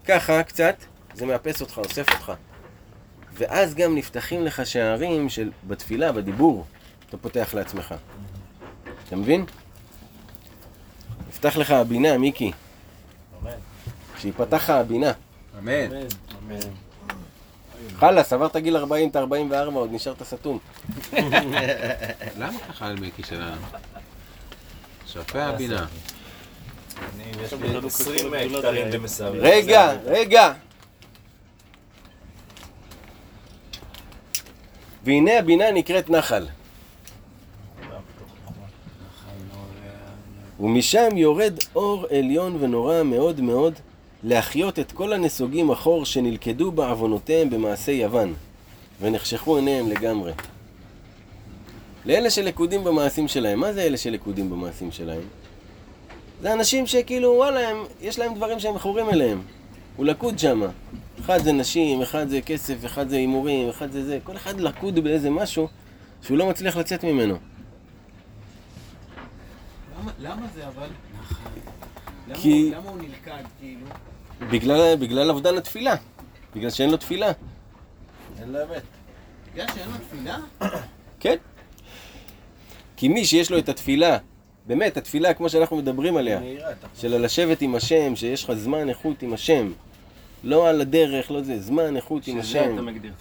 ככה, 0.05 0.43
קצת, 0.43 0.75
זה 1.13 1.25
מאפס 1.25 1.61
אותך, 1.61 1.77
אוסף 1.77 2.13
אותך. 2.13 2.33
ואז 3.33 3.75
גם 3.75 3.95
נפתחים 3.95 4.45
לך 4.45 4.65
שערים 4.65 5.29
של, 5.29 5.51
בתפילה, 5.67 6.11
בדיבור, 6.11 6.65
אתה 7.09 7.17
פותח 7.17 7.53
לעצמך. 7.53 7.95
אתה 9.07 9.15
מבין? 9.15 9.45
נפתח 11.29 11.57
לך 11.57 11.71
הבינה, 11.71 12.17
מיקי. 12.17 12.51
אמן. 13.41 13.51
שיפתח 14.17 14.57
לך 14.63 14.69
הבינה. 14.69 15.11
אמן. 15.59 15.89
חלאס, 17.95 18.33
עברת 18.33 18.55
גיל 18.57 18.77
40, 18.77 19.09
אתה 19.09 19.19
44, 19.19 19.79
עוד 19.79 19.89
נשארת 19.93 20.23
סתום. 20.23 20.59
למה 22.39 22.59
ככה 22.69 22.85
על 22.87 22.95
מיקי 22.99 23.23
שלנו? 23.23 23.61
שפה 25.07 25.43
הבינה. 25.43 25.85
יש 27.43 27.53
לי 27.53 27.77
20 27.85 28.33
כתרים 28.49 28.91
במסרים. 28.91 29.41
רגע, 29.41 29.93
רגע. 30.05 30.53
והנה 35.03 35.39
הבינה 35.39 35.71
נקראת 35.71 36.09
נחל. 36.09 36.47
ומשם 40.63 41.17
יורד 41.17 41.53
אור 41.75 42.05
עליון 42.09 42.57
ונורא 42.59 43.03
מאוד 43.03 43.41
מאוד 43.41 43.73
להחיות 44.23 44.79
את 44.79 44.91
כל 44.91 45.13
הנסוגים 45.13 45.71
אחור 45.71 46.05
שנלכדו 46.05 46.71
בעוונותיהם 46.71 47.49
במעשי 47.49 47.91
יוון 47.91 48.33
ונחשכו 49.01 49.55
עיניהם 49.55 49.89
לגמרי. 49.89 50.31
לאלה 52.05 52.29
שלכודים 52.29 52.83
במעשים 52.83 53.27
שלהם, 53.27 53.59
מה 53.59 53.73
זה 53.73 53.81
אלה 53.81 53.97
שלכודים 53.97 54.49
במעשים 54.49 54.91
שלהם? 54.91 55.21
זה 56.41 56.53
אנשים 56.53 56.87
שכאילו, 56.87 57.29
וואלה, 57.29 57.69
הם, 57.69 57.77
יש 58.01 58.19
להם 58.19 58.33
דברים 58.33 58.59
שהם 58.59 58.75
מכורים 58.75 59.09
אליהם. 59.09 59.41
הוא 59.97 60.05
לכוד 60.05 60.39
שמה. 60.39 60.67
אחד 61.19 61.43
זה 61.43 61.51
נשים, 61.51 62.01
אחד 62.01 62.29
זה 62.29 62.41
כסף, 62.41 62.85
אחד 62.85 63.09
זה 63.09 63.15
הימורים, 63.15 63.69
אחד 63.69 63.91
זה 63.91 64.05
זה. 64.05 64.19
כל 64.23 64.35
אחד 64.35 64.59
לכוד 64.59 64.99
באיזה 64.99 65.29
משהו 65.29 65.67
שהוא 66.21 66.37
לא 66.37 66.49
מצליח 66.49 66.77
לצאת 66.77 67.03
ממנו. 67.03 67.37
למה- 70.19 70.47
זה 70.55 70.67
אבל? 70.67 70.87
כי- 72.33 72.71
למה 72.75 72.89
הוא 72.89 72.97
נלכד 72.97 73.43
כאילו? 73.59 73.85
בגלל, 74.51 74.95
בגלל 74.95 75.29
אובדן 75.31 75.57
התפילה. 75.57 75.95
בגלל 76.55 76.69
שאין 76.69 76.89
לו 76.89 76.97
תפילה. 76.97 77.31
אין 78.41 78.49
לו 78.51 78.59
אמת. 78.63 78.81
בגלל 79.53 79.67
שאין 79.75 79.89
לו 79.89 79.95
תפילה? 80.09 80.37
כן. 81.19 81.35
כי 82.97 83.07
מי 83.07 83.25
שיש 83.25 83.51
לו 83.51 83.57
את 83.57 83.69
התפילה, 83.69 84.17
באמת, 84.67 84.97
התפילה 84.97 85.33
כמו 85.33 85.49
שאנחנו 85.49 85.77
מדברים 85.77 86.17
עליה, 86.17 86.39
של 86.95 87.21
לשבת 87.25 87.61
עם 87.61 87.75
השם, 87.75 88.15
שיש 88.15 88.43
לך 88.43 88.53
זמן 88.53 88.89
איכות 88.89 89.21
עם 89.23 89.33
השם. 89.33 89.71
לא 90.43 90.69
על 90.69 90.81
הדרך, 90.81 91.31
לא 91.31 91.41
זה, 91.41 91.61
זמן 91.61 91.95
איכות 91.95 92.27
עם 92.27 92.41
שזה 92.43 92.59
השם. 92.59 92.73
אתה 92.73 92.81
מגדיר. 92.81 93.11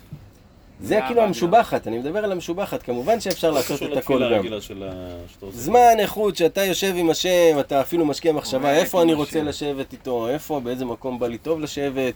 זה 0.80 1.00
כאילו 1.06 1.22
המשובחת, 1.22 1.86
אני 1.86 1.98
מדבר 1.98 2.18
על 2.24 2.32
המשובחת, 2.32 2.82
כמובן 2.82 3.20
שאפשר 3.20 3.50
לעשות 3.50 3.76
קשור 3.76 3.92
את 3.92 3.96
הכל 3.96 4.16
גם. 4.16 4.22
הרגילה 4.22 4.60
של 4.60 4.82
ה... 4.82 4.92
שאתה 5.32 5.46
עושה. 5.46 5.58
זמן 5.58 5.94
איכות 5.98 6.36
שאתה 6.36 6.64
יושב 6.64 6.94
עם 6.96 7.10
השם, 7.10 7.56
אתה 7.60 7.80
אפילו 7.80 8.06
משקיע 8.06 8.32
מחשבה 8.32 8.74
איפה 8.74 9.02
אני. 9.02 9.14
רוצה 9.14 9.42
לשבת 9.42 9.92
איתו, 9.92 10.28
איפה, 10.28 10.60
באיזה 10.60 10.84
מקום 10.84 11.18
בא 11.18 11.26
לי 11.26 11.38
טוב 11.38 11.60
לשבת, 11.60 12.14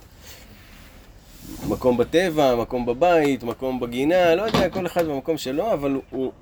מקום 1.69 1.97
בטבע, 1.97 2.55
מקום 2.55 2.87
בבית, 2.87 3.43
מקום 3.43 3.81
בגינה, 3.81 4.35
לא 4.35 4.43
יודע, 4.43 4.69
כל 4.69 4.87
אחד 4.87 5.07
במקום 5.07 5.39
שלו, 5.39 5.73
אבל 5.73 6.01
הוא 6.11 6.33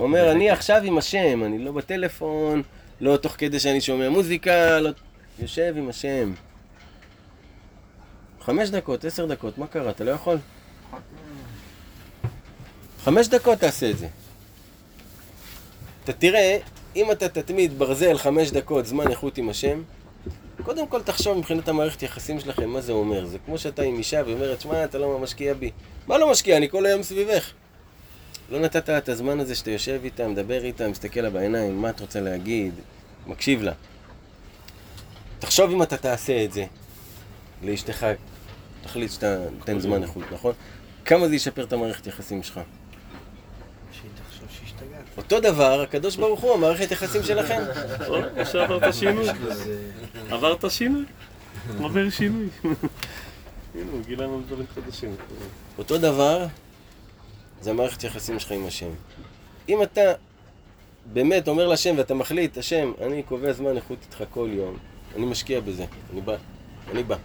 אומר, 0.00 0.32
אני 0.32 0.50
עכשיו 0.50 0.80
עם 0.84 0.98
השם, 0.98 1.44
אני 1.44 1.58
לא 1.58 1.72
בטלפון, 1.72 2.62
לא 3.00 3.16
תוך 3.16 3.32
כדי 3.38 3.60
שאני 3.60 3.80
שומע 3.80 4.08
מוזיקה, 4.08 4.80
לא... 4.80 4.90
יושב 5.38 5.74
עם 5.76 5.88
השם. 5.88 6.32
חמש 8.40 8.70
דקות, 8.70 9.04
עשר 9.04 9.26
דקות, 9.26 9.58
מה 9.58 9.66
קרה? 9.66 9.90
אתה 9.90 10.04
לא 10.04 10.10
יכול? 10.10 10.38
חמש 13.04 13.28
דקות 13.28 13.58
תעשה 13.58 13.90
את 13.90 13.98
זה. 13.98 14.08
אתה 16.04 16.12
תראה, 16.12 16.58
אם 16.96 17.10
אתה 17.10 17.28
תתמיד 17.28 17.78
ברזל 17.78 18.18
חמש 18.18 18.50
דקות 18.50 18.86
זמן 18.86 19.10
איכות 19.10 19.38
עם 19.38 19.48
השם, 19.48 19.82
קודם 20.62 20.86
כל 20.86 21.02
תחשוב 21.02 21.38
מבחינת 21.38 21.68
המערכת 21.68 22.02
יחסים 22.02 22.40
שלכם, 22.40 22.68
מה 22.68 22.80
זה 22.80 22.92
אומר. 22.92 23.26
זה 23.26 23.38
כמו 23.46 23.58
שאתה 23.58 23.82
עם 23.82 23.98
אישה 23.98 24.22
ואומרת, 24.26 24.60
שמע, 24.60 24.84
אתה 24.84 24.98
לא 24.98 25.18
משקיע 25.18 25.54
בי. 25.54 25.70
מה 26.06 26.18
לא 26.18 26.30
משקיע? 26.30 26.56
אני 26.56 26.68
כל 26.68 26.86
היום 26.86 27.02
סביבך. 27.02 27.50
לא 28.50 28.60
נתת 28.60 28.88
לה 28.88 28.98
את 28.98 29.08
הזמן 29.08 29.40
הזה 29.40 29.54
שאתה 29.54 29.70
יושב 29.70 30.00
איתה, 30.04 30.28
מדבר 30.28 30.64
איתה, 30.64 30.88
מסתכל 30.88 31.20
לה 31.20 31.30
בעיניים, 31.30 31.82
מה 31.82 31.90
את 31.90 32.00
רוצה 32.00 32.20
להגיד, 32.20 32.74
מקשיב 33.26 33.62
לה. 33.62 33.72
תחשוב 35.38 35.70
אם 35.70 35.82
אתה 35.82 35.96
תעשה 35.96 36.44
את 36.44 36.52
זה 36.52 36.64
לאשתך, 37.62 38.06
תחליט 38.82 39.10
שאתה 39.10 39.36
נותן 39.58 39.80
זמן 39.80 40.02
איכות, 40.02 40.24
נכון? 40.32 40.54
כמה 41.04 41.28
זה 41.28 41.34
ישפר 41.36 41.64
את 41.64 41.72
המערכת 41.72 42.06
יחסים 42.06 42.42
שלך? 42.42 42.60
אותו 45.20 45.40
דבר, 45.40 45.82
הקדוש 45.82 46.16
ברוך 46.16 46.40
הוא, 46.40 46.54
המערכת 46.54 46.90
יחסים 46.90 47.22
שלכם. 47.22 47.62
או, 48.08 48.16
או 48.16 48.46
שעברת 48.46 48.94
שינוי. 48.94 49.26
עברת 50.30 50.70
שינוי. 50.70 51.04
עובר 51.78 52.10
שינוי. 52.10 52.48
הנה, 53.74 53.90
הוא 53.92 54.00
גילה 54.06 54.24
לנו 54.24 54.42
דברים 54.46 54.66
חדשים. 54.74 55.16
אותו 55.78 55.98
דבר, 55.98 56.46
זה 57.60 57.70
המערכת 57.70 58.04
יחסים 58.04 58.38
שלך 58.38 58.52
עם 58.52 58.66
השם. 58.66 58.90
אם 59.68 59.82
אתה 59.82 60.00
באמת 61.12 61.48
אומר 61.48 61.68
להשם 61.68 61.94
ואתה 61.98 62.14
מחליט, 62.14 62.58
השם, 62.58 62.92
אני 63.00 63.22
קובע 63.22 63.52
זמן 63.52 63.76
איכות 63.76 63.98
איתך 64.02 64.24
כל 64.30 64.48
יום, 64.52 64.76
אני 65.16 65.26
משקיע 65.26 65.60
בזה, 65.60 65.84
אני 66.12 66.20
בא, 66.20 66.34
אני 66.90 67.02
בא. 67.02 67.16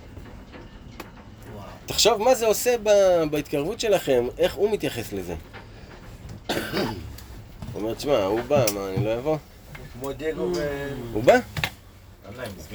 תחשוב 1.85 2.21
מה 2.21 2.35
זה 2.35 2.45
עושה 2.45 2.75
בהתקרבות 3.31 3.79
שלכם, 3.79 4.27
איך 4.37 4.53
הוא 4.55 4.71
מתייחס 4.71 5.13
לזה. 5.13 5.35
הוא 7.75 7.81
אומר, 7.81 7.93
תשמע, 7.93 8.23
הוא 8.23 8.41
בא, 8.41 8.65
מה, 8.75 8.89
אני 8.89 9.05
לא 9.05 9.17
אבוא? 9.17 9.37
כמו 9.93 10.11
דייגו 10.11 10.51
ו... 10.55 10.89
הוא 11.13 11.23
בא, 11.23 11.39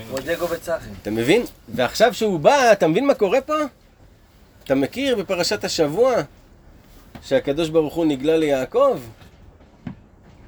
כמו 0.09 0.19
דייגו 0.19 0.51
וצחי. 0.51 0.89
אתה 1.03 1.11
מבין? 1.11 1.43
ועכשיו 1.69 2.15
שהוא 2.15 2.41
בא, 2.41 2.73
אתה 2.73 2.89
מבין 2.89 3.07
מה 3.07 3.15
קורה 3.15 3.41
פה? 3.41 3.55
אתה 4.65 4.75
מכיר 4.75 5.17
בפרשת 5.17 5.65
השבוע 5.65 6.15
שהקדוש 7.23 7.69
ברוך 7.69 7.95
הוא 7.95 8.05
נגלה 8.05 8.37
ליעקב? 8.37 8.99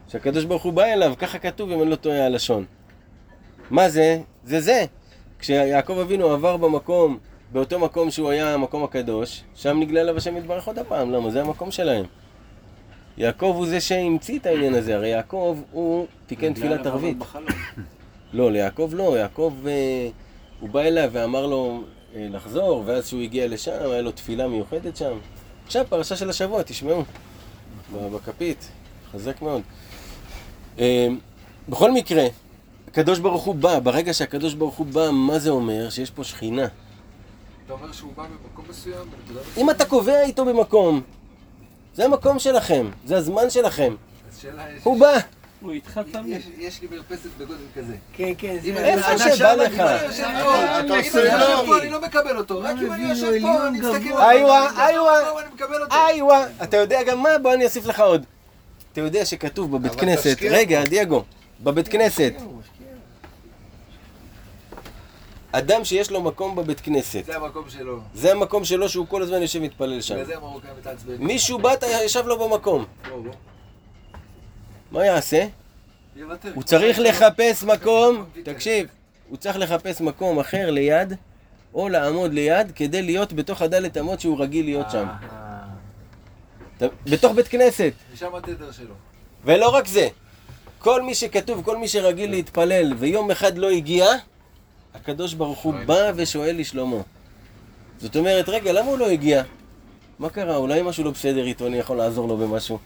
שהקדוש 0.08 0.44
ברוך 0.44 0.62
הוא 0.62 0.72
בא 0.72 0.84
אליו, 0.84 1.14
ככה 1.18 1.38
כתוב 1.38 1.70
אם 1.70 1.82
אני 1.82 1.90
לא 1.90 1.96
טועה 1.96 2.26
הלשון. 2.26 2.64
מה 3.70 3.88
זה? 3.88 4.20
זה 4.44 4.60
זה. 4.60 4.84
כשיעקב 5.38 5.98
אבינו 5.98 6.30
עבר 6.30 6.56
במקום, 6.56 7.18
באותו 7.52 7.78
מקום 7.78 8.10
שהוא 8.10 8.30
היה 8.30 8.54
המקום 8.54 8.84
הקדוש, 8.84 9.42
שם 9.54 9.80
נגלה 9.80 10.00
אליו 10.00 10.16
השם 10.16 10.36
יתברך 10.36 10.66
עוד 10.66 10.78
הפעם, 10.78 11.10
למה? 11.10 11.30
זה 11.30 11.40
המקום 11.40 11.70
שלהם. 11.70 12.04
יעקב 13.16 13.52
הוא 13.56 13.66
זה 13.66 13.80
שהמציא 13.80 14.38
את 14.38 14.46
העניין 14.46 14.74
הזה, 14.74 14.94
הרי 14.94 15.08
יעקב 15.08 15.58
הוא 15.72 16.06
תיקן 16.26 16.54
תפילת 16.54 16.86
ערבית. 16.86 17.16
לא, 18.32 18.52
ליעקב 18.52 18.90
לא, 18.94 19.18
יעקב, 19.18 19.54
אה, 19.66 20.08
הוא 20.60 20.70
בא 20.70 20.80
אליו 20.80 21.08
ואמר 21.12 21.46
לו 21.46 21.82
אה, 22.14 22.26
לחזור, 22.30 22.82
ואז 22.86 23.04
כשהוא 23.04 23.22
הגיע 23.22 23.48
לשם, 23.48 23.72
היה 23.90 24.02
לו 24.02 24.12
תפילה 24.12 24.48
מיוחדת 24.48 24.96
שם. 24.96 25.18
עכשיו, 25.66 25.84
פרשה 25.88 26.16
של 26.16 26.30
השבוע, 26.30 26.62
תשמעו, 26.62 27.02
בכפית, 27.92 28.68
חזק 29.12 29.42
מאוד. 29.42 29.62
אה, 30.78 31.08
בכל 31.68 31.92
מקרה, 31.92 32.24
הקדוש 32.88 33.18
ברוך 33.18 33.44
הוא 33.44 33.54
בא, 33.54 33.78
ברגע 33.78 34.14
שהקדוש 34.14 34.54
ברוך 34.54 34.74
הוא 34.74 34.86
בא, 34.86 35.10
מה 35.10 35.38
זה 35.38 35.50
אומר? 35.50 35.90
שיש 35.90 36.10
פה 36.10 36.24
שכינה. 36.24 36.66
אתה 37.66 37.72
אומר 37.72 37.92
שהוא 37.92 38.12
בא 38.16 38.22
במקום 38.22 38.64
מסוים, 38.70 38.94
בנקודה 38.96 39.40
מסוימת? 39.40 39.58
אם 39.58 39.70
אתה 39.70 39.84
קובע 39.84 40.22
איתו 40.22 40.44
במקום, 40.44 41.02
זה 41.94 42.04
המקום 42.04 42.38
שלכם, 42.38 42.90
זה 43.04 43.16
הזמן 43.16 43.50
שלכם. 43.50 43.94
הוא 44.82 45.00
בא. 45.00 45.18
הוא 45.60 45.72
איתך 45.72 46.00
תמיד. 46.12 46.40
יש- 46.58 46.80
לי 46.82 46.88
מרפסת 46.96 47.28
בגודל 47.38 47.60
כזה. 47.76 47.94
כן, 48.12 48.32
כן. 48.38 48.56
איפה 48.76 49.10
אני 49.10 49.36
שבא 49.36 49.52
לך. 49.54 49.72
אם 49.74 49.80
אני 49.80 50.04
יושב 50.06 50.22
פה, 50.44 50.78
אתה 50.80 50.80
אם 50.80 50.90
עושה 50.90 51.20
אני 51.32 51.40
לא. 51.40 51.44
יושב 51.44 51.66
פה, 51.66 51.78
אני 51.78 51.90
לא 51.90 52.00
מקבל 52.00 52.36
אותו. 52.36 52.60
רק 52.62 52.76
אם 52.82 52.92
אני 52.92 53.08
יושב 53.10 53.32
פה, 53.42 53.68
אני 53.68 53.80
מסתכל 53.80 53.94
עליו. 54.12 54.30
איווה, 54.30 54.88
איווה. 54.88 55.14
יושב 55.18 55.32
פה, 55.32 55.40
אני 55.40 55.48
מקבל 55.54 55.82
אותו. 55.82 55.94
איווה, 56.08 56.46
אתה 56.62 56.76
יודע 56.76 57.02
גם 57.02 57.20
מה? 57.22 57.38
בוא 57.42 57.54
אני 57.54 57.64
אוסיף 57.64 57.86
לך 57.86 58.00
עוד. 58.00 58.24
אתה 58.92 59.00
יודע 59.00 59.24
שכתוב 59.24 59.76
בבית 59.76 59.94
כנסת, 60.00 60.36
רגע, 60.50 60.84
דייגו, 60.84 61.22
בבית 61.60 61.88
כנסת, 61.88 62.32
אדם 65.52 65.84
שיש 65.84 66.10
לו 66.10 66.22
מקום 66.22 66.56
בבית 66.56 66.80
כנסת, 66.80 67.24
זה 67.24 67.36
המקום 67.36 67.70
שלו. 67.70 68.00
זה 68.14 68.32
המקום 68.32 68.64
שלו 68.64 68.88
שהוא 68.88 69.06
כל 69.06 69.22
הזמן 69.22 69.42
יושב 69.42 69.58
ומתפלל 69.58 70.00
שם. 70.00 70.14
בגלל 70.14 70.26
זה 70.26 70.36
המרוקאים 70.36 70.72
מתעצבנים. 70.78 71.26
מישהו 71.26 71.58
בא, 71.58 71.74
אתה 71.74 71.86
ישב 72.04 72.26
לו 72.26 72.38
במקום, 72.38 72.84
בוא, 73.08 73.22
בוא. 73.22 73.32
מה 74.90 75.06
יעשה? 75.06 75.46
יוותר. 76.16 76.52
הוא 76.54 76.62
צריך 76.62 76.98
לחפש 76.98 77.62
מקום, 77.62 78.24
תקשיב, 78.44 78.86
הוא 79.28 79.36
צריך 79.36 79.58
לחפש 79.58 80.00
מקום 80.00 80.38
אחר 80.38 80.70
ליד, 80.70 81.14
או 81.74 81.88
לעמוד 81.88 82.32
ליד, 82.32 82.72
כדי 82.74 83.02
להיות 83.02 83.32
בתוך 83.32 83.62
הדלת 83.62 83.96
אמות 83.96 84.20
שהוא 84.20 84.40
רגיל 84.40 84.64
להיות 84.64 84.86
שם. 84.90 85.06
בתוך 87.04 87.32
בית 87.32 87.48
כנסת. 87.48 87.92
ושם 88.12 88.34
התדר 88.34 88.72
שלו. 88.72 88.94
ולא 89.44 89.68
רק 89.68 89.86
זה, 89.86 90.08
כל 90.78 91.02
מי 91.02 91.14
שכתוב, 91.14 91.62
כל 91.64 91.76
מי 91.76 91.88
שרגיל 91.88 92.30
להתפלל 92.30 92.92
ויום 92.98 93.30
אחד 93.30 93.58
לא 93.58 93.70
הגיע, 93.70 94.06
הקדוש 94.94 95.34
ברוך 95.34 95.58
הוא 95.58 95.74
בא 95.86 96.12
ושואל 96.16 96.56
לשלומו. 96.58 97.02
זאת 97.98 98.16
אומרת, 98.16 98.48
רגע, 98.48 98.72
למה 98.72 98.86
הוא 98.86 98.98
לא 98.98 99.08
הגיע? 99.08 99.42
מה 100.18 100.30
קרה? 100.30 100.56
אולי 100.56 100.82
משהו 100.82 101.04
לא 101.04 101.10
בסדר 101.10 101.44
איתו, 101.44 101.66
אני 101.66 101.76
יכול 101.76 101.96
לעזור 101.96 102.28
לו 102.28 102.36
במשהו. 102.36 102.78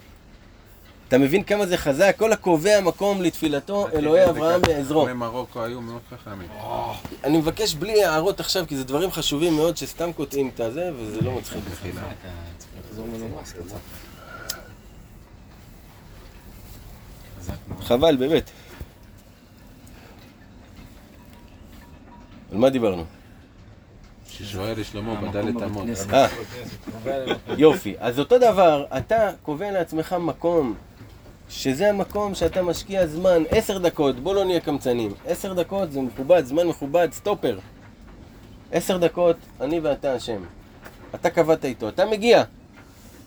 אתה 1.09 1.19
מבין 1.19 1.43
כמה 1.43 1.67
זה 1.67 1.77
חזק? 1.77 2.15
כל 2.19 2.33
הקובע 2.33 2.81
מקום 2.81 3.23
לתפילתו, 3.23 3.89
אלוהי 3.93 4.31
אברהם. 4.31 4.61
חכמי 5.05 5.13
מרוקו 5.13 5.65
היו 5.65 5.81
מאוד 5.81 6.01
חכמים. 6.11 6.49
אני 7.25 7.39
מבקש 7.39 7.75
בלי 7.75 8.05
הערות 8.05 8.41
עכשיו, 8.41 8.65
כי 8.69 8.77
זה 8.77 8.85
דברים 8.85 9.11
חשובים 9.11 9.57
מאוד 9.57 9.77
שסתם 9.77 10.13
קוטעים 10.13 10.51
את 10.55 10.61
הזה, 10.61 10.91
וזה 10.97 11.21
לא 11.21 11.33
מצחיק. 11.33 11.61
חבל, 17.81 18.17
באמת. 18.17 18.51
על 22.53 22.59
מה 22.59 22.71
דיברנו? 22.71 23.05
ששואל 24.29 24.81
לשלמה 24.81 25.15
בדלת 25.15 25.63
אמות. 25.63 25.87
אה, 26.13 26.27
יופי. 27.57 27.95
אז 27.99 28.19
אותו 28.19 28.39
דבר, 28.39 28.85
אתה 28.97 29.31
קובע 29.43 29.71
לעצמך 29.71 30.17
מקום, 30.21 30.75
שזה 31.49 31.89
המקום 31.89 32.35
שאתה 32.35 32.63
משקיע 32.63 33.07
זמן, 33.07 33.43
עשר 33.51 33.79
דקות, 33.79 34.21
בוא 34.21 34.35
לא 34.35 34.45
נהיה 34.45 34.61
קמצנים. 34.61 35.15
עשר 35.27 35.53
דקות 35.53 35.93
זה 35.93 36.01
מכובד, 36.01 36.45
זמן 36.45 36.67
מכובד, 36.67 37.09
סטופר. 37.13 37.59
עשר 38.73 38.97
דקות, 38.97 39.37
אני 39.61 39.81
ואתה 39.81 40.13
השם. 40.13 40.43
אתה 41.15 41.31
קבעת 41.31 41.65
איתו, 41.65 41.89
אתה 41.89 42.07
מגיע. 42.07 42.43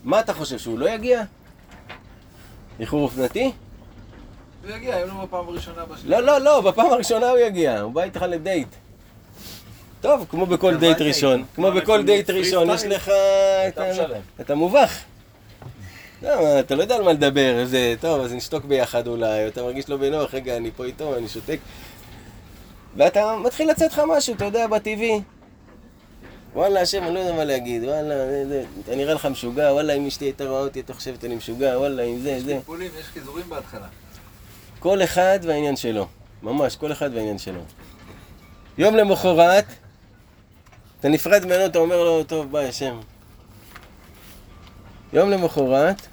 מה 0.04 0.20
אתה 0.20 0.34
חושב, 0.34 0.58
שהוא 0.58 0.80
לא 0.80 0.90
יגיע? 0.90 1.24
איחור 2.80 3.04
אופנתי? 3.04 3.52
הוא 4.64 4.72
יגיע, 4.76 5.04
אם 5.04 5.08
לא 5.08 5.14
בפעם 5.24 5.48
הראשונה 5.48 5.86
בשנייה. 5.86 6.22
לא, 6.22 6.28
לא, 6.28 6.42
לא, 6.42 6.62
בפעם 6.62 6.92
הראשונה 6.92 7.30
הוא 7.30 7.38
יגיע, 7.38 7.82
הוא 7.82 7.94
בא 7.94 8.04
איתך 8.04 8.22
לדייט. 8.22 8.68
טוב, 10.02 10.26
כמו 10.30 10.46
בכל 10.46 10.78
דייט 10.78 11.02
ראשון, 11.02 11.44
כמו 11.56 11.72
בכל 11.72 12.04
דייט 12.04 12.30
ראשון, 12.30 12.70
יש 12.70 12.84
לך 12.84 13.12
את 14.42 14.50
המובך. 14.50 15.00
לא, 16.22 16.60
אתה 16.60 16.76
לא 16.76 16.82
יודע 16.82 16.96
על 16.96 17.04
מה 17.04 17.14
לדבר, 17.14 17.66
זה, 17.66 17.96
טוב, 18.02 18.22
אז 18.22 18.34
נשתוק 18.34 18.66
ביחד 18.66 19.08
אולי, 19.08 19.48
אתה 19.48 19.64
מרגיש 19.64 19.90
לא 19.90 19.98
בנוח, 19.98 20.34
רגע, 20.34 20.58
אני 20.58 20.72
פה 20.72 20.86
איתו, 20.86 21.18
אני 21.18 21.28
שותק. 21.28 21.60
ואתה 22.98 23.36
מתחיל 23.44 23.70
לצאת 23.70 23.92
לך 23.92 24.02
משהו, 24.08 24.36
אתה 24.36 24.46
יודע, 24.46 24.68
בטבעי. 24.68 25.22
וואלה, 26.54 26.82
השם, 26.82 27.04
אני 27.04 27.14
לא 27.14 27.20
יודע 27.20 27.34
מה 27.34 27.44
להגיד, 27.44 27.84
וואלה, 27.84 28.16
אתה 28.84 28.96
נראה 28.96 29.14
לך 29.14 29.26
משוגע, 29.26 29.74
וואלה, 29.74 29.94
אם 29.94 30.08
אשתי 30.08 30.26
הייתה 30.26 30.46
רואה 30.50 30.62
אותי, 30.62 30.80
אתה 30.80 30.94
חושבת 30.94 31.26
אני 31.26 31.36
משוגע, 31.36 31.78
וואלה, 31.78 32.04
אם 32.04 32.20
זה, 32.20 32.32
יש 32.32 32.44
זה. 32.44 32.54
פלפולים, 32.54 32.92
יש 33.00 33.06
חיזורים 33.06 33.50
בהתחלה. 33.50 33.88
כל 34.80 35.04
אחד 35.04 35.40
והעניין 35.44 35.76
שלו. 35.76 36.08
ממש, 36.44 36.76
כל 36.76 36.92
אחד 36.92 37.10
והעניין 37.14 37.38
שלו. 37.38 37.62
יום 38.78 38.96
למחרת, 38.96 39.66
אתה 41.00 41.10
נפרד 41.10 41.46
ממנו, 41.46 41.66
אתה 41.66 41.80
אומר 41.80 42.04
לו, 42.04 42.24
טוב, 42.24 42.52
ביי, 42.52 42.68
השם. 42.68 43.00
יום 45.14 45.30
למחרת, 45.30 46.08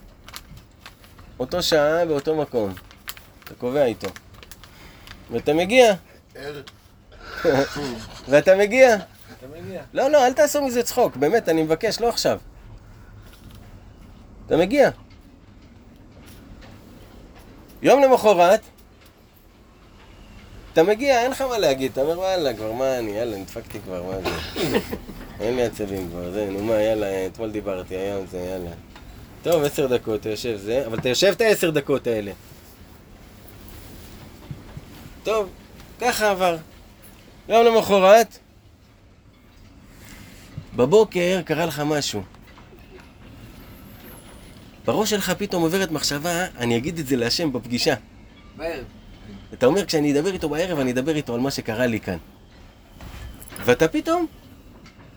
אותו 1.41 1.63
שעה 1.63 2.05
באותו 2.05 2.37
מקום. 2.37 2.73
אתה 3.45 3.55
קובע 3.55 3.85
איתו. 3.85 4.09
ואתה 5.31 5.55
מגיע. 5.55 5.95
ואתה 8.29 8.57
מגיע. 8.57 8.97
אתה 8.97 9.47
מגיע. 9.61 9.83
לא, 9.93 10.11
לא, 10.11 10.27
אל 10.27 10.33
תעשו 10.33 10.63
מזה 10.63 10.83
צחוק, 10.83 11.17
באמת, 11.17 11.49
אני 11.49 11.63
מבקש, 11.63 12.01
לא 12.01 12.09
עכשיו. 12.09 12.39
אתה 14.47 14.57
מגיע. 14.57 14.91
יום 17.83 18.03
למחרת, 18.03 18.61
אתה 20.77 20.85
מגיע, 20.85 21.23
אין 21.23 21.31
לך 21.31 21.41
מה 21.41 21.59
להגיד, 21.59 21.93
אתה 21.93 22.01
אומר, 22.01 22.19
וואלה, 22.19 22.55
כבר 22.55 22.73
מה 22.73 22.99
אני, 22.99 23.11
יאללה, 23.11 23.37
נדפקתי 23.37 23.81
כבר, 23.81 24.03
מה 24.03 24.15
זה? 24.21 24.31
אין 25.41 25.57
לי 25.57 25.63
עצבים 25.63 26.09
כבר, 26.11 26.31
זה, 26.31 26.49
נו 26.51 26.63
מה, 26.63 26.75
יאללה, 26.75 27.27
אתמול 27.27 27.51
דיברתי, 27.51 27.97
היום 27.97 28.27
זה, 28.27 28.39
יאללה. 28.39 28.71
טוב, 29.43 29.65
עשר 29.65 29.87
דקות, 29.87 30.21
אתה 30.21 30.29
יושב 30.29 30.57
זה, 30.57 30.87
אבל 30.87 30.99
אתה 30.99 31.09
יושב 31.09 31.27
את 31.27 31.41
העשר 31.41 31.71
דקות 31.71 32.07
האלה. 32.07 32.33
טוב, 35.23 35.49
ככה 36.01 36.31
עבר. 36.31 36.57
יום 37.49 37.67
למחרת, 37.67 38.39
בבוקר 40.77 41.41
קרה 41.45 41.67
לך 41.67 41.81
משהו. 41.81 42.23
בראש 44.85 45.11
שלך 45.11 45.31
פתאום 45.39 45.63
עוברת 45.63 45.91
מחשבה, 45.91 46.47
אני 46.59 46.77
אגיד 46.77 46.99
את 46.99 47.07
זה 47.07 47.17
להשם 47.17 47.53
בפגישה. 47.53 47.95
בערב. 48.57 48.85
אתה 49.55 49.67
אומר, 49.67 49.85
כשאני 49.85 50.13
אדבר 50.13 50.33
איתו 50.33 50.49
בערב, 50.49 50.79
אני 50.79 50.93
אדבר 50.93 51.17
איתו 51.17 51.35
על 51.35 51.41
מה 51.41 51.51
שקרה 51.51 51.87
לי 51.87 52.01
כאן. 52.01 52.17
ואתה 53.65 53.89
פתאום, 53.89 54.27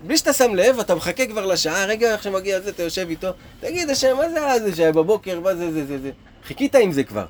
בלי 0.07 0.17
שאתה 0.17 0.33
שם 0.33 0.55
לב, 0.55 0.79
אתה 0.79 0.95
מחכה 0.95 1.25
כבר 1.25 1.45
לשעה, 1.45 1.85
רגע, 1.85 2.13
איך 2.13 2.23
שמגיע 2.23 2.59
זה, 2.59 2.69
אתה 2.69 2.83
יושב 2.83 3.07
איתו, 3.09 3.27
תגיד, 3.59 3.89
השם, 3.89 4.17
מה 4.17 4.29
זה 4.29 4.45
היה 4.45 4.59
זה 4.59 4.75
שהיה 4.75 4.91
בבוקר, 4.91 5.39
מה 5.39 5.55
זה 5.55 5.71
זה 5.71 5.85
זה 5.85 5.99
זה? 5.99 6.11
חיכית 6.43 6.75
עם 6.75 6.91
זה 6.91 7.03
כבר. 7.03 7.25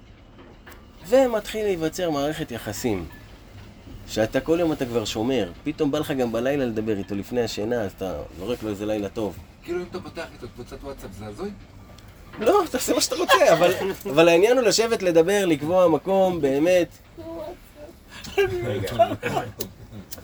ומתחיל 1.08 1.64
להיווצר 1.64 2.10
מערכת 2.10 2.52
יחסים. 2.52 3.06
שאתה 4.08 4.40
כל 4.40 4.58
יום 4.60 4.72
אתה 4.72 4.86
כבר 4.86 5.06
שומר, 5.06 5.52
פתאום 5.64 5.92
בא 5.92 6.00
לך 6.00 6.12
גם 6.12 6.32
בלילה 6.32 6.66
לדבר 6.66 6.98
איתו 6.98 7.16
לפני 7.16 7.42
השינה, 7.42 7.82
אז 7.82 7.92
אתה 7.98 8.22
זורק 8.40 8.64
לו 8.64 8.70
איזה 8.70 8.86
לילה 8.86 9.10
טוב. 9.10 9.38
כאילו 9.64 9.80
אם 9.80 9.86
אתה 9.92 10.00
פותח 10.00 10.26
איתו 10.34 10.48
קבוצת 10.56 10.84
וואטסאפ 10.84 11.12
זה 11.20 11.26
הזוי? 11.26 11.52
לא, 12.40 12.64
תעשה 12.72 12.94
מה 12.94 13.02
שאתה 13.02 13.16
רוצה, 13.16 13.54
אבל, 13.54 13.72
אבל 14.06 14.30
העניין 14.30 14.58
הוא 14.58 14.66
לשבת, 14.66 15.02
לדבר, 15.04 15.46
לקבוע 15.46 15.88
מקום, 15.88 16.42
באמת. 16.42 16.88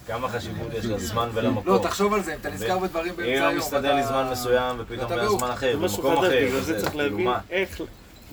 כמה 0.07 0.29
חשיבות 0.29 0.67
יש 0.73 0.85
לזמן 0.85 1.29
לא, 1.33 1.39
ולמקום. 1.39 1.77
תחשוב 1.83 2.13
על 2.13 2.23
זה, 2.23 2.33
אם 2.33 2.37
אתה 2.41 2.49
נזכר 2.49 2.77
בדברים 2.79 3.11
אם 3.11 3.17
באמצע 3.17 3.39
לא 3.41 3.47
היום. 3.47 3.57
מסתדר 3.59 3.93
לי 3.95 3.99
אתה- 4.01 4.07
זמן 4.07 4.29
מסוים 4.31 4.75
ופתאום 4.79 5.11
היה. 5.11 5.29
זמן 5.29 5.49
אחר, 5.49 5.77
במקום 5.77 6.17
אחר. 6.17 6.29
בגלל 6.47 6.59
זה 6.61 6.77
צריך 6.79 6.89
כאילו, 6.89 7.03
להבין 7.03 7.25
מה? 7.25 7.39
איך... 7.49 7.81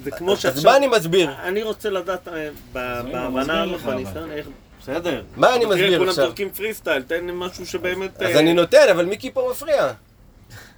זה 0.05 0.11
כמו 0.11 0.33
אז 0.33 0.39
שעכשיו... 0.41 0.71
מה 0.71 0.77
אני 0.77 0.87
מסביר? 0.87 1.31
אני 1.43 1.63
רוצה 1.63 1.91
לדעת 1.91 2.29
אה, 2.29 2.49
ב- 2.73 3.01
בהבנה, 3.13 3.65
בניסיון, 3.87 4.31
איך... 4.31 4.47
בסדר. 4.83 5.23
מה 5.37 5.55
אני 5.55 5.65
תראה, 5.65 5.71
מסביר 5.75 5.99
כולם 5.99 6.09
עכשיו? 6.11 6.25
זורקים 6.25 6.51
פרי 6.51 6.75
סטייל, 6.75 7.03
תן 7.03 7.27
לי 7.27 7.33
משהו 7.35 7.67
שבאמת... 7.67 8.23
אז 8.23 8.31
אה, 8.31 8.39
אני 8.41 8.55
נותן, 8.55 8.87
אבל 8.91 9.05
מיקי 9.05 9.31
פה 9.31 9.49
מפריע. 9.51 9.93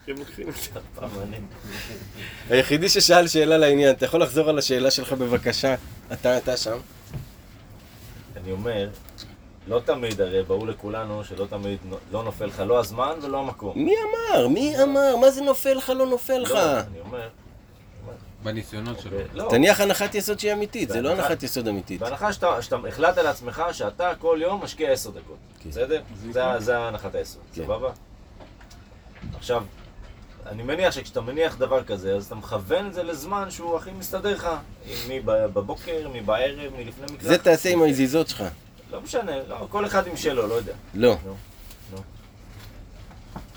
לוקחים 0.09 0.47
היחידי 2.51 2.89
ששאל 2.89 3.27
שאלה 3.27 3.59
לעניין, 3.59 3.95
אתה 3.95 4.05
יכול 4.05 4.23
לחזור 4.23 4.49
על 4.49 4.59
השאלה 4.59 4.91
שלך 4.91 5.13
בבקשה? 5.13 5.75
אתה, 6.13 6.39
אתה 6.39 6.57
שם. 6.57 6.79
אני 8.37 8.53
אומר, 8.53 8.89
לא 9.67 9.81
תמיד, 9.85 10.21
הרי 10.21 10.43
ברור 10.43 10.67
לכולנו 10.67 11.25
שלא 11.25 11.47
תמיד 11.51 11.79
לא 12.13 12.23
נופל 12.25 12.45
לך 12.45 12.61
לא 12.67 12.79
הזמן 12.81 13.13
ולא 13.23 13.39
המקום. 13.39 13.85
מי 13.85 13.95
אמר? 13.95 14.49
מי 14.49 14.83
אמר? 14.83 15.17
מה 15.17 15.31
זה 15.31 15.43
נופל 15.43 15.75
לך, 15.75 15.91
לא 15.91 16.07
נופל 16.07 16.39
לך? 16.39 16.51
לא, 16.51 16.81
אני 16.81 17.01
אומר, 17.01 17.29
בניסיונות 18.43 19.01
שלו. 19.01 19.19
לא. 19.33 19.47
תניח 19.51 19.81
הנחת 19.81 20.15
יסוד 20.15 20.39
שהיא 20.39 20.53
אמיתית, 20.53 20.89
זה 20.89 21.01
לא 21.01 21.11
הנחת 21.11 21.43
יסוד 21.43 21.69
אמיתית. 21.69 22.01
בהנחה 22.01 22.33
שאתה, 22.33 22.63
שאתה 22.63 22.77
החלטת 22.89 23.19
לעצמך 23.19 23.63
שאתה 23.73 24.13
כל 24.19 24.39
יום 24.43 24.65
משקיע 24.65 24.91
עשר 24.91 25.11
דקות, 25.11 25.37
כן. 25.63 25.71
בסדר? 25.71 26.03
זה, 26.31 26.43
זה 26.59 26.79
הנחת 26.79 27.15
היסוד, 27.15 27.43
כן. 27.55 27.63
סבבה? 27.63 27.91
עכשיו, 29.37 29.65
אני 30.47 30.63
מניח 30.63 30.95
שכשאתה 30.95 31.21
מניח 31.21 31.57
דבר 31.57 31.85
כזה, 31.85 32.15
אז 32.17 32.27
אתה 32.27 32.35
מכוון 32.35 32.87
את 32.87 32.95
זה 32.95 33.03
לזמן 33.03 33.51
שהוא 33.51 33.77
הכי 33.77 33.91
מסתדר 33.91 34.35
לך. 34.35 34.49
מי 35.09 35.21
בבוקר, 35.25 36.09
מי 36.13 36.21
בערב, 36.21 36.73
מי 36.77 36.85
לפני 36.85 37.05
מקלחת. 37.05 37.23
זה 37.23 37.39
תעשה 37.39 37.69
עם 37.69 37.83
הזיזות 37.83 38.29
שלך. 38.29 38.45
לא 38.91 39.01
משנה, 39.01 39.33
לא, 39.49 39.67
כל 39.71 39.87
אחד 39.87 40.07
עם 40.07 40.17
שלו, 40.17 40.47
לא 40.47 40.55
יודע. 40.55 40.73
לא. 40.95 41.17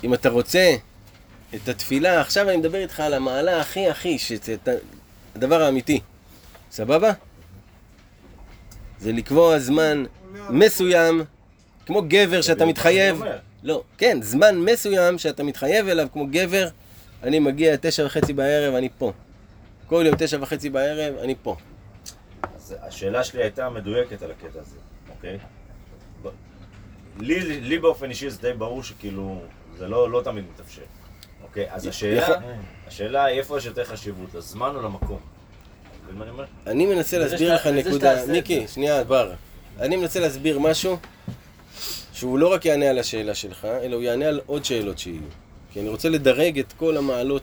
אם 0.04 0.14
אתה 0.14 0.28
רוצה 0.28 0.76
את 1.54 1.68
התפילה, 1.68 2.20
עכשיו 2.20 2.48
אני 2.48 2.56
מדבר 2.56 2.78
איתך 2.78 3.00
על 3.00 3.14
המעלה 3.14 3.60
הכי 3.60 3.88
הכי, 3.88 4.18
שזה 4.18 4.56
הדבר 5.36 5.62
האמיתי. 5.62 6.00
סבבה? 6.70 7.12
זה 8.98 9.12
לקבוע 9.12 9.58
זמן 9.58 10.04
מסוים, 10.50 11.24
כמו 11.86 12.02
גבר 12.08 12.42
שאתה 12.42 12.66
מתחייב. 12.66 13.22
לא, 13.62 13.82
כן, 13.98 14.18
זמן 14.22 14.58
מסוים 14.58 15.18
שאתה 15.18 15.42
מתחייב 15.42 15.88
אליו 15.88 16.06
כמו 16.12 16.26
גבר, 16.30 16.68
אני 17.22 17.38
מגיע 17.38 17.76
תשע 17.80 18.04
וחצי 18.06 18.32
בערב, 18.32 18.74
אני 18.74 18.88
פה. 18.98 19.12
כל 19.86 20.02
יום 20.06 20.16
תשע 20.18 20.38
וחצי 20.40 20.70
בערב, 20.70 21.14
אני 21.18 21.34
פה. 21.42 21.56
אז 22.56 22.74
השאלה 22.82 23.24
שלי 23.24 23.42
הייתה 23.42 23.70
מדויקת 23.70 24.22
על 24.22 24.30
הקטע 24.30 24.60
הזה, 24.60 24.76
אוקיי? 25.10 25.38
ב- 26.22 26.28
לי, 27.20 27.60
לי 27.60 27.78
באופן 27.78 28.10
אישי 28.10 28.30
זה 28.30 28.40
די 28.42 28.52
ברור 28.52 28.82
שכאילו, 28.82 29.40
זה 29.78 29.88
לא, 29.88 30.10
לא 30.10 30.20
תמיד 30.24 30.44
מתאפשר. 30.54 30.82
אוקיי, 31.42 31.66
אז 31.72 31.86
השאלה, 31.86 32.22
יכול- 32.22 32.34
השאלה 32.86 33.24
היא 33.24 33.38
איפה 33.38 33.58
יש 33.58 33.66
יותר 33.66 33.84
חשיבות, 33.84 34.34
לזמן 34.34 34.72
או 34.74 34.82
למקום? 34.82 35.20
אני 36.66 36.86
מנסה 36.86 37.18
להסביר 37.18 37.54
לך 37.54 37.66
נקודה, 37.66 38.26
מיקי, 38.26 38.68
שנייה, 38.68 39.04
בר. 39.04 39.32
אני 39.80 39.96
מנסה 39.96 40.20
להסביר 40.20 40.58
משהו 40.58 40.96
שהוא 42.18 42.38
לא 42.38 42.52
רק 42.52 42.64
יענה 42.64 42.90
על 42.90 42.98
השאלה 42.98 43.34
שלך, 43.34 43.64
אלא 43.64 43.96
הוא 43.96 44.02
יענה 44.02 44.26
על 44.26 44.40
עוד 44.46 44.64
שאלות 44.64 44.98
שיהיו. 44.98 45.20
כי 45.72 45.80
אני 45.80 45.88
רוצה 45.88 46.08
לדרג 46.08 46.58
את 46.58 46.72
כל 46.72 46.96
המעלות 46.96 47.42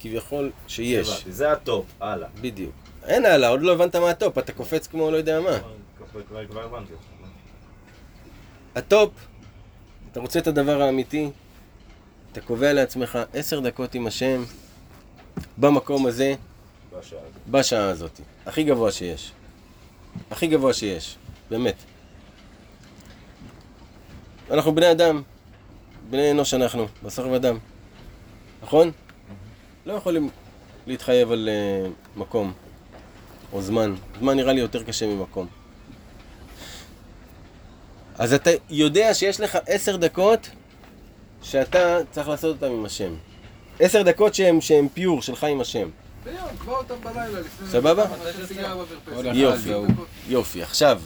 כביכול 0.00 0.50
שיש. 0.68 1.08
הבנתי, 1.08 1.32
זה 1.32 1.52
ה 1.52 1.59
top, 1.59 1.86
הלאה. 2.00 2.28
בדיוק. 2.40 2.72
אין 3.04 3.26
הלאה, 3.26 3.48
עוד 3.48 3.62
לא 3.62 3.72
הבנת 3.72 3.96
מה 3.96 4.10
ה 4.10 4.16
top, 4.16 4.38
אתה 4.38 4.52
קופץ 4.52 4.86
כמו 4.86 5.10
לא 5.10 5.16
יודע 5.16 5.40
מה. 5.40 5.58
הטופ, 8.74 9.10
אתה 10.12 10.20
רוצה 10.20 10.38
את 10.38 10.46
הדבר 10.46 10.82
האמיתי, 10.82 11.30
אתה 12.32 12.40
קובע 12.40 12.72
לעצמך 12.72 13.18
עשר 13.34 13.60
דקות 13.60 13.94
עם 13.94 14.06
השם, 14.06 14.44
במקום 15.58 16.06
הזה. 16.06 16.34
בשעה 17.50 17.88
הזאת. 17.88 18.20
הכי 18.46 18.64
גבוה 18.64 18.92
שיש. 18.92 19.32
הכי 20.30 20.46
גבוה 20.46 20.72
שיש, 20.72 21.16
באמת. 21.50 21.76
אנחנו 24.50 24.74
בני 24.74 24.90
אדם, 24.90 25.22
בני 26.10 26.30
אנוש 26.30 26.54
אנחנו, 26.54 26.86
בשר 27.02 27.28
ודם, 27.32 27.58
נכון? 28.62 28.90
לא 29.86 29.92
יכולים 29.92 30.30
להתחייב 30.86 31.32
על 31.32 31.48
uh, 31.48 32.18
מקום 32.18 32.52
או 33.52 33.62
זמן. 33.62 33.94
זמן 34.18 34.36
נראה 34.36 34.52
לי 34.52 34.60
יותר 34.60 34.82
קשה 34.82 35.06
ממקום. 35.06 35.46
אז 38.18 38.34
אתה 38.34 38.50
יודע 38.70 39.14
שיש 39.14 39.40
לך 39.40 39.58
עשר 39.66 39.96
דקות 39.96 40.50
שאתה 41.42 41.98
צריך 42.10 42.28
לעשות 42.28 42.56
אותם 42.62 42.74
עם 42.74 42.84
השם. 42.84 43.14
עשר 43.80 44.02
דקות 44.02 44.34
שהם, 44.34 44.60
שהם 44.60 44.88
פיור 44.88 45.22
שלך 45.22 45.44
עם 45.44 45.60
השם. 45.60 45.88
ביום, 46.24 46.36
קבע 46.58 46.72
אותם 46.72 46.94
בלילה 47.02 47.40
לפני... 47.40 47.68
סבבה? 47.68 48.04
יופי. 49.32 49.72
יופי, 50.28 50.62
עכשיו, 50.62 51.02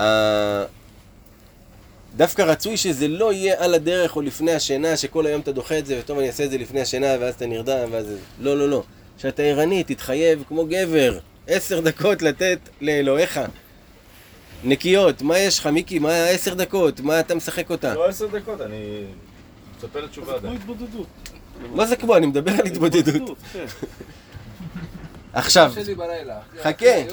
ה- 0.00 0.64
דווקא 2.16 2.42
רצוי 2.42 2.76
שזה 2.76 3.08
לא 3.08 3.32
יהיה 3.32 3.54
על 3.64 3.74
הדרך 3.74 4.16
או 4.16 4.22
לפני 4.22 4.52
השינה, 4.52 4.96
שכל 4.96 5.26
היום 5.26 5.40
אתה 5.40 5.52
דוחה 5.52 5.78
את 5.78 5.86
זה, 5.86 5.98
וטוב 6.00 6.18
אני 6.18 6.26
אעשה 6.26 6.44
את 6.44 6.50
זה 6.50 6.58
לפני 6.58 6.80
השינה, 6.80 7.06
ואז 7.20 7.34
אתה 7.34 7.46
נרדם, 7.46 7.88
ואז... 7.90 8.06
זה- 8.06 8.16
לא, 8.40 8.58
לא, 8.58 8.68
לא. 8.68 8.82
שאתה 9.18 9.42
ערני, 9.42 9.84
תתחייב 9.84 10.44
כמו 10.48 10.66
גבר, 10.66 11.18
עשר 11.46 11.80
דקות 11.80 12.22
לתת 12.22 12.58
לאלוהיך. 12.80 13.40
נקיות, 14.64 15.22
מה 15.22 15.38
יש 15.38 15.58
לך, 15.58 15.66
מיקי? 15.66 15.98
מה 15.98 16.24
עשר 16.26 16.54
דקות? 16.54 17.00
מה 17.00 17.20
אתה 17.20 17.34
משחק 17.34 17.70
אותה? 17.70 17.94
לא 17.94 18.08
עשר 18.08 18.26
דקות, 18.26 18.60
אני 18.60 19.04
מצפה 19.76 20.00
לתשובה 20.00 20.26
כמו 20.26 20.36
עדיין. 20.36 20.54
התבודדות. 20.54 21.06
מה 21.74 21.86
זה 21.86 21.96
כמו? 21.96 22.16
אני 22.16 22.26
מדבר 22.26 22.52
על 22.52 22.66
התבודדות. 22.66 23.38
עכשיו. 25.34 25.72
חכה. 26.62 26.84
יהיה 26.86 27.04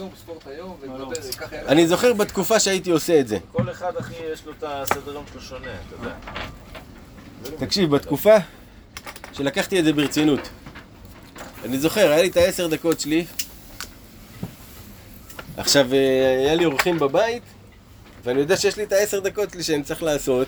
לך- 1.30 1.54
אני 1.68 1.88
זוכר 1.88 2.14
בתקופה 2.14 2.60
שהייתי 2.60 2.92
עושה 2.92 3.20
את 3.20 3.28
זה. 3.28 3.38
כל 3.52 3.72
אחד, 3.72 3.98
אחי, 3.98 4.14
יש 4.34 4.46
לו 4.46 4.52
את 4.52 4.64
הסדר 4.68 5.14
יום 5.14 5.26
שלו 5.32 5.42
שונה, 5.42 5.68
אתה 5.88 5.96
יודע. 6.00 6.16
תקשיב, 7.66 7.96
בתקופה 7.96 8.36
שלקחתי 9.34 9.80
את 9.80 9.86
זה 9.86 9.94
ברצינות. 9.94 10.50
אני 11.66 11.80
זוכר, 11.80 12.12
היה 12.12 12.22
לי 12.22 12.28
את 12.30 12.38
העשר 12.38 12.68
דקות 12.68 13.00
שלי. 13.00 13.26
עכשיו, 15.58 15.94
אה, 15.94 15.98
היה 16.46 16.56
לי 16.56 16.66
אורחים 16.66 17.00
בבית, 17.00 17.44
ואני 18.24 18.40
יודע 18.40 18.58
שיש 18.58 18.78
לי 18.78 18.84
את 18.84 18.92
העשר 18.94 19.20
דקות 19.20 19.50
שלי 19.52 19.64
שאני 19.64 19.84
צריך 19.84 20.04
לעשות. 20.04 20.48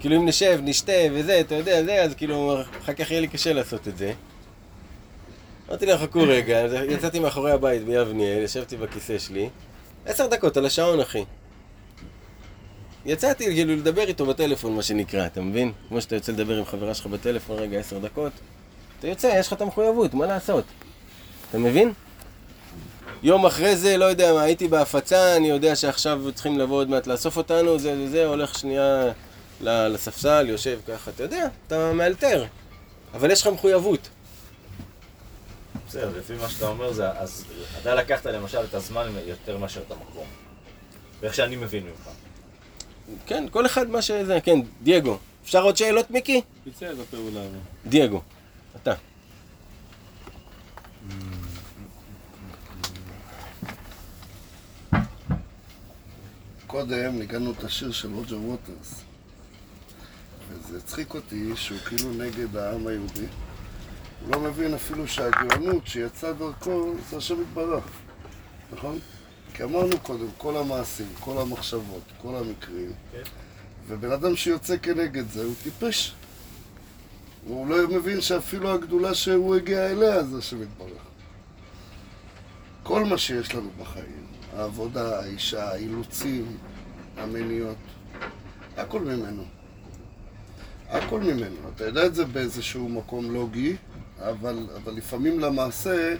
כאילו 0.00 0.16
אם 0.16 0.26
נשב, 0.28 0.60
נשתה 0.62 0.92
וזה, 1.12 1.40
אתה 1.40 1.54
יודע, 1.54 1.84
זה, 1.84 2.02
אז 2.02 2.14
כאילו, 2.14 2.56
אחר 2.84 2.92
כך 2.92 3.10
יהיה 3.10 3.20
לי 3.20 3.28
קשה 3.28 3.52
לעשות 3.52 3.88
את 3.88 3.98
זה. 3.98 4.12
אמרתי 5.70 5.86
להם, 5.86 5.98
חכו 5.98 6.22
רגע, 6.22 6.60
יצאתי 6.88 7.18
מאחורי 7.18 7.52
הבית 7.52 7.84
ביבניאל, 7.84 8.42
ישבתי 8.42 8.76
בכיסא 8.76 9.18
שלי. 9.18 9.48
עשר 10.06 10.26
דקות 10.26 10.56
על 10.56 10.66
השעון, 10.66 11.00
אחי. 11.00 11.24
יצאתי 13.06 13.44
כאילו 13.44 13.76
לדבר 13.76 14.08
איתו 14.08 14.26
בטלפון, 14.26 14.76
מה 14.76 14.82
שנקרא, 14.82 15.26
אתה 15.26 15.40
מבין? 15.40 15.72
כמו 15.88 16.00
שאתה 16.00 16.14
יוצא 16.14 16.32
לדבר 16.32 16.56
עם 16.58 16.64
חברה 16.64 16.94
שלך 16.94 17.06
בטלפון 17.06 17.58
רגע 17.58 17.78
עשר 17.78 17.98
דקות, 17.98 18.32
אתה 18.98 19.08
יוצא, 19.08 19.26
יש 19.38 19.46
לך 19.46 19.52
את 19.52 19.60
המחויבות, 19.60 20.14
מה 20.14 20.26
לעשות? 20.26 20.64
אתה 21.50 21.58
מבין? 21.58 21.92
יום 23.22 23.46
אחרי 23.46 23.76
זה, 23.76 23.96
לא 23.96 24.04
יודע 24.04 24.32
מה, 24.32 24.42
הייתי 24.42 24.68
בהפצה, 24.68 25.36
אני 25.36 25.48
יודע 25.48 25.76
שעכשיו 25.76 26.32
צריכים 26.34 26.58
לבוא 26.58 26.76
עוד 26.76 26.90
מעט 26.90 27.06
לאסוף 27.06 27.36
אותנו, 27.36 27.78
זה 27.78 27.96
זה 27.96 28.10
זה, 28.10 28.26
הולך 28.26 28.58
שנייה 28.58 29.04
לספסל, 29.60 30.46
יושב 30.48 30.80
ככה, 30.88 31.10
אתה 31.10 31.22
יודע, 31.22 31.46
אתה 31.66 31.92
מאלתר, 31.92 32.44
אבל 33.14 33.30
יש 33.30 33.42
לך 33.42 33.46
מחויבות. 33.46 34.08
בסדר, 35.90 36.18
לפי 36.18 36.34
מה 36.34 36.48
שאתה 36.48 36.68
אומר 36.68 36.92
זה, 36.92 37.10
אז 37.10 37.44
אתה 37.82 37.94
לקחת 37.94 38.26
למשל 38.26 38.64
את 38.64 38.74
הזמן 38.74 39.12
יותר 39.26 39.58
מאשר 39.58 39.80
את 39.86 39.90
המקום. 39.90 40.26
ואיך 41.20 41.34
שאני 41.34 41.56
מבין 41.56 41.84
ממך. 41.84 42.08
כן, 43.26 43.46
כל 43.50 43.66
אחד 43.66 43.90
מה 43.90 44.02
שזה, 44.02 44.38
כן, 44.40 44.58
דייגו. 44.82 45.18
אפשר 45.44 45.62
עוד 45.62 45.76
שאלות, 45.76 46.10
מיקי? 46.10 46.40
ביצע 46.64 46.92
את 46.92 46.96
הפעולה. 46.98 47.40
אבל. 47.40 47.58
דייגו, 47.86 48.22
אתה. 48.76 48.94
קודם 56.66 57.18
ניגענו 57.18 57.50
את 57.50 57.64
השיר 57.64 57.92
של 57.92 58.14
רוג'ר 58.14 58.38
ווטרס. 58.40 58.94
וזה 60.48 60.78
הצחיק 60.78 61.14
אותי 61.14 61.52
שהוא 61.56 61.78
כאילו 61.78 62.12
נגד 62.12 62.56
העם 62.56 62.86
היהודי. 62.86 63.26
הוא 64.20 64.34
לא 64.34 64.40
מבין 64.40 64.74
אפילו 64.74 65.08
שהגאונות 65.08 65.86
שיצא 65.86 66.32
דרכו 66.32 66.94
זה 67.10 67.16
השם 67.16 67.42
יתברך, 67.42 67.84
נכון? 68.72 68.98
כי 69.54 69.62
אמרנו 69.62 69.98
קודם, 70.02 70.26
כל 70.38 70.56
המעשים, 70.56 71.06
כל 71.20 71.38
המחשבות, 71.38 72.02
כל 72.22 72.36
המקרים. 72.36 72.92
כן. 73.12 73.22
ובן 73.86 74.12
אדם 74.12 74.36
שיוצא 74.36 74.76
כנגד 74.82 75.30
זה 75.30 75.44
הוא 75.44 75.54
טיפש. 75.62 76.14
הוא 77.44 77.66
לא 77.66 77.88
מבין 77.88 78.20
שאפילו 78.20 78.70
הגדולה 78.70 79.14
שהוא 79.14 79.56
הגיע 79.56 79.86
אליה 79.86 80.24
זה 80.24 80.38
השם 80.38 80.62
יתברך. 80.62 81.02
כל 82.82 83.04
מה 83.04 83.18
שיש 83.18 83.54
לנו 83.54 83.70
בחיים, 83.80 84.26
העבודה, 84.56 85.20
האישה, 85.20 85.70
האילוצים, 85.70 86.56
המיניות, 87.16 87.76
הכל 88.76 89.00
ממנו. 89.00 89.44
הכל 90.88 91.20
ממנו. 91.20 91.56
אתה 91.74 91.84
יודע 91.84 92.06
את 92.06 92.14
זה 92.14 92.24
באיזשהו 92.24 92.88
מקום 92.88 93.32
לוגי, 93.32 93.76
אבל, 94.28 94.66
אבל 94.76 94.92
לפעמים 94.92 95.40
למעשה 95.40 96.14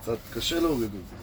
קצת 0.00 0.18
קשה 0.34 0.60
להוריד 0.60 0.90
את 0.94 1.00
זה. 1.10 1.16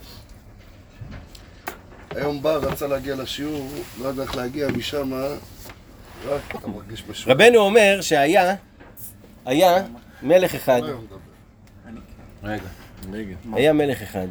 היום 2.20 2.42
בא, 2.42 2.56
רצה 2.56 2.88
להגיע 2.88 3.16
לשיעור, 3.16 3.70
לא 4.02 4.08
יודע 4.08 4.24
איך 4.24 4.36
להגיע 4.36 4.68
משם, 4.68 5.14
רק 6.26 6.56
אתה 6.56 6.68
מרגיש 6.68 7.04
משהו. 7.10 7.32
רבנו 7.32 7.58
אומר 7.58 7.98
שהיה, 8.02 8.56
היה 9.46 9.84
מלך 10.22 10.56
אחד, 10.56 10.82
לא 10.84 10.98
מדבר. 10.98 11.18
רגע. 12.44 12.68
רגע. 13.12 13.36
היה 13.54 13.74
מלך 13.74 14.02
אחד, 14.02 14.28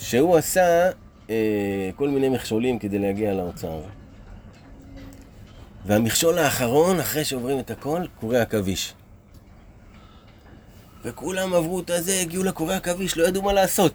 שהוא 0.00 0.36
עשה 0.36 0.90
אה, 1.30 1.90
כל 1.96 2.08
מיני 2.08 2.28
מכשולים 2.28 2.78
כדי 2.78 2.98
להגיע 2.98 3.34
לאוצר. 3.34 3.80
והמכשול 5.86 6.38
האחרון, 6.38 7.00
אחרי 7.00 7.24
שעוברים 7.24 7.58
את 7.58 7.70
הכל, 7.70 8.02
קורי 8.20 8.40
עכביש. 8.40 8.94
וכולם 11.04 11.54
עברו 11.54 11.80
את 11.80 11.90
הזה, 11.90 12.20
הגיעו 12.20 12.44
לקורי 12.44 12.74
עכביש, 12.74 13.16
לא 13.16 13.28
ידעו 13.28 13.42
מה 13.42 13.52
לעשות. 13.52 13.92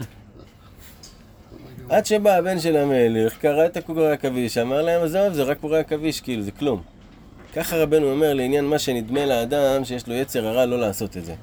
עד 1.89 2.05
שבא 2.05 2.36
הבן 2.36 2.60
של 2.60 2.78
המלך, 2.78 3.38
קרא 3.38 3.66
את 3.66 3.78
הקורי 3.78 4.12
עכביש, 4.12 4.57
אמר 4.57 4.82
להם, 4.82 5.03
עזוב, 5.03 5.34
זה 5.34 5.43
רק 5.43 5.60
קורי 5.60 5.80
עכביש, 5.80 6.22
כאילו, 6.22 6.43
זה 6.43 6.51
כלום. 6.51 6.82
ככה 7.55 7.78
רבנו 7.78 8.12
אומר 8.12 8.34
לעניין 8.34 8.66
מה 8.66 8.80
שנדמה 8.80 9.26
לאדם 9.26 9.86
שיש 9.86 10.07
לו 10.07 10.14
יצר 10.14 10.47
הרע 10.47 10.66
לא 10.66 10.80
לעשות 10.80 11.18
את 11.18 11.26
זה. 11.26 11.36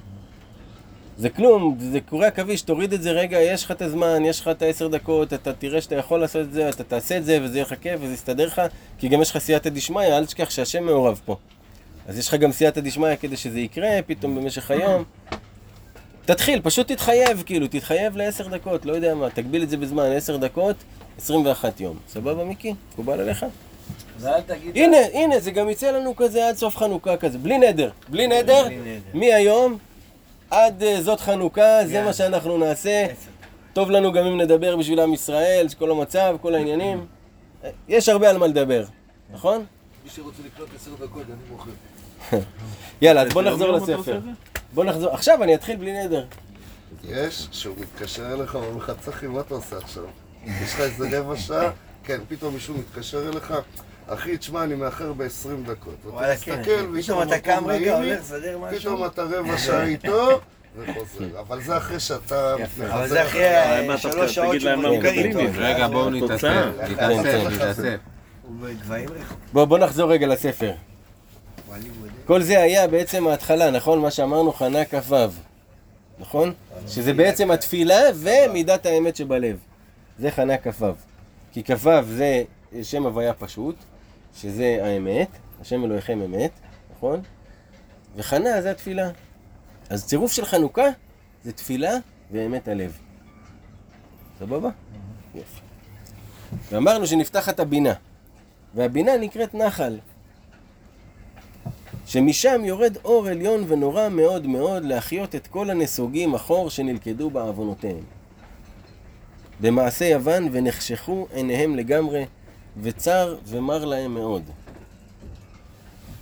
זה 1.18 1.30
כלום, 1.30 1.76
זה 1.78 2.00
קורי 2.00 2.26
עכביש, 2.26 2.62
תוריד 2.62 2.92
את 2.92 3.02
זה 3.02 3.10
רגע, 3.10 3.38
יש 3.40 3.64
לך 3.64 3.70
את 3.70 3.82
הזמן, 3.82 4.24
יש 4.24 4.40
לך 4.40 4.48
את 4.48 4.62
העשר 4.62 4.88
דקות, 4.88 5.32
אתה 5.32 5.52
תראה 5.52 5.80
שאתה 5.80 5.94
יכול 5.94 6.20
לעשות 6.20 6.42
את 6.42 6.52
זה, 6.52 6.68
אתה 6.68 6.84
תעשה 6.84 7.16
את 7.16 7.24
זה, 7.24 7.38
וזה 7.42 7.58
יהיה 7.58 7.66
לך 7.66 7.74
כיף, 7.80 8.00
וזה 8.02 8.14
יסתדר 8.14 8.46
לך, 8.46 8.62
כי 8.98 9.08
גם 9.08 9.22
יש 9.22 9.30
לך 9.30 9.38
סייעתא 9.38 9.70
דשמיא, 9.70 10.06
אל 10.06 10.26
תשכח 10.26 10.50
שהשם 10.50 10.84
מעורב 10.84 11.20
פה. 11.24 11.36
אז 12.06 12.18
יש 12.18 12.28
לך 12.28 12.34
גם 12.34 12.52
סייעתא 12.52 12.80
דשמיא 12.80 13.16
כדי 13.20 13.36
שזה 13.36 13.60
יקרה 13.60 13.90
פתאום 14.06 14.36
במשך 14.36 14.70
היום. 14.70 15.04
תתחיל, 16.26 16.60
פשוט 16.62 16.92
תתחייב, 16.92 17.42
כאילו, 17.46 17.66
תתחייב 17.66 18.16
לעשר 18.16 18.48
דקות, 18.48 18.86
לא 18.86 18.92
יודע 18.92 19.14
מה, 19.14 19.30
תגביל 19.30 19.62
את 19.62 19.70
זה 19.70 19.76
בזמן, 19.76 20.12
עשר 20.12 20.36
דקות, 20.36 20.76
21 21.18 21.80
יום. 21.80 21.96
סבבה, 22.08 22.44
מיקי? 22.44 22.74
מקובל 22.92 23.20
עליך? 23.20 23.46
הנה, 24.74 24.96
הנה, 25.12 25.40
זה 25.40 25.50
גם 25.50 25.68
יצא 25.68 25.90
לנו 25.90 26.16
כזה 26.16 26.48
עד 26.48 26.56
סוף 26.56 26.76
חנוכה 26.76 27.16
כזה, 27.16 27.38
בלי 27.38 27.58
נדר. 27.58 27.90
בלי 28.08 28.26
נדר, 28.26 28.66
מהיום 29.14 29.78
עד 30.50 30.82
אה, 30.82 31.02
זאת 31.02 31.20
חנוכה, 31.20 31.86
זה 31.86 32.02
מה 32.02 32.12
שאנחנו 32.12 32.58
נעשה. 32.58 33.06
טוב 33.72 33.90
לנו 33.90 34.12
גם 34.12 34.26
אם 34.26 34.40
נדבר 34.40 34.76
בשביל 34.76 35.00
עם 35.00 35.14
ישראל, 35.14 35.66
כל 35.78 35.90
המצב, 35.90 36.36
כל 36.42 36.54
העניינים. 36.54 37.06
יש 37.88 38.08
הרבה 38.08 38.30
על 38.30 38.38
מה 38.38 38.46
לדבר, 38.46 38.84
נכון? 39.32 39.64
מי 40.04 40.10
שרוצה 40.10 40.42
לקנות 40.46 40.68
עשר 40.76 40.90
דקות, 40.94 41.22
אני 41.26 41.50
מוכר. 41.50 41.70
יאללה, 43.02 43.22
אז 43.22 43.32
בוא 43.32 43.42
נחזור 43.42 43.72
לספר. 43.72 44.20
בוא 44.74 44.84
נחזור, 44.84 45.14
עכשיו 45.14 45.42
אני 45.42 45.54
אתחיל 45.54 45.76
בלי 45.76 46.04
נדר. 46.04 46.24
יש, 47.04 47.48
שהוא 47.52 47.76
מתקשר 47.80 48.32
אליך 48.32 48.54
ואומר 48.54 48.76
לך, 48.76 48.92
צחי, 49.00 49.26
מה 49.26 49.40
אתה 49.40 49.54
עושה 49.54 49.76
עכשיו? 49.76 50.02
יש 50.44 50.74
לך 50.74 50.80
איזה 50.80 51.20
רבע 51.20 51.36
שעה? 51.36 51.70
כן, 52.04 52.20
פתאום 52.28 52.54
מישהו 52.54 52.74
מתקשר 52.78 53.28
אליך, 53.28 53.54
אחי, 54.06 54.36
תשמע, 54.36 54.64
אני 54.64 54.74
מאחר 54.74 55.12
ב-20 55.12 55.70
דקות. 55.70 55.94
כן. 56.44 56.58
מסתכל, 56.58 57.00
פתאום 57.02 57.22
אתה 57.22 57.38
קם 57.38 57.64
רגע, 57.66 57.96
הולך 57.96 58.20
לסדר 58.20 58.58
משהו. 58.58 58.80
פתאום 58.80 59.06
אתה 59.06 59.22
רבע 59.22 59.58
שעה 59.66 59.84
איתו, 59.84 60.40
וחוזר. 60.76 61.40
אבל 61.40 61.62
זה 61.62 61.76
אחרי 61.76 62.00
שאתה... 62.00 62.54
אבל 62.80 63.08
זה 63.08 63.22
אחרי 63.24 63.42
מה, 63.86 63.94
אתה 63.94 64.02
שלוש 64.02 64.34
שעות 64.34 64.52
כן, 64.52 64.60
שהוא 64.60 65.04
איתו. 65.04 65.38
רגע, 65.56 65.88
בואו 65.88 66.10
נתאסף. 66.10 66.32
תוצאה. 66.32 66.70
נתאסף, 66.88 67.22
כן. 67.22 67.46
נתאסף. 67.46 67.96
הוא 68.42 68.56
בגבהים 68.60 69.08
רחוקים. 69.08 69.36
בוא, 69.52 69.64
בוא 69.64 69.78
נחזור 69.78 70.12
רגע 70.12 70.26
לספר. 70.26 70.72
כל 72.26 72.42
זה 72.42 72.60
היה 72.60 72.88
בעצם 72.88 73.26
ההתחלה, 73.26 73.70
נכון? 73.70 73.98
מה 73.98 74.10
שאמרנו, 74.10 74.52
חנה 74.52 74.84
כ"ו. 74.84 75.16
נכון? 76.18 76.54
שזה 76.88 77.12
בעצם 77.12 77.50
התפילה 77.50 78.00
ומידת 78.14 78.86
האמת 78.86 79.16
שבלב. 79.16 79.58
זה 80.18 80.30
חנה 80.30 80.58
כ"ו. 80.58 80.86
כי 81.52 81.64
כ"ו 81.64 81.90
זה 82.02 82.42
שם 82.82 83.06
הוויה 83.06 83.34
פשוט, 83.34 83.76
שזה 84.36 84.78
האמת, 84.82 85.28
השם 85.60 85.84
אלוהיכם 85.84 86.22
אמת, 86.22 86.50
נכון? 86.96 87.22
וחנה 88.16 88.62
זה 88.62 88.70
התפילה. 88.70 89.10
אז 89.90 90.06
צירוף 90.06 90.32
של 90.32 90.44
חנוכה 90.44 90.86
זה 91.44 91.52
תפילה 91.52 91.92
ואמת 92.30 92.68
הלב. 92.68 92.98
סבבה? 94.38 94.70
יופי. 95.34 95.60
ואמרנו 96.70 97.06
שנפתחת 97.06 97.60
הבינה, 97.60 97.92
והבינה 98.74 99.16
נקראת 99.16 99.54
נחל, 99.54 99.98
שמשם 102.06 102.62
יורד 102.64 102.96
אור 103.04 103.28
עליון 103.28 103.64
ונורא 103.68 104.08
מאוד 104.08 104.46
מאוד 104.46 104.84
להחיות 104.84 105.34
את 105.34 105.46
כל 105.46 105.70
הנסוגים 105.70 106.34
אחור 106.34 106.70
שנלכדו 106.70 107.30
בעוונותיהם. 107.30 108.04
במעשה 109.60 110.04
יוון 110.04 110.48
ונחשכו 110.52 111.26
עיניהם 111.32 111.76
לגמרי, 111.76 112.24
וצר 112.82 113.36
ומר 113.46 113.84
להם 113.84 114.14
מאוד. 114.14 114.42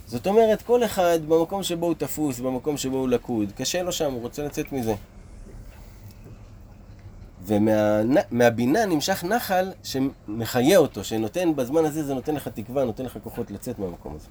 זאת 0.07 0.27
אומרת, 0.27 0.61
כל 0.61 0.83
אחד 0.83 1.19
במקום 1.27 1.63
שבו 1.63 1.85
הוא 1.85 1.95
תפוס, 1.97 2.39
במקום 2.39 2.77
שבו 2.77 2.97
הוא 2.97 3.09
לכוד, 3.09 3.51
קשה 3.51 3.83
לו 3.83 3.91
שם, 3.91 4.13
הוא 4.13 4.21
רוצה 4.21 4.43
לצאת 4.43 4.71
מזה. 4.71 4.93
ומהבינה 7.45 8.85
נמשך 8.85 9.23
נחל 9.23 9.71
שמחיה 9.83 10.77
אותו, 10.77 11.03
שנותן, 11.03 11.55
בזמן 11.55 11.85
הזה 11.85 12.03
זה 12.03 12.13
נותן 12.13 12.35
לך 12.35 12.47
תקווה, 12.47 12.85
נותן 12.85 13.05
לך 13.05 13.17
כוחות 13.23 13.51
לצאת 13.51 13.79
מהמקום 13.79 14.15
הזה. 14.15 14.27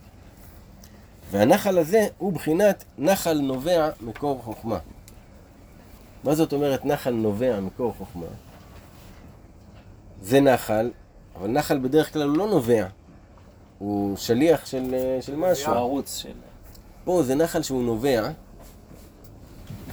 והנחל 1.30 1.78
הזה 1.78 2.06
הוא 2.18 2.32
בחינת 2.32 2.84
נחל 2.98 3.38
נובע 3.38 3.90
מקור 4.00 4.40
חוכמה. 4.44 4.78
מה 6.24 6.34
זאת 6.34 6.52
אומרת 6.52 6.84
נחל 6.84 7.10
נובע 7.10 7.60
מקור 7.60 7.94
חוכמה? 7.98 8.26
זה 10.22 10.40
נחל, 10.40 10.90
אבל 11.36 11.48
נחל 11.48 11.78
בדרך 11.78 12.12
כלל 12.12 12.28
הוא 12.28 12.36
לא 12.36 12.46
נובע. 12.46 12.86
הוא 13.78 14.16
שליח 14.16 14.66
של, 14.66 14.94
אה, 14.94 15.22
של 15.22 15.36
משהו. 15.36 15.72
הוא 15.72 15.78
ערוץ 15.78 16.18
של... 16.18 16.32
פה 17.04 17.22
זה 17.22 17.34
נחל 17.34 17.62
שהוא 17.62 17.82
נובע, 17.82 18.28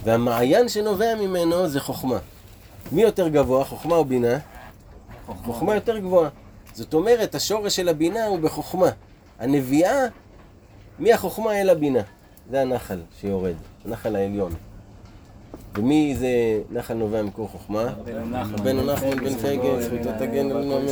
והמעיין 0.04 0.68
שנובע 0.68 1.14
ממנו 1.14 1.68
זה 1.68 1.80
חוכמה. 1.80 2.18
מי 2.92 3.02
יותר 3.02 3.28
גבוה, 3.28 3.64
חוכמה 3.64 3.96
או 3.96 4.04
בינה? 4.04 4.38
חוכמה 5.26 5.74
יותר 5.74 5.98
גבוהה. 5.98 6.30
זאת 6.74 6.94
אומרת, 6.94 7.34
השורש 7.34 7.76
של 7.76 7.88
הבינה 7.88 8.26
הוא 8.26 8.38
בחוכמה. 8.38 8.88
הנביאה, 9.38 10.06
מהחוכמה 11.02 11.60
אל 11.60 11.70
הבינה. 11.70 12.00
זה 12.50 12.60
הנחל 12.60 13.00
שיורד, 13.20 13.54
הנחל 13.84 14.16
העליון. 14.16 14.54
ומי 15.74 16.16
זה 16.18 16.28
נחל 16.70 16.94
נובע 16.94 17.22
מקור 17.22 17.48
חוכמה? 17.48 17.84
רבנו 18.58 18.82
נחמן 18.92 19.16
בן 19.16 19.38
פייגל, 19.38 19.82
זכותו 19.82 20.10
תגן 20.18 20.50
עלינו 20.50 20.78
אמן. 20.78 20.86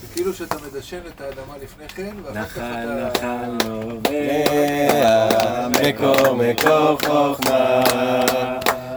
זה 0.00 0.06
כאילו 0.14 0.34
שאתה 0.34 0.56
מדשן 0.66 1.00
את 1.14 1.20
האדמה 1.20 1.54
לפני 1.62 1.88
כן, 1.88 2.14
ואחר 2.22 2.44
כך 2.44 2.58
נחל 2.58 3.08
אתה... 3.12 3.42
נחל 3.48 3.68
נובע 3.68 4.10
אה, 4.10 5.68
מקור 5.68 6.34
מקור 6.34 6.98
חוכמה, 7.06 7.82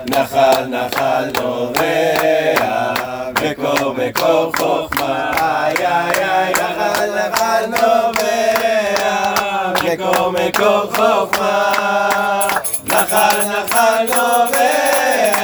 נחל 0.09 0.65
נחל 0.65 1.31
נובע, 1.41 2.93
מקור 3.43 3.93
מקור 3.93 4.51
חוכמה, 4.57 5.31
איי 5.37 5.87
איי 5.87 6.23
איי 6.23 6.53
נחל 6.53 7.09
נחל 7.15 7.65
נובע, 7.65 8.18
מקור 9.93 10.31
מקור 10.31 10.81
חוכמה, 10.85 12.47
נחל 12.85 13.41
נחל 13.45 14.05
נובע, 14.07 15.37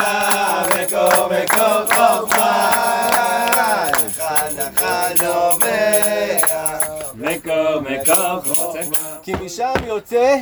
מקור 0.70 1.28
מקור 1.28 1.86
חוכמה, 1.94 2.72
נחל 4.08 4.48
נחל 4.58 5.14
נובע. 5.24 5.76
מקור 7.16 7.80
מקור 7.80 8.42
חוכמה 8.54 9.18
כי 9.24 9.34
משם 9.34 9.74
יוצא 9.88 10.36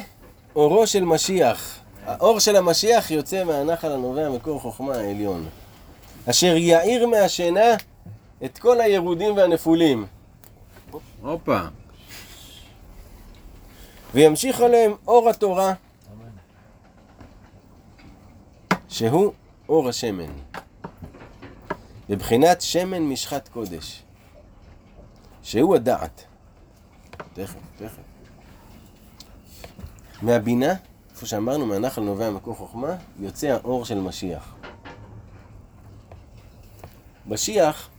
אורו 0.55 0.87
של 0.87 1.03
משיח. 1.03 1.79
האור 2.05 2.39
של 2.39 2.55
המשיח 2.55 3.11
יוצא 3.11 3.43
מהנחל 3.43 3.91
הנובע 3.91 4.29
מקור 4.29 4.59
חוכמה 4.59 4.95
העליון. 4.95 5.45
אשר 6.29 6.55
יאיר 6.55 7.07
מהשינה 7.07 7.75
את 8.45 8.57
כל 8.57 8.81
הירודים 8.81 9.37
והנפולים. 9.37 10.05
הופה. 11.21 11.59
וימשיך 14.13 14.61
עליהם 14.61 14.93
אור 15.07 15.29
התורה, 15.29 15.73
שהוא 18.89 19.33
אור 19.69 19.89
השמן. 19.89 20.31
בבחינת 22.09 22.61
שמן 22.61 23.03
משחת 23.03 23.47
קודש, 23.47 24.03
שהוא 25.43 25.75
הדעת. 25.75 26.23
תכף, 27.33 27.59
תכף. 27.77 28.01
מהבינה, 30.21 30.73
איפה 31.11 31.25
שאמרנו, 31.25 31.65
מהנחל 31.65 32.01
נובע 32.01 32.29
מקור 32.29 32.55
חוכמה, 32.55 32.95
יוצא 33.19 33.47
האור 33.47 33.85
של 33.85 33.99
משיח. 34.01 34.55
משיח, 37.27 37.89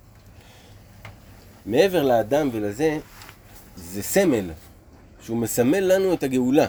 מעבר 1.66 2.02
לאדם 2.02 2.48
ולזה, 2.52 2.98
זה 3.76 4.02
סמל, 4.02 4.50
שהוא 5.24 5.36
מסמל 5.36 5.80
לנו 5.80 6.14
את 6.14 6.22
הגאולה. 6.22 6.66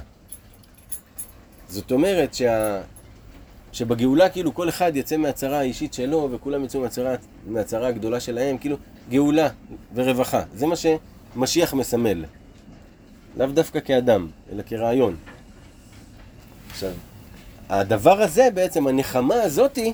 זאת 1.70 1.92
אומרת 1.92 2.34
שה... 2.34 2.82
שבגאולה 3.72 4.30
כאילו 4.30 4.54
כל 4.54 4.70
אחד 4.70 4.96
יצא 4.96 5.18
מהצרה 5.18 5.60
האישית 5.60 5.94
שלו 5.94 6.30
וכולם 6.32 6.64
יצאו 6.64 6.82
מהצרה, 6.82 7.16
מהצרה 7.48 7.88
הגדולה 7.88 8.20
שלהם, 8.20 8.58
כאילו 8.58 8.78
גאולה 9.10 9.50
ורווחה. 9.96 10.44
זה 10.56 10.66
מה 10.68 10.76
שמשיח 10.76 11.74
מסמל. 11.74 12.26
לאו 13.38 13.48
דווקא 13.48 13.80
כאדם, 13.80 14.28
אלא 14.52 14.64
כרעיון. 14.66 15.16
עכשיו, 16.70 16.92
הדבר 17.70 18.22
הזה 18.22 18.48
בעצם, 18.54 18.88
הנחמה 18.88 19.36
הזאתי, 19.36 19.94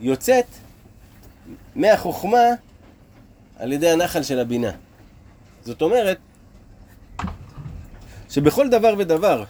יוצאת 0.00 0.46
מהחוכמה 1.76 2.46
על 3.56 3.72
ידי 3.72 3.90
הנחל 3.90 4.22
של 4.22 4.38
הבינה. 4.38 4.70
זאת 5.64 5.82
אומרת, 5.82 6.18
שבכל 8.30 8.68
דבר 8.68 8.94
ודבר, 8.98 9.44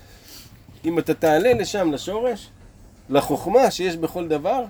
אם 0.84 0.98
אתה 0.98 1.14
תעלה 1.14 1.52
לשם, 1.52 1.92
לשורש, 1.92 2.48
לחוכמה 3.08 3.70
שיש 3.70 3.96
בכל 3.96 4.28
דבר, 4.28 4.64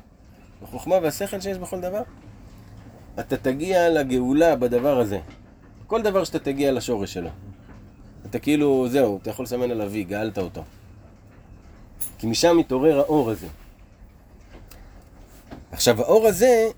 לחוכמה 0.62 0.94
והשכל 1.02 1.40
שיש 1.40 1.58
בכל 1.58 1.80
דבר, 1.80 2.02
אתה 3.20 3.36
תגיע 3.36 3.88
לגאולה 3.88 4.56
בדבר 4.56 5.00
הזה. 5.00 5.18
כל 5.86 6.02
דבר 6.02 6.24
שאתה 6.24 6.38
תגיע 6.38 6.72
לשורש 6.72 7.12
שלו. 7.12 7.28
אתה 8.26 8.38
כאילו, 8.38 8.88
זהו, 8.88 9.18
אתה 9.22 9.30
יכול 9.30 9.42
לסמן 9.42 9.70
עליו 9.70 9.90
וי, 9.90 10.04
גאלת 10.04 10.38
אותו. 10.38 10.62
כי 12.18 12.26
משם 12.26 12.56
מתעורר 12.56 12.98
האור 12.98 13.30
הזה. 13.30 13.46
עכשיו, 15.72 16.00
האור 16.02 16.26
הזה 16.26 16.68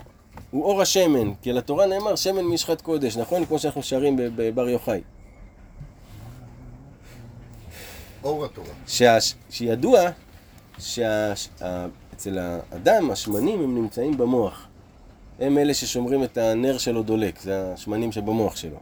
הוא 0.51 0.65
אור 0.65 0.83
השמן, 0.83 1.35
כי 1.43 1.51
על 1.51 1.59
התורה 1.59 1.87
נאמר 1.87 2.17
שמן 2.17 2.45
משחת 2.45 2.81
קודש, 2.81 3.17
נכון? 3.17 3.45
כמו 3.45 3.59
שאנחנו 3.59 3.83
שרים 3.83 4.17
בבר 4.37 4.69
יוחאי. 4.69 5.01
אור 8.25 8.45
התורה. 8.45 8.75
שידוע 9.51 10.01
שאצל 10.79 12.39
האדם 12.39 13.11
השמנים 13.11 13.61
הם 13.63 13.75
נמצאים 13.75 14.17
במוח. 14.17 14.67
הם 15.41 15.59
אלה 15.59 15.75
ששומרים 15.75 16.25
את 16.25 16.39
הנר 16.39 16.79
שלו 16.79 17.03
דולק, 17.03 17.41
זה 17.41 17.73
השמנים 17.73 18.13
שבמוח 18.13 18.57
שלו. 18.57 18.77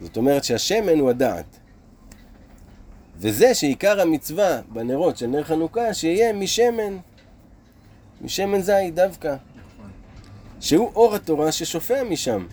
זאת 0.00 0.16
אומרת 0.16 0.44
שהשמן 0.44 0.98
הוא 0.98 1.10
הדעת. 1.10 1.56
וזה 3.16 3.54
שעיקר 3.54 4.00
המצווה 4.00 4.60
בנרות 4.68 5.16
של 5.16 5.26
נר 5.26 5.44
חנוכה, 5.44 5.94
שיהיה 5.94 6.32
משמן, 6.32 6.96
משמן 8.20 8.60
זית 8.60 8.94
דווקא. 8.94 9.36
שהוא 10.60 10.90
אור 10.94 11.14
התורה 11.14 11.52
ששופע 11.52 12.02
משם, 12.02 12.46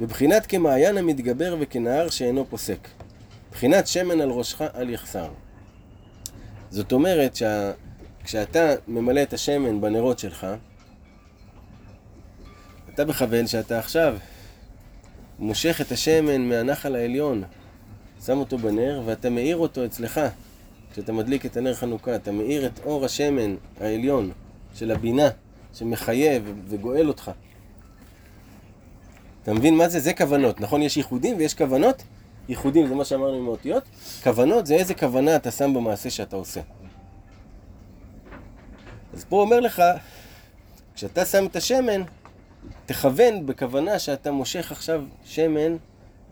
בבחינת 0.00 0.46
כמעיין 0.46 0.98
המתגבר 0.98 1.56
וכנהר 1.60 2.10
שאינו 2.10 2.44
פוסק. 2.50 2.88
בחינת 3.52 3.86
שמן 3.86 4.20
על 4.20 4.30
ראשך 4.30 4.62
אל 4.62 4.90
יחסר. 4.90 5.28
זאת 6.70 6.92
אומרת 6.92 7.36
שכשאתה 7.36 8.74
ממלא 8.88 9.22
את 9.22 9.32
השמן 9.32 9.80
בנרות 9.80 10.18
שלך, 10.18 10.46
אתה 12.94 13.04
מכוון 13.04 13.46
שאתה 13.46 13.78
עכשיו 13.78 14.16
מושך 15.38 15.80
את 15.80 15.92
השמן 15.92 16.40
מהנחל 16.40 16.94
העליון, 16.94 17.42
שם 18.26 18.38
אותו 18.38 18.58
בנר 18.58 19.02
ואתה 19.04 19.30
מאיר 19.30 19.56
אותו 19.56 19.84
אצלך. 19.84 20.20
כשאתה 20.92 21.12
מדליק 21.12 21.46
את 21.46 21.56
הנר 21.56 21.74
חנוכה, 21.74 22.14
אתה 22.14 22.32
מאיר 22.32 22.66
את 22.66 22.80
אור 22.84 23.04
השמן 23.04 23.56
העליון 23.80 24.30
של 24.74 24.90
הבינה 24.90 25.28
שמחיה 25.74 26.40
ו- 26.44 26.52
וגואל 26.68 27.08
אותך. 27.08 27.30
אתה 29.42 29.54
מבין 29.54 29.76
מה 29.76 29.88
זה? 29.88 30.00
זה 30.00 30.12
כוונות. 30.14 30.60
נכון, 30.60 30.82
יש 30.82 30.96
ייחודים 30.96 31.36
ויש 31.36 31.54
כוונות? 31.54 32.02
ייחודים 32.52 32.86
זה 32.86 32.94
מה 32.94 33.04
שאמרנו 33.04 33.36
עם 33.36 33.46
האותיות. 33.46 33.84
כוונות 34.22 34.66
זה 34.66 34.74
איזה 34.74 34.94
כוונה 34.94 35.36
אתה 35.36 35.50
שם 35.50 35.74
במעשה 35.74 36.10
שאתה 36.10 36.36
עושה. 36.36 36.60
אז 39.12 39.24
פה 39.24 39.40
אומר 39.40 39.60
לך, 39.60 39.82
כשאתה 40.94 41.24
שם 41.24 41.46
את 41.46 41.56
השמן, 41.56 42.02
תכוון 42.86 43.46
בכוונה 43.46 43.98
שאתה 43.98 44.32
מושך 44.32 44.72
עכשיו 44.72 45.04
שמן 45.24 45.76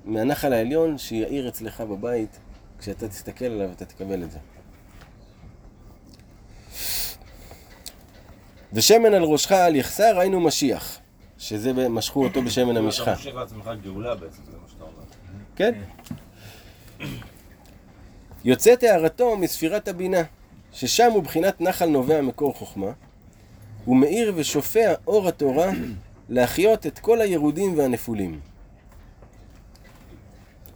מהנחל 0.04 0.52
העליון 0.52 0.98
שיאיר 0.98 1.48
אצלך 1.48 1.80
בבית, 1.80 2.38
כשאתה 2.78 3.08
תסתכל 3.08 3.44
עליו 3.44 3.70
אתה 3.72 3.84
תקבל 3.84 4.22
את 4.22 4.30
זה. 4.30 4.38
ושמן 8.72 9.14
על 9.14 9.22
ראשך 9.22 9.52
אל 9.52 9.76
יחסר, 9.76 10.18
היינו 10.18 10.40
משיח. 10.40 11.00
שזה 11.40 11.88
משכו 11.88 12.24
אותו 12.24 12.42
בשמן 12.42 12.70
אתה 12.70 12.78
המשחה. 12.78 13.10
מושך 13.10 13.34
לעצמך 13.34 13.70
גאולה 13.82 14.14
בעצם, 14.14 14.42
זה 14.44 14.56
מה 14.62 14.68
שאתה 14.68 14.84
אומר. 14.84 15.02
כן. 15.60 15.74
יוצאת 18.44 18.82
הערתו 18.82 19.36
מספירת 19.36 19.88
הבינה, 19.88 20.22
ששם 20.72 21.10
הוא 21.12 21.22
בחינת 21.22 21.60
נחל 21.60 21.86
נובע 21.86 22.20
מקור 22.20 22.54
חוכמה, 22.54 22.92
הוא 23.84 23.96
מאיר 23.96 24.32
ושופע 24.36 24.94
אור 25.06 25.28
התורה 25.28 25.70
להחיות 26.28 26.86
את 26.86 26.98
כל 26.98 27.20
הירודים 27.20 27.78
והנפולים. 27.78 28.40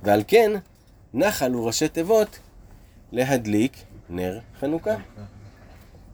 ועל 0.03 0.23
כן, 0.27 0.53
נחל 1.15 1.53
הוא 1.53 1.67
ראשי 1.67 1.89
תיבות 1.89 2.39
להדליק 3.13 3.73
נר 4.11 4.39
חנוכה. 4.61 4.97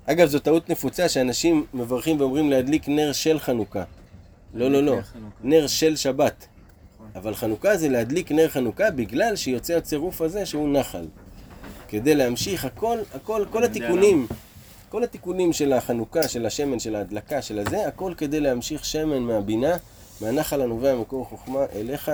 אגב, 0.06 0.28
זו 0.28 0.38
טעות 0.38 0.70
נפוצה 0.70 1.08
שאנשים 1.08 1.66
מברכים 1.74 2.20
ואומרים 2.20 2.50
להדליק 2.50 2.88
נר 2.88 3.12
של 3.12 3.38
חנוכה. 3.38 3.84
לא, 4.54 4.70
לא, 4.70 4.82
לא. 4.82 4.98
נר 5.42 5.66
של 5.66 5.96
שבת. 5.96 6.46
אבל 7.14 7.34
חנוכה 7.34 7.76
זה 7.76 7.88
להדליק 7.88 8.32
נר 8.32 8.48
חנוכה 8.48 8.90
בגלל 8.90 9.36
שיוצא 9.36 9.74
הצירוף 9.74 10.20
הזה 10.20 10.46
שהוא 10.46 10.78
נחל. 10.78 11.06
כדי 11.88 12.14
להמשיך 12.14 12.64
הכל, 12.64 12.98
הכל, 13.14 13.44
כל 13.50 13.64
התיקונים, 13.64 14.26
כל 14.88 15.04
התיקונים 15.04 15.52
של 15.52 15.72
החנוכה, 15.72 16.28
של 16.28 16.46
השמן, 16.46 16.78
של 16.78 16.94
ההדלקה, 16.94 17.42
של 17.42 17.58
הזה, 17.58 17.86
הכל 17.86 18.14
כדי 18.16 18.40
להמשיך 18.40 18.84
שמן 18.84 19.18
מהבינה, 19.18 19.76
מהנחל 20.20 20.61
הנובע 20.61 20.94
מקור 20.94 21.24
חוכמה 21.24 21.64
אליך, 21.74 22.11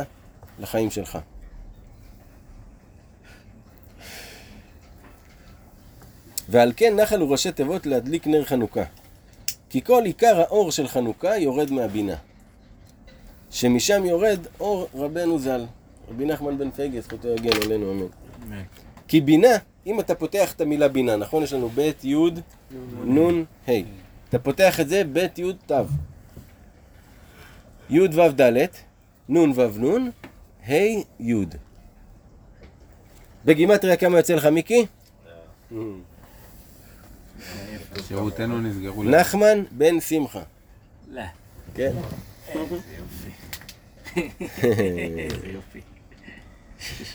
לחיים 0.58 0.90
שלך. 0.90 1.18
ועל 6.48 6.72
כן 6.76 6.96
נחל 6.96 7.20
הוא 7.20 7.32
ראשי 7.32 7.52
תיבות 7.52 7.86
להדליק 7.86 8.26
נר 8.26 8.44
חנוכה. 8.44 8.84
כי 9.70 9.84
כל 9.84 10.02
עיקר 10.04 10.40
האור 10.40 10.72
של 10.72 10.88
חנוכה 10.88 11.38
יורד 11.38 11.70
מהבינה. 11.70 12.16
שמשם 13.56 14.04
יורד 14.04 14.38
אור 14.60 14.88
רבנו 14.94 15.38
ז"ל. 15.38 15.64
רבי 16.08 16.24
נחמן 16.24 16.58
בן 16.58 16.70
פייגי, 16.70 17.00
זכותו 17.00 17.28
יגן 17.28 17.62
עלינו, 17.64 17.92
אמן. 17.92 18.06
כי 19.08 19.20
בינה, 19.20 19.48
אם 19.86 20.00
אתה 20.00 20.14
פותח 20.14 20.52
את 20.52 20.60
המילה 20.60 20.88
בינה, 20.88 21.16
נכון? 21.16 21.42
יש 21.42 21.52
לנו 21.52 21.68
ב' 21.68 21.90
י' 22.04 22.14
נ' 23.04 23.44
ה'. 23.68 23.72
אתה 24.28 24.38
פותח 24.38 24.80
את 24.80 24.88
זה 24.88 25.02
ב' 25.12 25.26
י' 25.38 25.52
ת'. 25.66 25.72
י' 27.90 28.00
ו' 28.00 28.32
ד', 28.40 28.66
נ' 29.28 29.52
ו' 29.54 29.78
נ', 29.78 30.10
ה' 30.68 30.74
י'. 31.20 31.34
בגימטריה 33.44 33.96
כמה 33.96 34.16
יוצא 34.16 34.34
לך, 34.34 34.46
מיקי? 34.46 34.86
שירותינו 38.08 38.60
נסגרו. 38.60 39.04
נחמן 39.04 39.64
בן 39.70 40.00
שמחה. 40.00 40.42
לא. 41.08 41.22
כן. 41.74 41.92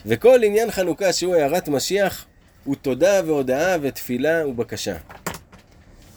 וכל 0.05 0.43
עניין 0.43 0.71
חנוכה 0.71 1.13
שהוא 1.13 1.35
הערת 1.35 1.67
משיח 1.69 2.25
הוא 2.63 2.75
תודה 2.75 3.21
והודאה 3.25 3.77
ותפילה 3.81 4.47
ובקשה. 4.47 4.97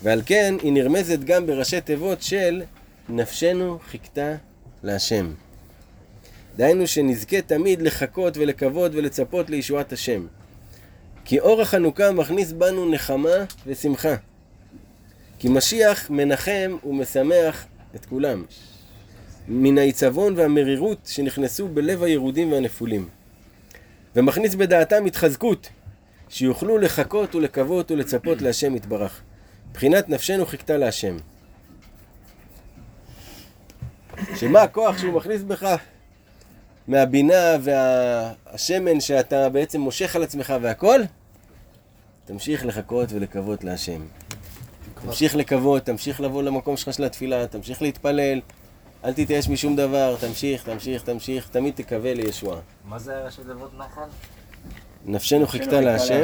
ועל 0.03 0.23
כן 0.27 0.55
היא 0.63 0.73
נרמזת 0.73 1.19
גם 1.19 1.47
בראשי 1.47 1.81
תיבות 1.81 2.23
של 2.23 2.63
נפשנו 3.09 3.79
חיכתה 3.91 4.35
להשם. 4.83 5.33
דהיינו 6.57 6.87
שנזכה 6.87 7.41
תמיד 7.41 7.83
לחכות 7.83 8.37
ולקוות 8.37 8.93
ולצפות 8.95 9.51
לישועת 9.51 9.93
השם. 9.93 10.27
כי 11.25 11.41
אור 11.41 11.63
החנוכה 11.63 12.13
מכניס 12.13 12.53
בנו 12.53 12.91
נחמה 12.91 13.45
ושמחה. 13.67 14.15
כי 15.39 15.49
משיח 15.49 16.11
מנחם 16.11 16.77
ומשמח 16.85 17.67
את 17.95 18.05
כולם. 18.05 18.45
מן 19.49 19.79
העיצבון 19.79 20.35
והמרירות 20.37 20.99
שנכנסו 21.07 21.69
בלב 21.69 22.03
הירודים 22.03 22.53
והנפולים. 22.53 23.09
ומכניס 24.17 24.55
בדעתם 24.55 25.05
התחזקות, 25.05 25.69
שיוכלו 26.29 26.79
לחכות 26.79 27.35
ולקוות 27.35 27.91
ולצפות 27.91 28.43
להשם 28.43 28.77
יתברך. 28.77 29.21
מבחינת 29.71 30.09
נפשנו 30.09 30.47
חיכתה 30.47 30.77
להשם. 30.77 31.17
שמה 34.37 34.63
הכוח 34.63 34.99
שהוא 34.99 35.13
מכניס 35.13 35.43
בך? 35.43 35.77
מהבינה 36.89 37.57
והשמן 37.61 39.01
שאתה 39.01 39.49
בעצם 39.49 39.81
מושך 39.81 40.17
על 40.17 40.23
עצמך 40.23 40.55
והכל? 40.61 41.01
תמשיך 42.25 42.67
לחכות 42.67 43.13
ולקוות 43.13 43.65
להשם. 43.65 44.03
תמשיך 45.03 45.37
לקוות, 45.37 45.83
תמשיך 45.85 46.21
לבוא 46.21 46.43
למקום 46.43 46.77
שלך 46.77 46.95
של 46.95 47.05
התפילה, 47.05 47.47
תמשיך 47.47 47.83
להתפלל, 47.83 48.41
אל 49.05 49.13
תתייאש 49.13 49.49
משום 49.49 49.77
דבר, 49.77 50.17
תמשיך, 50.21 50.65
תמשיך, 50.65 51.03
תמשיך, 51.03 51.49
תמיד 51.49 51.75
תקווה 51.75 52.15
לישועה. 52.15 52.61
מה 52.85 52.99
זה 52.99 53.25
ראשי 53.25 53.43
תיבות 53.47 53.71
נחל? 53.79 54.01
נפשנו 55.07 55.47
חיכתה 55.47 55.81
להשם, 55.81 56.23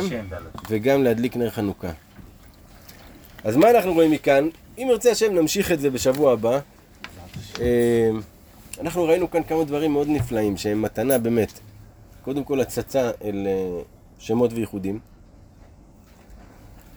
וגם 0.68 1.04
להדליק 1.04 1.36
נר 1.36 1.50
חנוכה. 1.50 1.90
אז 3.44 3.56
מה 3.56 3.70
אנחנו 3.70 3.92
רואים 3.92 4.10
מכאן? 4.10 4.48
אם 4.78 4.86
ירצה 4.90 5.10
השם 5.10 5.34
נמשיך 5.34 5.72
את 5.72 5.80
זה 5.80 5.90
בשבוע 5.90 6.32
הבא. 6.32 6.58
אה, 7.60 8.10
אנחנו 8.80 9.04
ראינו 9.04 9.30
כאן 9.30 9.42
כמה 9.42 9.64
דברים 9.64 9.92
מאוד 9.92 10.08
נפלאים 10.08 10.56
שהם 10.56 10.82
מתנה 10.82 11.18
באמת. 11.18 11.60
קודם 12.22 12.44
כל 12.44 12.60
הצצה 12.60 13.10
אל 13.24 13.46
אה, 13.46 13.82
שמות 14.18 14.52
וייחודים. 14.52 14.98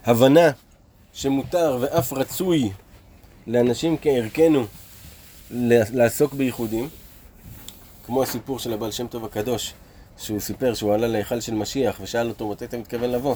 הבנה 0.05 0.51
שמותר 1.13 1.77
ואף 1.81 2.13
רצוי 2.13 2.71
לאנשים 3.47 3.97
כערכנו 4.01 4.65
לעסוק 5.51 6.33
בייחודים. 6.33 6.89
כמו 8.05 8.23
הסיפור 8.23 8.59
של 8.59 8.73
הבעל 8.73 8.91
שם 8.91 9.07
טוב 9.07 9.25
הקדוש, 9.25 9.73
שהוא 10.17 10.39
סיפר 10.39 10.73
שהוא 10.73 10.93
עלה 10.93 11.07
להיכל 11.07 11.39
של 11.39 11.53
משיח 11.53 11.99
ושאל 12.01 12.27
אותו 12.27 12.49
מתי 12.49 12.65
אתה 12.65 12.77
מתכוון 12.77 13.09
לבוא. 13.09 13.35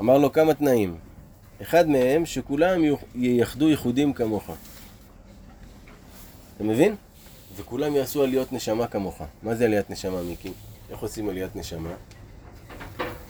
אמר 0.00 0.18
לו 0.18 0.32
כמה 0.32 0.54
תנאים. 0.54 0.96
אחד 1.62 1.88
מהם, 1.88 2.26
שכולם 2.26 2.80
ייחדו 3.14 3.68
ייחודים 3.68 4.12
כמוך. 4.12 4.50
אתה 6.56 6.64
מבין? 6.64 6.94
וכולם 7.56 7.96
יעשו 7.96 8.22
עליות 8.22 8.52
נשמה 8.52 8.86
כמוך. 8.86 9.22
מה 9.42 9.54
זה 9.54 9.64
עליית 9.64 9.90
נשמה, 9.90 10.22
מיקי? 10.22 10.52
איך 10.90 10.98
עושים 10.98 11.28
עליית 11.28 11.56
נשמה? 11.56 11.90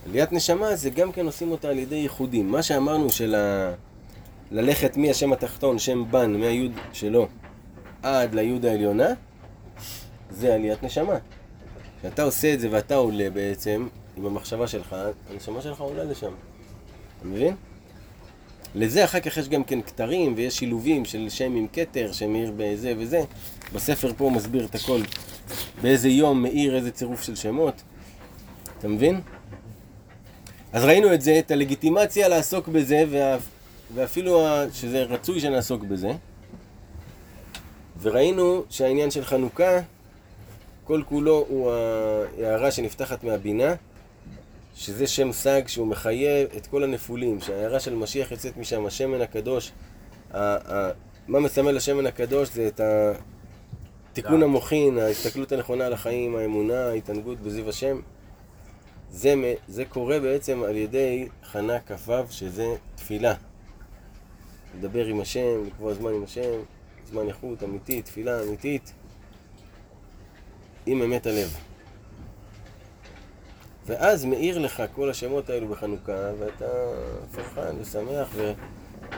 עליית 0.06 0.32
נשמה 0.32 0.76
זה 0.76 0.90
גם 0.90 1.12
כן 1.12 1.26
עושים 1.26 1.50
אותה 1.50 1.68
על 1.68 1.78
ידי 1.78 1.96
ייחודים. 1.96 2.50
מה 2.52 2.62
שאמרנו 2.62 3.10
של 3.10 3.34
ה... 3.34 3.72
ללכת 4.50 4.96
מהשם 4.96 5.32
התחתון, 5.32 5.78
שם 5.78 6.04
בן, 6.10 6.40
מהיוד 6.40 6.72
שלו, 6.92 7.28
עד 8.02 8.34
ליוד 8.34 8.66
העליונה, 8.66 9.08
זה 10.30 10.54
עליית 10.54 10.82
נשמה. 10.82 11.18
כשאתה 12.00 12.22
עושה 12.22 12.54
את 12.54 12.60
זה 12.60 12.68
ואתה 12.70 12.94
עולה 12.94 13.30
בעצם, 13.30 13.88
עם 14.16 14.26
המחשבה 14.26 14.66
שלך, 14.66 14.96
הנשמה 15.30 15.62
שלך 15.62 15.80
עולה 15.80 16.04
לשם. 16.04 16.32
אתה 17.18 17.28
מבין? 17.28 17.54
לזה 18.74 19.04
אחר 19.04 19.20
כך 19.20 19.36
יש 19.36 19.48
גם 19.48 19.64
כן 19.64 19.82
כתרים 19.82 20.34
ויש 20.36 20.56
שילובים 20.56 21.04
של 21.04 21.28
שם 21.28 21.54
עם 21.56 21.66
כתר 21.72 22.12
שמאיר 22.12 22.52
בזה 22.56 22.94
וזה. 22.98 23.22
בספר 23.72 24.12
פה 24.16 24.24
הוא 24.24 24.32
מסביר 24.32 24.64
את 24.64 24.74
הכל. 24.74 25.00
באיזה 25.82 26.08
יום 26.08 26.42
מאיר 26.42 26.76
איזה 26.76 26.90
צירוף 26.90 27.22
של 27.22 27.36
שמות. 27.36 27.82
אתה 28.78 28.88
מבין? 28.88 29.20
אז 30.72 30.84
ראינו 30.84 31.14
את 31.14 31.20
זה, 31.20 31.38
את 31.38 31.50
הלגיטימציה 31.50 32.28
לעסוק 32.28 32.68
בזה, 32.68 33.04
וה... 33.10 33.36
ואפילו. 33.94 34.46
שזה 34.72 35.02
רצוי 35.02 35.40
שנעסוק 35.40 35.82
בזה. 35.82 36.12
וראינו 38.02 38.64
שהעניין 38.70 39.10
של 39.10 39.24
חנוכה, 39.24 39.78
כל 40.84 41.02
כולו 41.08 41.46
הוא 41.48 41.72
ההערה 41.72 42.70
שנפתחת 42.70 43.24
מהבינה, 43.24 43.74
שזה 44.74 45.06
שם 45.06 45.32
סג 45.32 45.62
שהוא 45.66 45.86
מחייב 45.86 46.48
את 46.56 46.66
כל 46.66 46.84
הנפולים, 46.84 47.40
שההערה 47.40 47.80
של 47.80 47.94
משיח 47.94 48.30
יוצאת 48.30 48.56
משם, 48.56 48.86
השמן 48.86 49.20
הקדוש. 49.20 49.72
ה... 50.34 50.38
ה... 50.74 50.90
מה 51.28 51.40
מסמל 51.40 51.76
השמן 51.76 52.06
הקדוש 52.06 52.48
זה 52.48 52.66
את 52.66 52.80
התיקון 54.10 54.42
המוחין, 54.42 54.98
ההסתכלות 54.98 55.52
הנכונה 55.52 55.86
על 55.86 55.92
החיים, 55.92 56.36
האמונה, 56.36 56.86
ההתענגות 56.88 57.40
בזיו 57.40 57.68
השם. 57.68 58.00
זה, 59.10 59.34
זה 59.68 59.84
קורה 59.84 60.20
בעצם 60.20 60.62
על 60.62 60.76
ידי 60.76 61.28
חנה 61.44 61.78
כ"ו, 61.80 62.12
שזה 62.30 62.74
תפילה. 62.94 63.34
לדבר 64.78 65.06
עם 65.06 65.20
השם, 65.20 65.64
לקבוע 65.66 65.94
זמן 65.94 66.14
עם 66.14 66.24
השם, 66.24 66.50
זמן 67.10 67.28
איכות 67.28 67.62
אמיתית, 67.62 68.04
תפילה 68.04 68.42
אמיתית, 68.42 68.92
עם 70.86 71.02
אמת 71.02 71.26
הלב. 71.26 71.56
ואז 73.86 74.24
מאיר 74.24 74.58
לך 74.58 74.82
כל 74.94 75.10
השמות 75.10 75.50
האלו 75.50 75.68
בחנוכה, 75.68 76.30
ואתה 76.38 76.66
פרחן 77.34 77.76
ושמח 77.80 78.28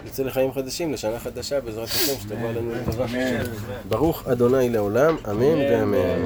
ויוצא 0.02 0.22
לחיים 0.22 0.52
חדשים, 0.52 0.92
לשנה 0.92 1.18
חדשה 1.18 1.60
בעזרת 1.60 1.88
השם, 1.88 2.20
שתבוא 2.20 2.48
עלינו 2.48 2.72
לטובה. 2.74 3.06
ברוך 3.88 4.28
אדוני 4.28 4.68
לעולם, 4.68 5.16
אמן 5.30 5.58
ואמן. 5.58 6.20